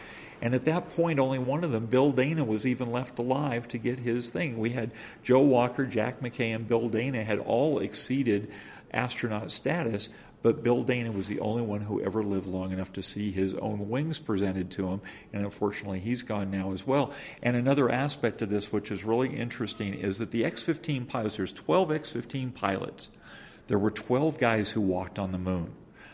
And 0.43 0.55
at 0.55 0.65
that 0.65 0.91
point, 0.91 1.19
only 1.19 1.39
one 1.39 1.65
of 1.65 1.73
them, 1.73 1.87
Bill 1.87 2.13
Dana, 2.13 2.45
was 2.45 2.67
even 2.67 2.91
left 2.91 3.19
alive 3.19 3.69
to 3.69 3.79
get 3.79 4.01
his 4.01 4.29
thing. 4.29 4.59
We 4.59 4.71
had 4.71 4.91
Joe 5.23 5.41
Walker, 5.41 5.87
Jack 5.87 6.21
McKay, 6.21 6.55
and 6.55 6.67
Bill 6.67 6.89
Dana 6.89 7.23
had 7.23 7.39
all 7.39 7.79
exceeded 7.79 8.51
astronaut 8.93 9.51
status, 9.53 10.09
but 10.47 10.63
Bill 10.63 10.85
Dana 10.85 11.11
was 11.11 11.27
the 11.27 11.41
only 11.41 11.63
one 11.63 11.81
who 11.81 12.01
ever 12.01 12.23
lived 12.23 12.47
long 12.47 12.71
enough 12.71 12.93
to 12.93 13.03
see 13.03 13.33
his 13.33 13.55
own 13.55 13.89
wings 13.89 14.21
presented 14.21 14.71
to 14.71 14.87
him, 14.87 15.01
and 15.33 15.43
unfortunately, 15.43 15.99
he's 15.99 16.23
gone 16.23 16.53
now 16.53 16.71
as 16.71 16.87
well. 16.87 17.13
And 17.43 17.57
another 17.57 17.91
aspect 17.91 18.43
of 18.43 18.49
this, 18.49 18.71
which 18.71 18.93
is 18.93 19.03
really 19.03 19.37
interesting, 19.37 19.93
is 19.93 20.19
that 20.19 20.31
the 20.31 20.45
X 20.45 20.63
15 20.63 21.07
pilots, 21.07 21.39
there's 21.39 21.53
12 21.53 21.91
X 21.91 22.13
15 22.13 22.53
pilots 22.53 23.11
there 23.67 23.77
were 23.77 23.91
12 23.91 24.39
guys 24.39 24.71
who 24.71 24.81
walked 24.81 25.19
on 25.19 25.33
the 25.33 25.39
moon. 25.39 25.73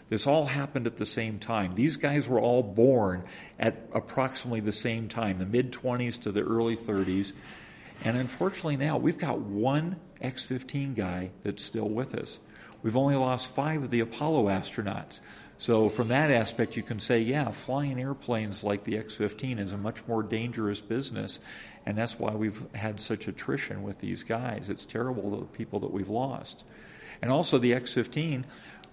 This 0.09 0.27
all 0.27 0.47
happened 0.47 0.87
at 0.87 0.97
the 0.97 1.05
same 1.05 1.39
time. 1.39 1.75
These 1.75 1.99
guys 1.99 2.27
were 2.27 2.41
all 2.41 2.63
born 2.63 3.25
at 3.59 3.87
approximately 3.93 4.61
the 4.61 4.73
same 4.73 5.09
time, 5.09 5.41
the 5.41 5.45
mid 5.45 5.73
20s 5.73 6.23
to 6.23 6.33
the 6.33 6.41
early 6.41 6.77
30s. 6.77 7.35
And 8.03 8.17
unfortunately, 8.17 8.79
now 8.79 8.97
we've 8.97 9.19
got 9.19 9.41
one 9.41 9.97
X 10.23 10.43
15 10.43 10.95
guy 10.95 11.33
that's 11.43 11.63
still 11.63 11.91
with 11.91 12.15
us. 12.15 12.41
We've 12.83 12.97
only 12.97 13.15
lost 13.17 13.55
five 13.55 13.85
of 13.85 13.91
the 13.91 14.01
Apollo 14.01 14.47
astronauts. 14.47 15.21
So, 15.59 15.89
from 15.89 16.09
that 16.09 16.33
aspect, 16.33 16.77
you 16.77 16.83
can 16.83 16.99
say, 16.99 17.21
yeah, 17.21 17.53
flying 17.53 18.01
airplanes 18.01 18.65
like 18.65 18.83
the 18.83 18.99
X 18.99 19.15
15 19.15 19.61
is 19.61 19.73
a 19.73 19.77
much 19.77 20.07
more 20.09 20.25
dangerous 20.25 20.81
business, 20.81 21.39
and 21.87 21.97
that's 21.97 22.19
why 22.19 22.33
we've 22.35 22.61
had 22.75 23.01
such 23.01 23.29
attrition 23.29 23.85
with 23.85 24.01
these 24.01 24.25
guys. 24.25 24.69
It's 24.69 24.85
terrible, 24.85 25.31
the 25.31 25.47
people 25.47 25.79
that 25.81 25.93
we've 25.93 26.09
lost. 26.09 26.65
And 27.23 27.31
also, 27.31 27.59
the 27.59 27.75
X 27.75 27.93
15 27.93 28.45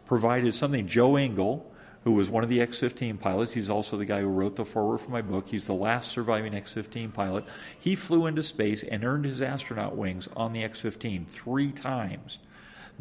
provided 0.06 0.54
something. 0.54 0.86
Joe 0.86 1.16
Engle, 1.16 1.66
who 2.04 2.12
was 2.12 2.30
one 2.30 2.44
of 2.44 2.50
the 2.52 2.62
X 2.62 2.78
15 2.80 3.18
pilots, 3.18 3.52
he's 3.52 3.72
also 3.72 3.98
the 3.98 4.06
guy 4.06 4.22
who 4.22 4.28
wrote 4.28 4.56
the 4.56 4.66
foreword 4.66 5.00
for 5.00 5.10
my 5.10 5.24
book. 5.24 5.50
He's 5.50 5.66
the 5.66 5.74
last 5.74 6.12
surviving 6.12 6.54
X 6.54 6.74
15 6.76 7.10
pilot. 7.12 7.46
He 7.80 7.96
flew 7.96 8.28
into 8.28 8.44
space 8.44 8.84
and 8.84 9.04
earned 9.04 9.26
his 9.26 9.42
astronaut 9.42 9.98
wings 9.98 10.28
on 10.36 10.54
the 10.54 10.64
X 10.64 10.80
15 10.80 11.26
three 11.26 11.72
times. 11.72 12.38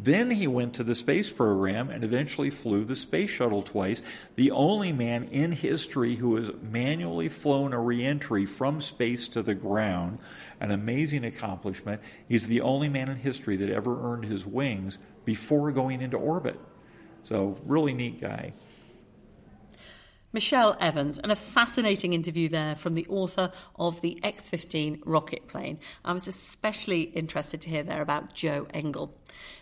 Then 0.01 0.31
he 0.31 0.47
went 0.47 0.75
to 0.75 0.83
the 0.85 0.95
space 0.95 1.29
program 1.29 1.89
and 1.89 2.05
eventually 2.05 2.49
flew 2.49 2.85
the 2.85 2.95
space 2.95 3.29
shuttle 3.29 3.61
twice, 3.61 4.01
the 4.37 4.51
only 4.51 4.93
man 4.93 5.25
in 5.25 5.51
history 5.51 6.15
who 6.15 6.37
has 6.37 6.49
manually 6.61 7.27
flown 7.27 7.73
a 7.73 7.81
reentry 7.81 8.45
from 8.45 8.79
space 8.79 9.27
to 9.29 9.41
the 9.41 9.55
ground. 9.55 10.19
An 10.61 10.71
amazing 10.71 11.25
accomplishment. 11.25 12.01
He's 12.29 12.47
the 12.47 12.61
only 12.61 12.87
man 12.87 13.09
in 13.09 13.17
history 13.17 13.57
that 13.57 13.69
ever 13.69 14.13
earned 14.13 14.23
his 14.23 14.45
wings 14.45 14.99
before 15.25 15.71
going 15.73 16.01
into 16.01 16.17
orbit. 16.17 16.59
So, 17.23 17.59
really 17.65 17.93
neat 17.93 18.21
guy. 18.21 18.53
Michelle 20.31 20.77
Evans, 20.79 21.17
and 21.17 21.31
a 21.31 21.35
fascinating 21.35 22.13
interview 22.13 22.49
there 22.49 22.75
from 22.75 22.93
the 22.93 23.07
author 23.07 23.51
of 23.77 23.99
the 24.01 24.19
X 24.21 24.47
15 24.47 25.01
rocket 25.03 25.47
plane. 25.47 25.79
I 26.05 26.13
was 26.13 26.27
especially 26.27 27.01
interested 27.01 27.61
to 27.61 27.69
hear 27.69 27.81
there 27.81 28.03
about 28.03 28.35
Joe 28.35 28.67
Engle. 28.71 29.11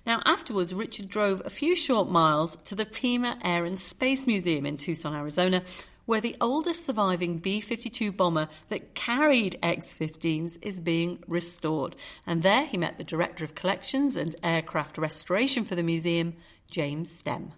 Now, 0.06 0.22
afterwards, 0.26 0.74
Richard 0.74 1.08
drove 1.08 1.42
a 1.46 1.50
few 1.50 1.74
short 1.74 2.10
miles 2.10 2.58
to 2.66 2.76
the 2.76 2.86
Pima 2.86 3.40
Air 3.46 3.64
and 3.64 3.80
Space 3.80 4.28
Museum 4.28 4.66
in 4.66 4.76
Tucson, 4.76 5.16
Arizona, 5.16 5.64
where 6.06 6.20
the 6.22 6.36
oldest 6.42 6.86
surviving 6.86 7.38
B 7.38 7.62
52 7.62 8.12
bomber 8.12 8.50
that 8.68 8.94
carried 8.94 9.58
X 9.64 9.96
15s 9.98 10.58
is 10.62 10.82
being 10.82 11.24
restored. 11.28 11.96
And 12.26 12.44
there 12.44 12.66
he 12.66 12.78
met 12.78 12.98
the 12.98 13.06
Director 13.06 13.46
of 13.46 13.56
Collections 13.56 14.18
and 14.18 14.36
Aircraft 14.44 14.98
Restoration 14.98 15.64
for 15.64 15.76
the 15.76 15.84
museum, 15.84 16.34
James 16.70 17.22
Stemm 17.22 17.52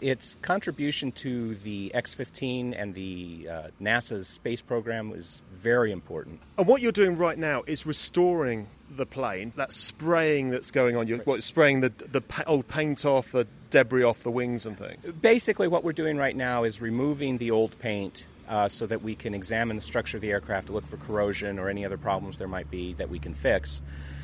its 0.00 0.36
contribution 0.42 1.12
to 1.12 1.54
the 1.56 1.92
X 1.94 2.14
15 2.14 2.74
and 2.74 2.94
the 2.94 3.48
uh, 3.50 3.62
NASA's 3.80 4.28
space 4.28 4.62
program 4.62 5.12
is 5.12 5.42
very 5.52 5.92
important. 5.92 6.40
And 6.58 6.66
what 6.66 6.82
you're 6.82 6.92
doing 6.92 7.16
right 7.16 7.38
now 7.38 7.62
is 7.66 7.86
restoring 7.86 8.68
the 8.90 9.06
plane, 9.06 9.52
that 9.56 9.72
spraying 9.72 10.50
that's 10.50 10.70
going 10.70 10.96
on. 10.96 11.06
You're 11.06 11.18
what, 11.18 11.42
spraying 11.42 11.80
the, 11.80 11.88
the 11.88 12.22
old 12.46 12.68
paint 12.68 13.04
off, 13.04 13.32
the 13.32 13.46
debris 13.70 14.04
off 14.04 14.22
the 14.22 14.30
wings 14.30 14.66
and 14.66 14.78
things. 14.78 15.06
Basically, 15.20 15.68
what 15.68 15.84
we're 15.84 15.92
doing 15.92 16.16
right 16.16 16.36
now 16.36 16.64
is 16.64 16.80
removing 16.80 17.38
the 17.38 17.50
old 17.50 17.78
paint 17.78 18.26
uh, 18.48 18.68
so 18.68 18.86
that 18.86 19.02
we 19.02 19.14
can 19.14 19.34
examine 19.34 19.76
the 19.76 19.82
structure 19.82 20.16
of 20.16 20.20
the 20.20 20.30
aircraft 20.30 20.68
to 20.68 20.72
look 20.72 20.86
for 20.86 20.96
corrosion 20.98 21.58
or 21.58 21.68
any 21.68 21.84
other 21.84 21.98
problems 21.98 22.38
there 22.38 22.48
might 22.48 22.70
be 22.70 22.94
that 22.94 23.08
we 23.08 23.18
can 23.18 23.34
fix. 23.34 23.82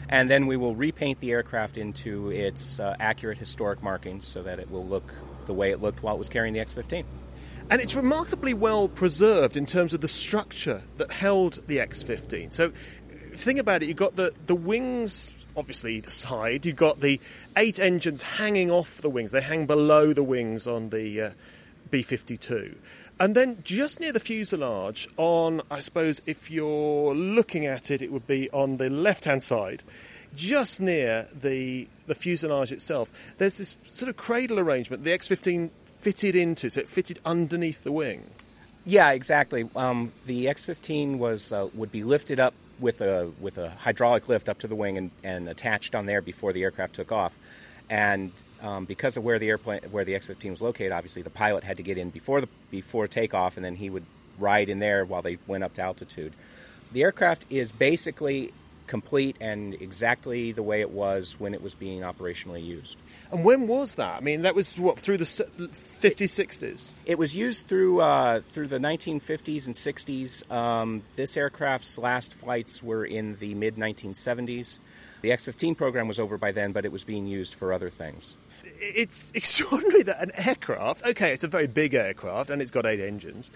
And 0.09 0.31
then 0.31 0.47
we 0.47 0.57
will 0.57 0.75
repaint 0.75 1.21
the 1.21 1.31
aircraft 1.31 1.79
into 1.79 2.31
its 2.31 2.79
uh, 2.79 2.95
accurate 3.01 3.39
historic 3.39 3.83
markings 3.83 4.27
so 4.27 4.43
that 4.43 4.59
it 4.59 4.71
will 4.71 4.87
look 4.87 5.13
the 5.47 5.55
way 5.55 5.71
it 5.71 5.81
looked 5.81 6.03
while 6.03 6.15
it 6.15 6.19
was 6.19 6.29
carrying 6.29 6.55
the 6.55 6.61
X 6.61 6.73
15. 6.73 7.05
And 7.71 7.81
it's 7.81 7.95
remarkably 7.95 8.55
well 8.55 8.89
preserved 8.89 9.57
in 9.57 9.67
terms 9.67 9.95
of 9.95 10.01
the 10.01 10.09
structure 10.09 10.83
that 10.97 11.11
held 11.11 11.61
the 11.67 11.81
X 11.81 12.03
15. 12.03 12.51
So, 12.51 12.73
think 13.35 13.59
about 13.59 13.83
it 13.83 13.87
you've 13.87 13.97
got 13.97 14.17
the, 14.17 14.33
the 14.47 14.55
wings, 14.55 15.35
obviously, 15.57 16.01
the 16.01 16.11
side, 16.11 16.67
you've 16.67 16.77
got 16.77 17.01
the 17.01 17.21
eight 17.57 17.79
engines 17.79 18.23
hanging 18.23 18.71
off 18.71 19.01
the 19.01 19.11
wings, 19.11 19.31
they 19.31 19.41
hang 19.41 19.67
below 19.67 20.13
the 20.13 20.23
wings 20.23 20.67
on 20.67 20.91
the 20.91 21.21
uh, 21.21 21.31
B 21.91 22.03
52. 22.03 22.77
And 23.21 23.35
then 23.35 23.59
just 23.63 24.01
near 24.01 24.13
the 24.13 24.21
fuselage, 24.21 25.09
on, 25.17 25.63
I 25.71 25.81
suppose, 25.81 26.21
if 26.27 26.51
you're 26.51 27.15
looking 27.15 27.67
at 27.67 27.91
it, 27.91 28.03
it 28.03 28.11
would 28.11 28.27
be 28.27 28.51
on 28.51 28.79
the 28.79 28.91
left 28.91 29.25
hand 29.25 29.43
side 29.43 29.83
just 30.35 30.81
near 30.81 31.29
the 31.35 31.89
the 32.07 32.15
fuselage 32.15 32.73
itself, 32.73 33.13
there's 33.39 33.59
this 33.59 33.77
sort 33.91 34.09
of 34.09 34.17
cradle 34.17 34.59
arrangement 34.59 35.05
the 35.05 35.13
X-15 35.13 35.71
fitted 35.99 36.35
into, 36.35 36.69
so 36.69 36.81
it 36.81 36.89
fitted 36.89 37.21
underneath 37.25 37.85
the 37.85 37.93
wing. 37.93 38.25
Yeah, 38.85 39.13
exactly. 39.13 39.69
Um, 39.77 40.13
the 40.27 40.49
X-15 40.49 41.19
was 41.19 41.53
uh, 41.53 41.69
would 41.75 41.93
be 41.93 42.03
lifted 42.03 42.41
up 42.41 42.55
with 42.81 43.01
a 43.01 43.31
with 43.41 43.59
a 43.59 43.71
hydraulic 43.71 44.29
lift 44.29 44.49
up 44.49 44.59
to 44.59 44.67
the 44.67 44.75
wing 44.75 44.99
and, 44.99 45.11
and 45.23 45.49
attached 45.49 45.95
on 45.95 46.07
there 46.07 46.21
before 46.21 46.53
the 46.53 46.63
aircraft 46.65 46.95
took 46.95 47.13
off, 47.13 47.37
and 47.89 48.33
um, 48.63 48.85
because 48.85 49.17
of 49.17 49.25
where 49.25 49.39
the 49.39 49.49
airplane 49.49 49.81
where 49.91 50.05
the 50.05 50.15
X-15 50.15 50.51
was 50.51 50.63
located, 50.63 50.93
obviously 50.93 51.23
the 51.23 51.31
pilot 51.31 51.65
had 51.65 51.77
to 51.77 51.83
get 51.83 51.99
in 51.99 52.11
before 52.11 52.41
the 52.41 52.49
before 52.71 53.07
takeoff, 53.07 53.57
and 53.57 53.65
then 53.65 53.77
he 53.77 53.89
would 53.89 54.05
ride 54.39 54.69
in 54.69 54.81
there 54.81 55.05
while 55.05 55.23
they 55.23 55.39
went 55.47 55.63
up 55.63 55.75
to 55.75 55.83
altitude. 55.83 56.33
The 56.93 57.03
aircraft 57.03 57.47
is 57.51 57.73
basically 57.73 58.53
complete 58.87 59.37
and 59.41 59.75
exactly 59.75 60.53
the 60.53 60.63
way 60.63 60.81
it 60.81 60.91
was 60.91 61.39
when 61.39 61.55
it 61.55 61.63
was 61.63 61.75
being 61.75 62.01
operationally 62.01 62.65
used. 62.65 62.99
And 63.31 63.45
when 63.45 63.67
was 63.67 63.95
that? 63.95 64.17
I 64.17 64.21
mean, 64.21 64.43
that 64.43 64.55
was 64.55 64.79
what 64.79 64.99
through 64.99 65.17
the 65.17 65.25
50s, 65.25 65.69
60s. 66.03 66.91
It 67.07 67.19
was 67.19 67.35
used 67.35 67.67
through 67.67 68.01
uh, 68.01 68.41
through 68.51 68.69
the 68.69 68.79
1950s 68.79 69.67
and 69.67 69.75
60s. 69.75 70.51
Um, 70.53 71.03
this 71.17 71.37
aircraft's 71.37 71.99
last 71.99 72.35
flights 72.35 72.83
were 72.83 73.05
in 73.05 73.37
the 73.37 73.55
mid 73.55 73.77
1970s. 73.77 74.79
The 75.23 75.31
X-15 75.33 75.77
program 75.77 76.09
was 76.09 76.19
over 76.19 76.37
by 76.37 76.51
then, 76.51 76.73
but 76.73 76.85
it 76.85 76.91
was 76.91 77.05
being 77.05 77.27
used 77.27 77.55
for 77.55 77.73
other 77.73 77.89
things. 77.89 78.37
It's 78.65 79.31
extraordinary 79.35 80.03
that 80.03 80.21
an 80.21 80.33
aircraft, 80.47 81.07
okay, 81.07 81.33
it's 81.33 81.45
a 81.45 81.49
very 81.49 81.69
big 81.69 81.95
aircraft 81.95 82.51
and 82.51 82.61
it's 82.61 82.73
got 82.73 82.87
eight 82.87 83.01
engines, 83.01 83.53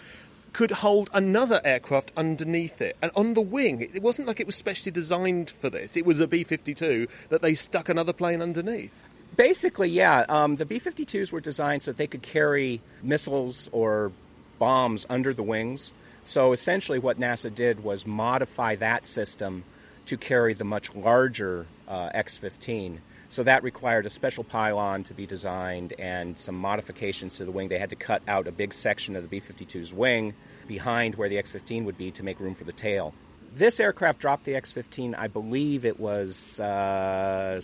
could 0.57 0.71
hold 0.71 1.11
another 1.13 1.61
aircraft 1.67 2.11
underneath 2.17 2.81
it. 2.81 2.97
And 3.03 3.13
on 3.15 3.35
the 3.35 3.43
wing, 3.43 3.83
it 3.83 4.01
wasn't 4.01 4.27
like 4.27 4.41
it 4.41 4.47
was 4.47 4.57
specially 4.57 4.91
designed 4.91 5.51
for 5.51 5.69
this. 5.69 5.99
It 5.99 6.07
was 6.07 6.19
a 6.19 6.27
B 6.27 6.45
52 6.45 7.07
that 7.29 7.43
they 7.43 7.53
stuck 7.53 7.91
another 7.91 8.15
plane 8.15 8.41
underneath. 8.41 8.91
Basically, 9.37 9.91
yeah. 9.91 10.25
Um, 10.31 10.55
the 10.55 10.65
B 10.65 10.81
52s 10.81 11.31
were 11.31 11.41
designed 11.41 11.83
so 11.83 11.91
that 11.91 11.99
they 11.99 12.07
could 12.07 12.23
carry 12.23 12.81
missiles 13.03 13.69
or 13.71 14.13
bombs 14.59 15.05
under 15.11 15.35
the 15.35 15.43
wings. 15.43 15.93
So 16.25 16.55
essentially, 16.55 16.99
what 16.99 17.21
NASA 17.21 17.55
did 17.55 17.85
was 17.85 18.07
modify 18.07 18.77
that 18.77 19.05
system 19.05 19.63
to 20.07 20.17
carry 20.17 20.55
the 20.55 20.65
much 20.65 20.95
larger 20.95 21.67
uh, 21.87 22.09
X 22.15 22.39
15. 22.39 23.03
So 23.29 23.43
that 23.43 23.63
required 23.63 24.07
a 24.07 24.11
special 24.11 24.45
pylon 24.45 25.03
to 25.05 25.15
be 25.15 25.27
designed 25.27 25.95
and 25.99 26.39
some 26.39 26.55
modifications 26.55 27.39
to 27.39 27.45
the 27.45 27.51
wing. 27.51 27.69
They 27.69 27.79
had 27.79 27.91
to 27.91 27.97
cut 27.97 28.23
out 28.29 28.47
a 28.47 28.53
big 28.53 28.73
section 28.73 29.17
of 29.17 29.23
the 29.23 29.29
B 29.29 29.41
52's 29.41 29.93
wing 29.93 30.35
behind 30.69 31.17
where 31.17 31.29
the 31.29 31.39
X 31.39 31.51
15 31.53 31.85
would 31.85 31.99
be 31.99 32.11
to 32.13 32.23
make 32.23 32.41
room 32.41 32.55
for 32.55 32.65
the 32.65 32.73
tail. 32.73 33.15
This 33.55 33.81
aircraft 33.81 34.21
dropped 34.21 34.45
the 34.45 34.55
X 34.55 34.73
15, 34.73 35.15
I 35.15 35.29
believe 35.29 35.85
it 35.85 35.99
was 35.99 36.61
uh, 36.61 37.61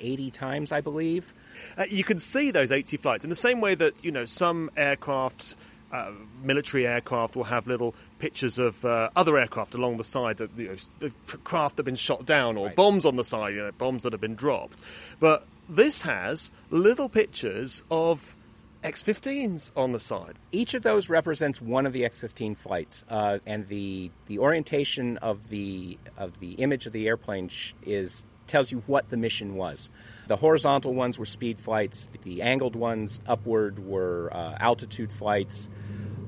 80 0.00 0.30
times, 0.30 0.72
I 0.72 0.80
believe. 0.80 1.34
Uh, 1.76 1.86
you 1.88 2.04
can 2.04 2.18
see 2.18 2.50
those 2.50 2.70
80 2.70 2.96
flights 2.98 3.24
in 3.24 3.30
the 3.30 3.36
same 3.36 3.60
way 3.60 3.74
that, 3.74 4.04
you 4.04 4.12
know, 4.12 4.24
some 4.24 4.70
aircraft. 4.76 5.56
Uh, 5.94 6.10
military 6.42 6.88
aircraft 6.88 7.36
will 7.36 7.44
have 7.44 7.68
little 7.68 7.94
pictures 8.18 8.58
of 8.58 8.84
uh, 8.84 9.08
other 9.14 9.38
aircraft 9.38 9.76
along 9.76 9.96
the 9.96 10.02
side 10.02 10.38
that 10.38 10.50
you 10.58 10.76
know, 11.00 11.08
craft 11.44 11.76
that 11.76 11.82
have 11.82 11.84
been 11.84 11.94
shot 11.94 12.26
down 12.26 12.56
or 12.56 12.66
right. 12.66 12.74
bombs 12.74 13.06
on 13.06 13.14
the 13.14 13.22
side, 13.22 13.54
you 13.54 13.62
know, 13.62 13.70
bombs 13.78 14.02
that 14.02 14.12
have 14.12 14.20
been 14.20 14.34
dropped. 14.34 14.80
But 15.20 15.46
this 15.68 16.02
has 16.02 16.50
little 16.70 17.08
pictures 17.08 17.84
of 17.92 18.36
X-15s 18.82 19.70
on 19.76 19.92
the 19.92 20.00
side. 20.00 20.34
Each 20.50 20.74
of 20.74 20.82
those 20.82 21.08
represents 21.08 21.62
one 21.62 21.86
of 21.86 21.92
the 21.92 22.04
X-15 22.04 22.56
flights, 22.58 23.04
uh, 23.08 23.38
and 23.46 23.68
the 23.68 24.10
the 24.26 24.40
orientation 24.40 25.18
of 25.18 25.48
the 25.48 25.96
of 26.16 26.40
the 26.40 26.54
image 26.54 26.86
of 26.86 26.92
the 26.92 27.06
airplane 27.06 27.50
is 27.86 28.26
tells 28.46 28.70
you 28.70 28.82
what 28.86 29.08
the 29.08 29.16
mission 29.16 29.54
was. 29.54 29.90
The 30.26 30.36
horizontal 30.36 30.94
ones 30.94 31.18
were 31.18 31.24
speed 31.24 31.60
flights. 31.60 32.08
The 32.22 32.42
angled 32.42 32.76
ones 32.76 33.20
upward 33.26 33.78
were 33.78 34.30
uh, 34.32 34.56
altitude 34.60 35.12
flights. 35.12 35.68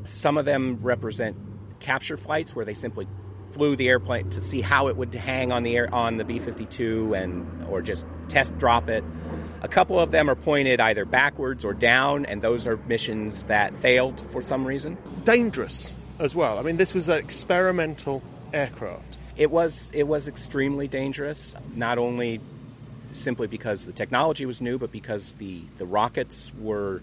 Some 0.08 0.38
of 0.38 0.44
them 0.44 0.78
represent 0.82 1.36
capture 1.80 2.16
flights, 2.16 2.54
where 2.54 2.64
they 2.64 2.74
simply 2.74 3.06
flew 3.50 3.76
the 3.76 3.88
airplane 3.88 4.28
to 4.30 4.40
see 4.40 4.60
how 4.60 4.88
it 4.88 4.96
would 4.96 5.14
hang 5.14 5.52
on 5.52 5.62
the 5.62 5.76
air 5.76 5.92
on 5.94 6.16
the 6.16 6.24
B-52 6.24 7.16
and 7.16 7.64
or 7.68 7.80
just 7.80 8.06
test 8.28 8.58
drop 8.58 8.88
it. 8.88 9.04
A 9.62 9.68
couple 9.68 9.98
of 9.98 10.10
them 10.10 10.28
are 10.28 10.34
pointed 10.34 10.80
either 10.80 11.04
backwards 11.04 11.64
or 11.64 11.72
down, 11.72 12.26
and 12.26 12.42
those 12.42 12.66
are 12.66 12.76
missions 12.88 13.44
that 13.44 13.74
failed 13.74 14.20
for 14.20 14.42
some 14.42 14.66
reason. 14.66 14.98
Dangerous 15.24 15.96
as 16.18 16.34
well. 16.34 16.58
I 16.58 16.62
mean, 16.62 16.76
this 16.76 16.94
was 16.94 17.08
an 17.08 17.18
experimental 17.18 18.22
aircraft. 18.52 19.16
It 19.36 19.50
was. 19.50 19.90
It 19.92 20.04
was 20.04 20.28
extremely 20.28 20.88
dangerous. 20.88 21.54
Not 21.74 21.98
only 21.98 22.40
simply 23.12 23.46
because 23.46 23.84
the 23.84 23.92
technology 23.92 24.46
was 24.46 24.60
new, 24.60 24.78
but 24.78 24.92
because 24.92 25.34
the 25.34 25.62
the 25.76 25.86
rockets 25.86 26.52
were 26.60 27.02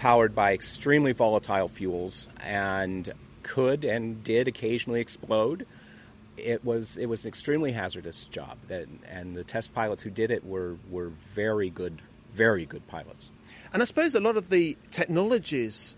powered 0.00 0.34
by 0.34 0.54
extremely 0.54 1.12
volatile 1.12 1.68
fuels 1.68 2.30
and 2.40 3.12
could 3.42 3.84
and 3.84 4.24
did 4.24 4.48
occasionally 4.48 5.00
explode. 5.00 5.66
it 6.38 6.64
was 6.64 6.96
it 6.96 7.04
was 7.06 7.24
an 7.24 7.28
extremely 7.28 7.70
hazardous 7.70 8.24
job, 8.24 8.56
that, 8.68 8.86
and 9.08 9.36
the 9.36 9.44
test 9.44 9.74
pilots 9.74 10.02
who 10.02 10.10
did 10.10 10.30
it 10.30 10.44
were 10.44 10.76
were 10.90 11.10
very 11.10 11.68
good, 11.68 12.00
very 12.32 12.64
good 12.64 12.86
pilots. 12.88 13.30
And 13.72 13.82
I 13.82 13.84
suppose 13.84 14.14
a 14.14 14.20
lot 14.20 14.36
of 14.38 14.48
the 14.48 14.76
technologies 14.90 15.96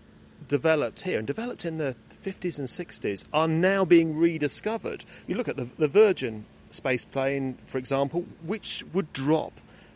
developed 0.49 1.01
here 1.01 1.17
and 1.17 1.25
developed 1.25 1.63
in 1.63 1.77
the 1.77 1.95
50s 2.21 2.59
and 2.59 2.67
60s 2.67 3.23
are 3.31 3.47
now 3.47 3.85
being 3.85 4.17
rediscovered. 4.17 5.05
You 5.27 5.35
look 5.35 5.47
at 5.47 5.55
the, 5.55 5.69
the 5.77 5.87
Virgin 5.87 6.45
space 6.69 7.05
plane, 7.05 7.57
for 7.65 7.77
example, 7.77 8.25
which 8.45 8.83
would 8.91 9.13
drop 9.13 9.53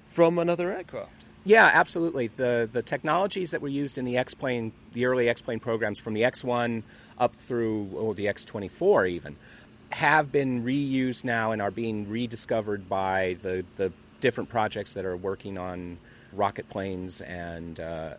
from 0.08 0.39
another 0.39 0.72
aircraft. 0.72 1.16
Yeah, 1.48 1.72
absolutely. 1.74 2.28
The 2.28 2.68
the 2.70 2.82
technologies 2.82 3.52
that 3.52 3.62
were 3.62 3.70
used 3.70 3.98
in 3.98 4.04
the 4.04 4.18
X 4.18 4.34
plane, 4.34 4.74
the 4.91 5.06
early 5.06 5.30
X 5.30 5.41
plane 5.41 5.62
programs, 5.62 5.98
from 5.98 6.14
the 6.14 6.26
X 6.26 6.43
one 6.43 6.84
up 7.18 7.34
through 7.34 7.89
oh, 7.95 8.14
the 8.14 8.28
X 8.28 8.43
twenty 8.43 8.68
four 8.68 9.06
even, 9.06 9.38
have 9.91 10.30
been 10.30 10.66
reused 10.66 11.24
now 11.24 11.54
and 11.54 11.62
are 11.62 11.72
being 11.72 12.10
rediscovered 12.10 12.89
by 12.89 13.38
the 13.41 13.64
the 13.78 13.93
different 14.20 14.50
projects 14.50 14.91
that 14.93 15.06
are 15.06 15.16
working 15.16 15.58
on 15.58 15.98
rocket 16.34 16.68
planes 16.68 17.22
and 17.22 17.80
uh, 17.80 18.16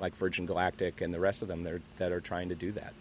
like 0.00 0.16
Virgin 0.16 0.46
Galactic 0.46 1.02
and 1.02 1.12
the 1.12 1.20
rest 1.20 1.42
of 1.42 1.48
them 1.48 1.64
that 1.64 1.74
are, 1.74 1.82
that 1.98 2.10
are 2.10 2.20
trying 2.22 2.48
to 2.48 2.54
do 2.54 2.72
that. 2.72 2.94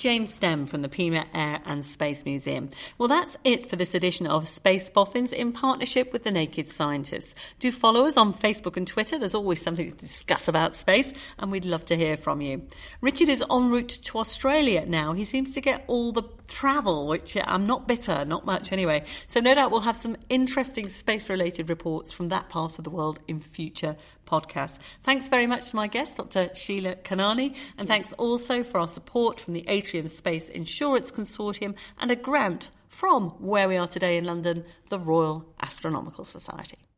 James 0.00 0.38
Stemm 0.38 0.66
from 0.66 0.80
the 0.80 0.88
Pima 0.88 1.26
Air 1.34 1.60
and 1.66 1.84
Space 1.84 2.24
Museum. 2.24 2.70
Well, 2.96 3.06
that's 3.06 3.36
it 3.44 3.66
for 3.66 3.76
this 3.76 3.94
edition 3.94 4.26
of 4.26 4.48
Space 4.48 4.88
Boffins 4.88 5.30
in 5.30 5.52
partnership 5.52 6.10
with 6.10 6.24
the 6.24 6.30
Naked 6.30 6.70
Scientists. 6.70 7.34
Do 7.58 7.70
follow 7.70 8.06
us 8.06 8.16
on 8.16 8.32
Facebook 8.32 8.78
and 8.78 8.86
Twitter. 8.86 9.18
There's 9.18 9.34
always 9.34 9.60
something 9.60 9.92
to 9.92 9.96
discuss 9.98 10.48
about 10.48 10.74
space, 10.74 11.12
and 11.38 11.52
we'd 11.52 11.66
love 11.66 11.84
to 11.84 11.96
hear 11.98 12.16
from 12.16 12.40
you. 12.40 12.62
Richard 13.02 13.28
is 13.28 13.44
en 13.50 13.68
route 13.68 13.98
to 14.04 14.16
Australia 14.16 14.86
now. 14.86 15.12
He 15.12 15.26
seems 15.26 15.52
to 15.52 15.60
get 15.60 15.84
all 15.86 16.12
the 16.12 16.22
travel, 16.48 17.06
which 17.06 17.36
uh, 17.36 17.44
I'm 17.46 17.66
not 17.66 17.86
bitter, 17.86 18.24
not 18.24 18.46
much 18.46 18.72
anyway. 18.72 19.04
So, 19.26 19.40
no 19.40 19.54
doubt 19.54 19.70
we'll 19.70 19.80
have 19.80 19.96
some 19.96 20.16
interesting 20.30 20.88
space 20.88 21.28
related 21.28 21.68
reports 21.68 22.10
from 22.10 22.28
that 22.28 22.48
part 22.48 22.78
of 22.78 22.84
the 22.84 22.90
world 22.90 23.20
in 23.28 23.38
future 23.38 23.96
podcast. 24.30 24.78
Thanks 25.02 25.28
very 25.28 25.46
much 25.46 25.70
to 25.70 25.76
my 25.76 25.86
guest, 25.86 26.16
Dr. 26.16 26.50
Sheila 26.54 26.96
Kanani, 26.96 27.56
and 27.76 27.88
thanks 27.88 28.12
also 28.12 28.62
for 28.62 28.78
our 28.80 28.88
support 28.88 29.40
from 29.40 29.54
the 29.54 29.64
Atrium 29.68 30.08
Space 30.08 30.48
Insurance 30.48 31.10
Consortium 31.10 31.74
and 31.98 32.10
a 32.10 32.16
grant 32.16 32.70
from 32.88 33.30
where 33.38 33.68
we 33.68 33.76
are 33.76 33.88
today 33.88 34.16
in 34.16 34.24
London, 34.24 34.64
the 34.88 34.98
Royal 34.98 35.44
Astronomical 35.60 36.24
Society. 36.24 36.89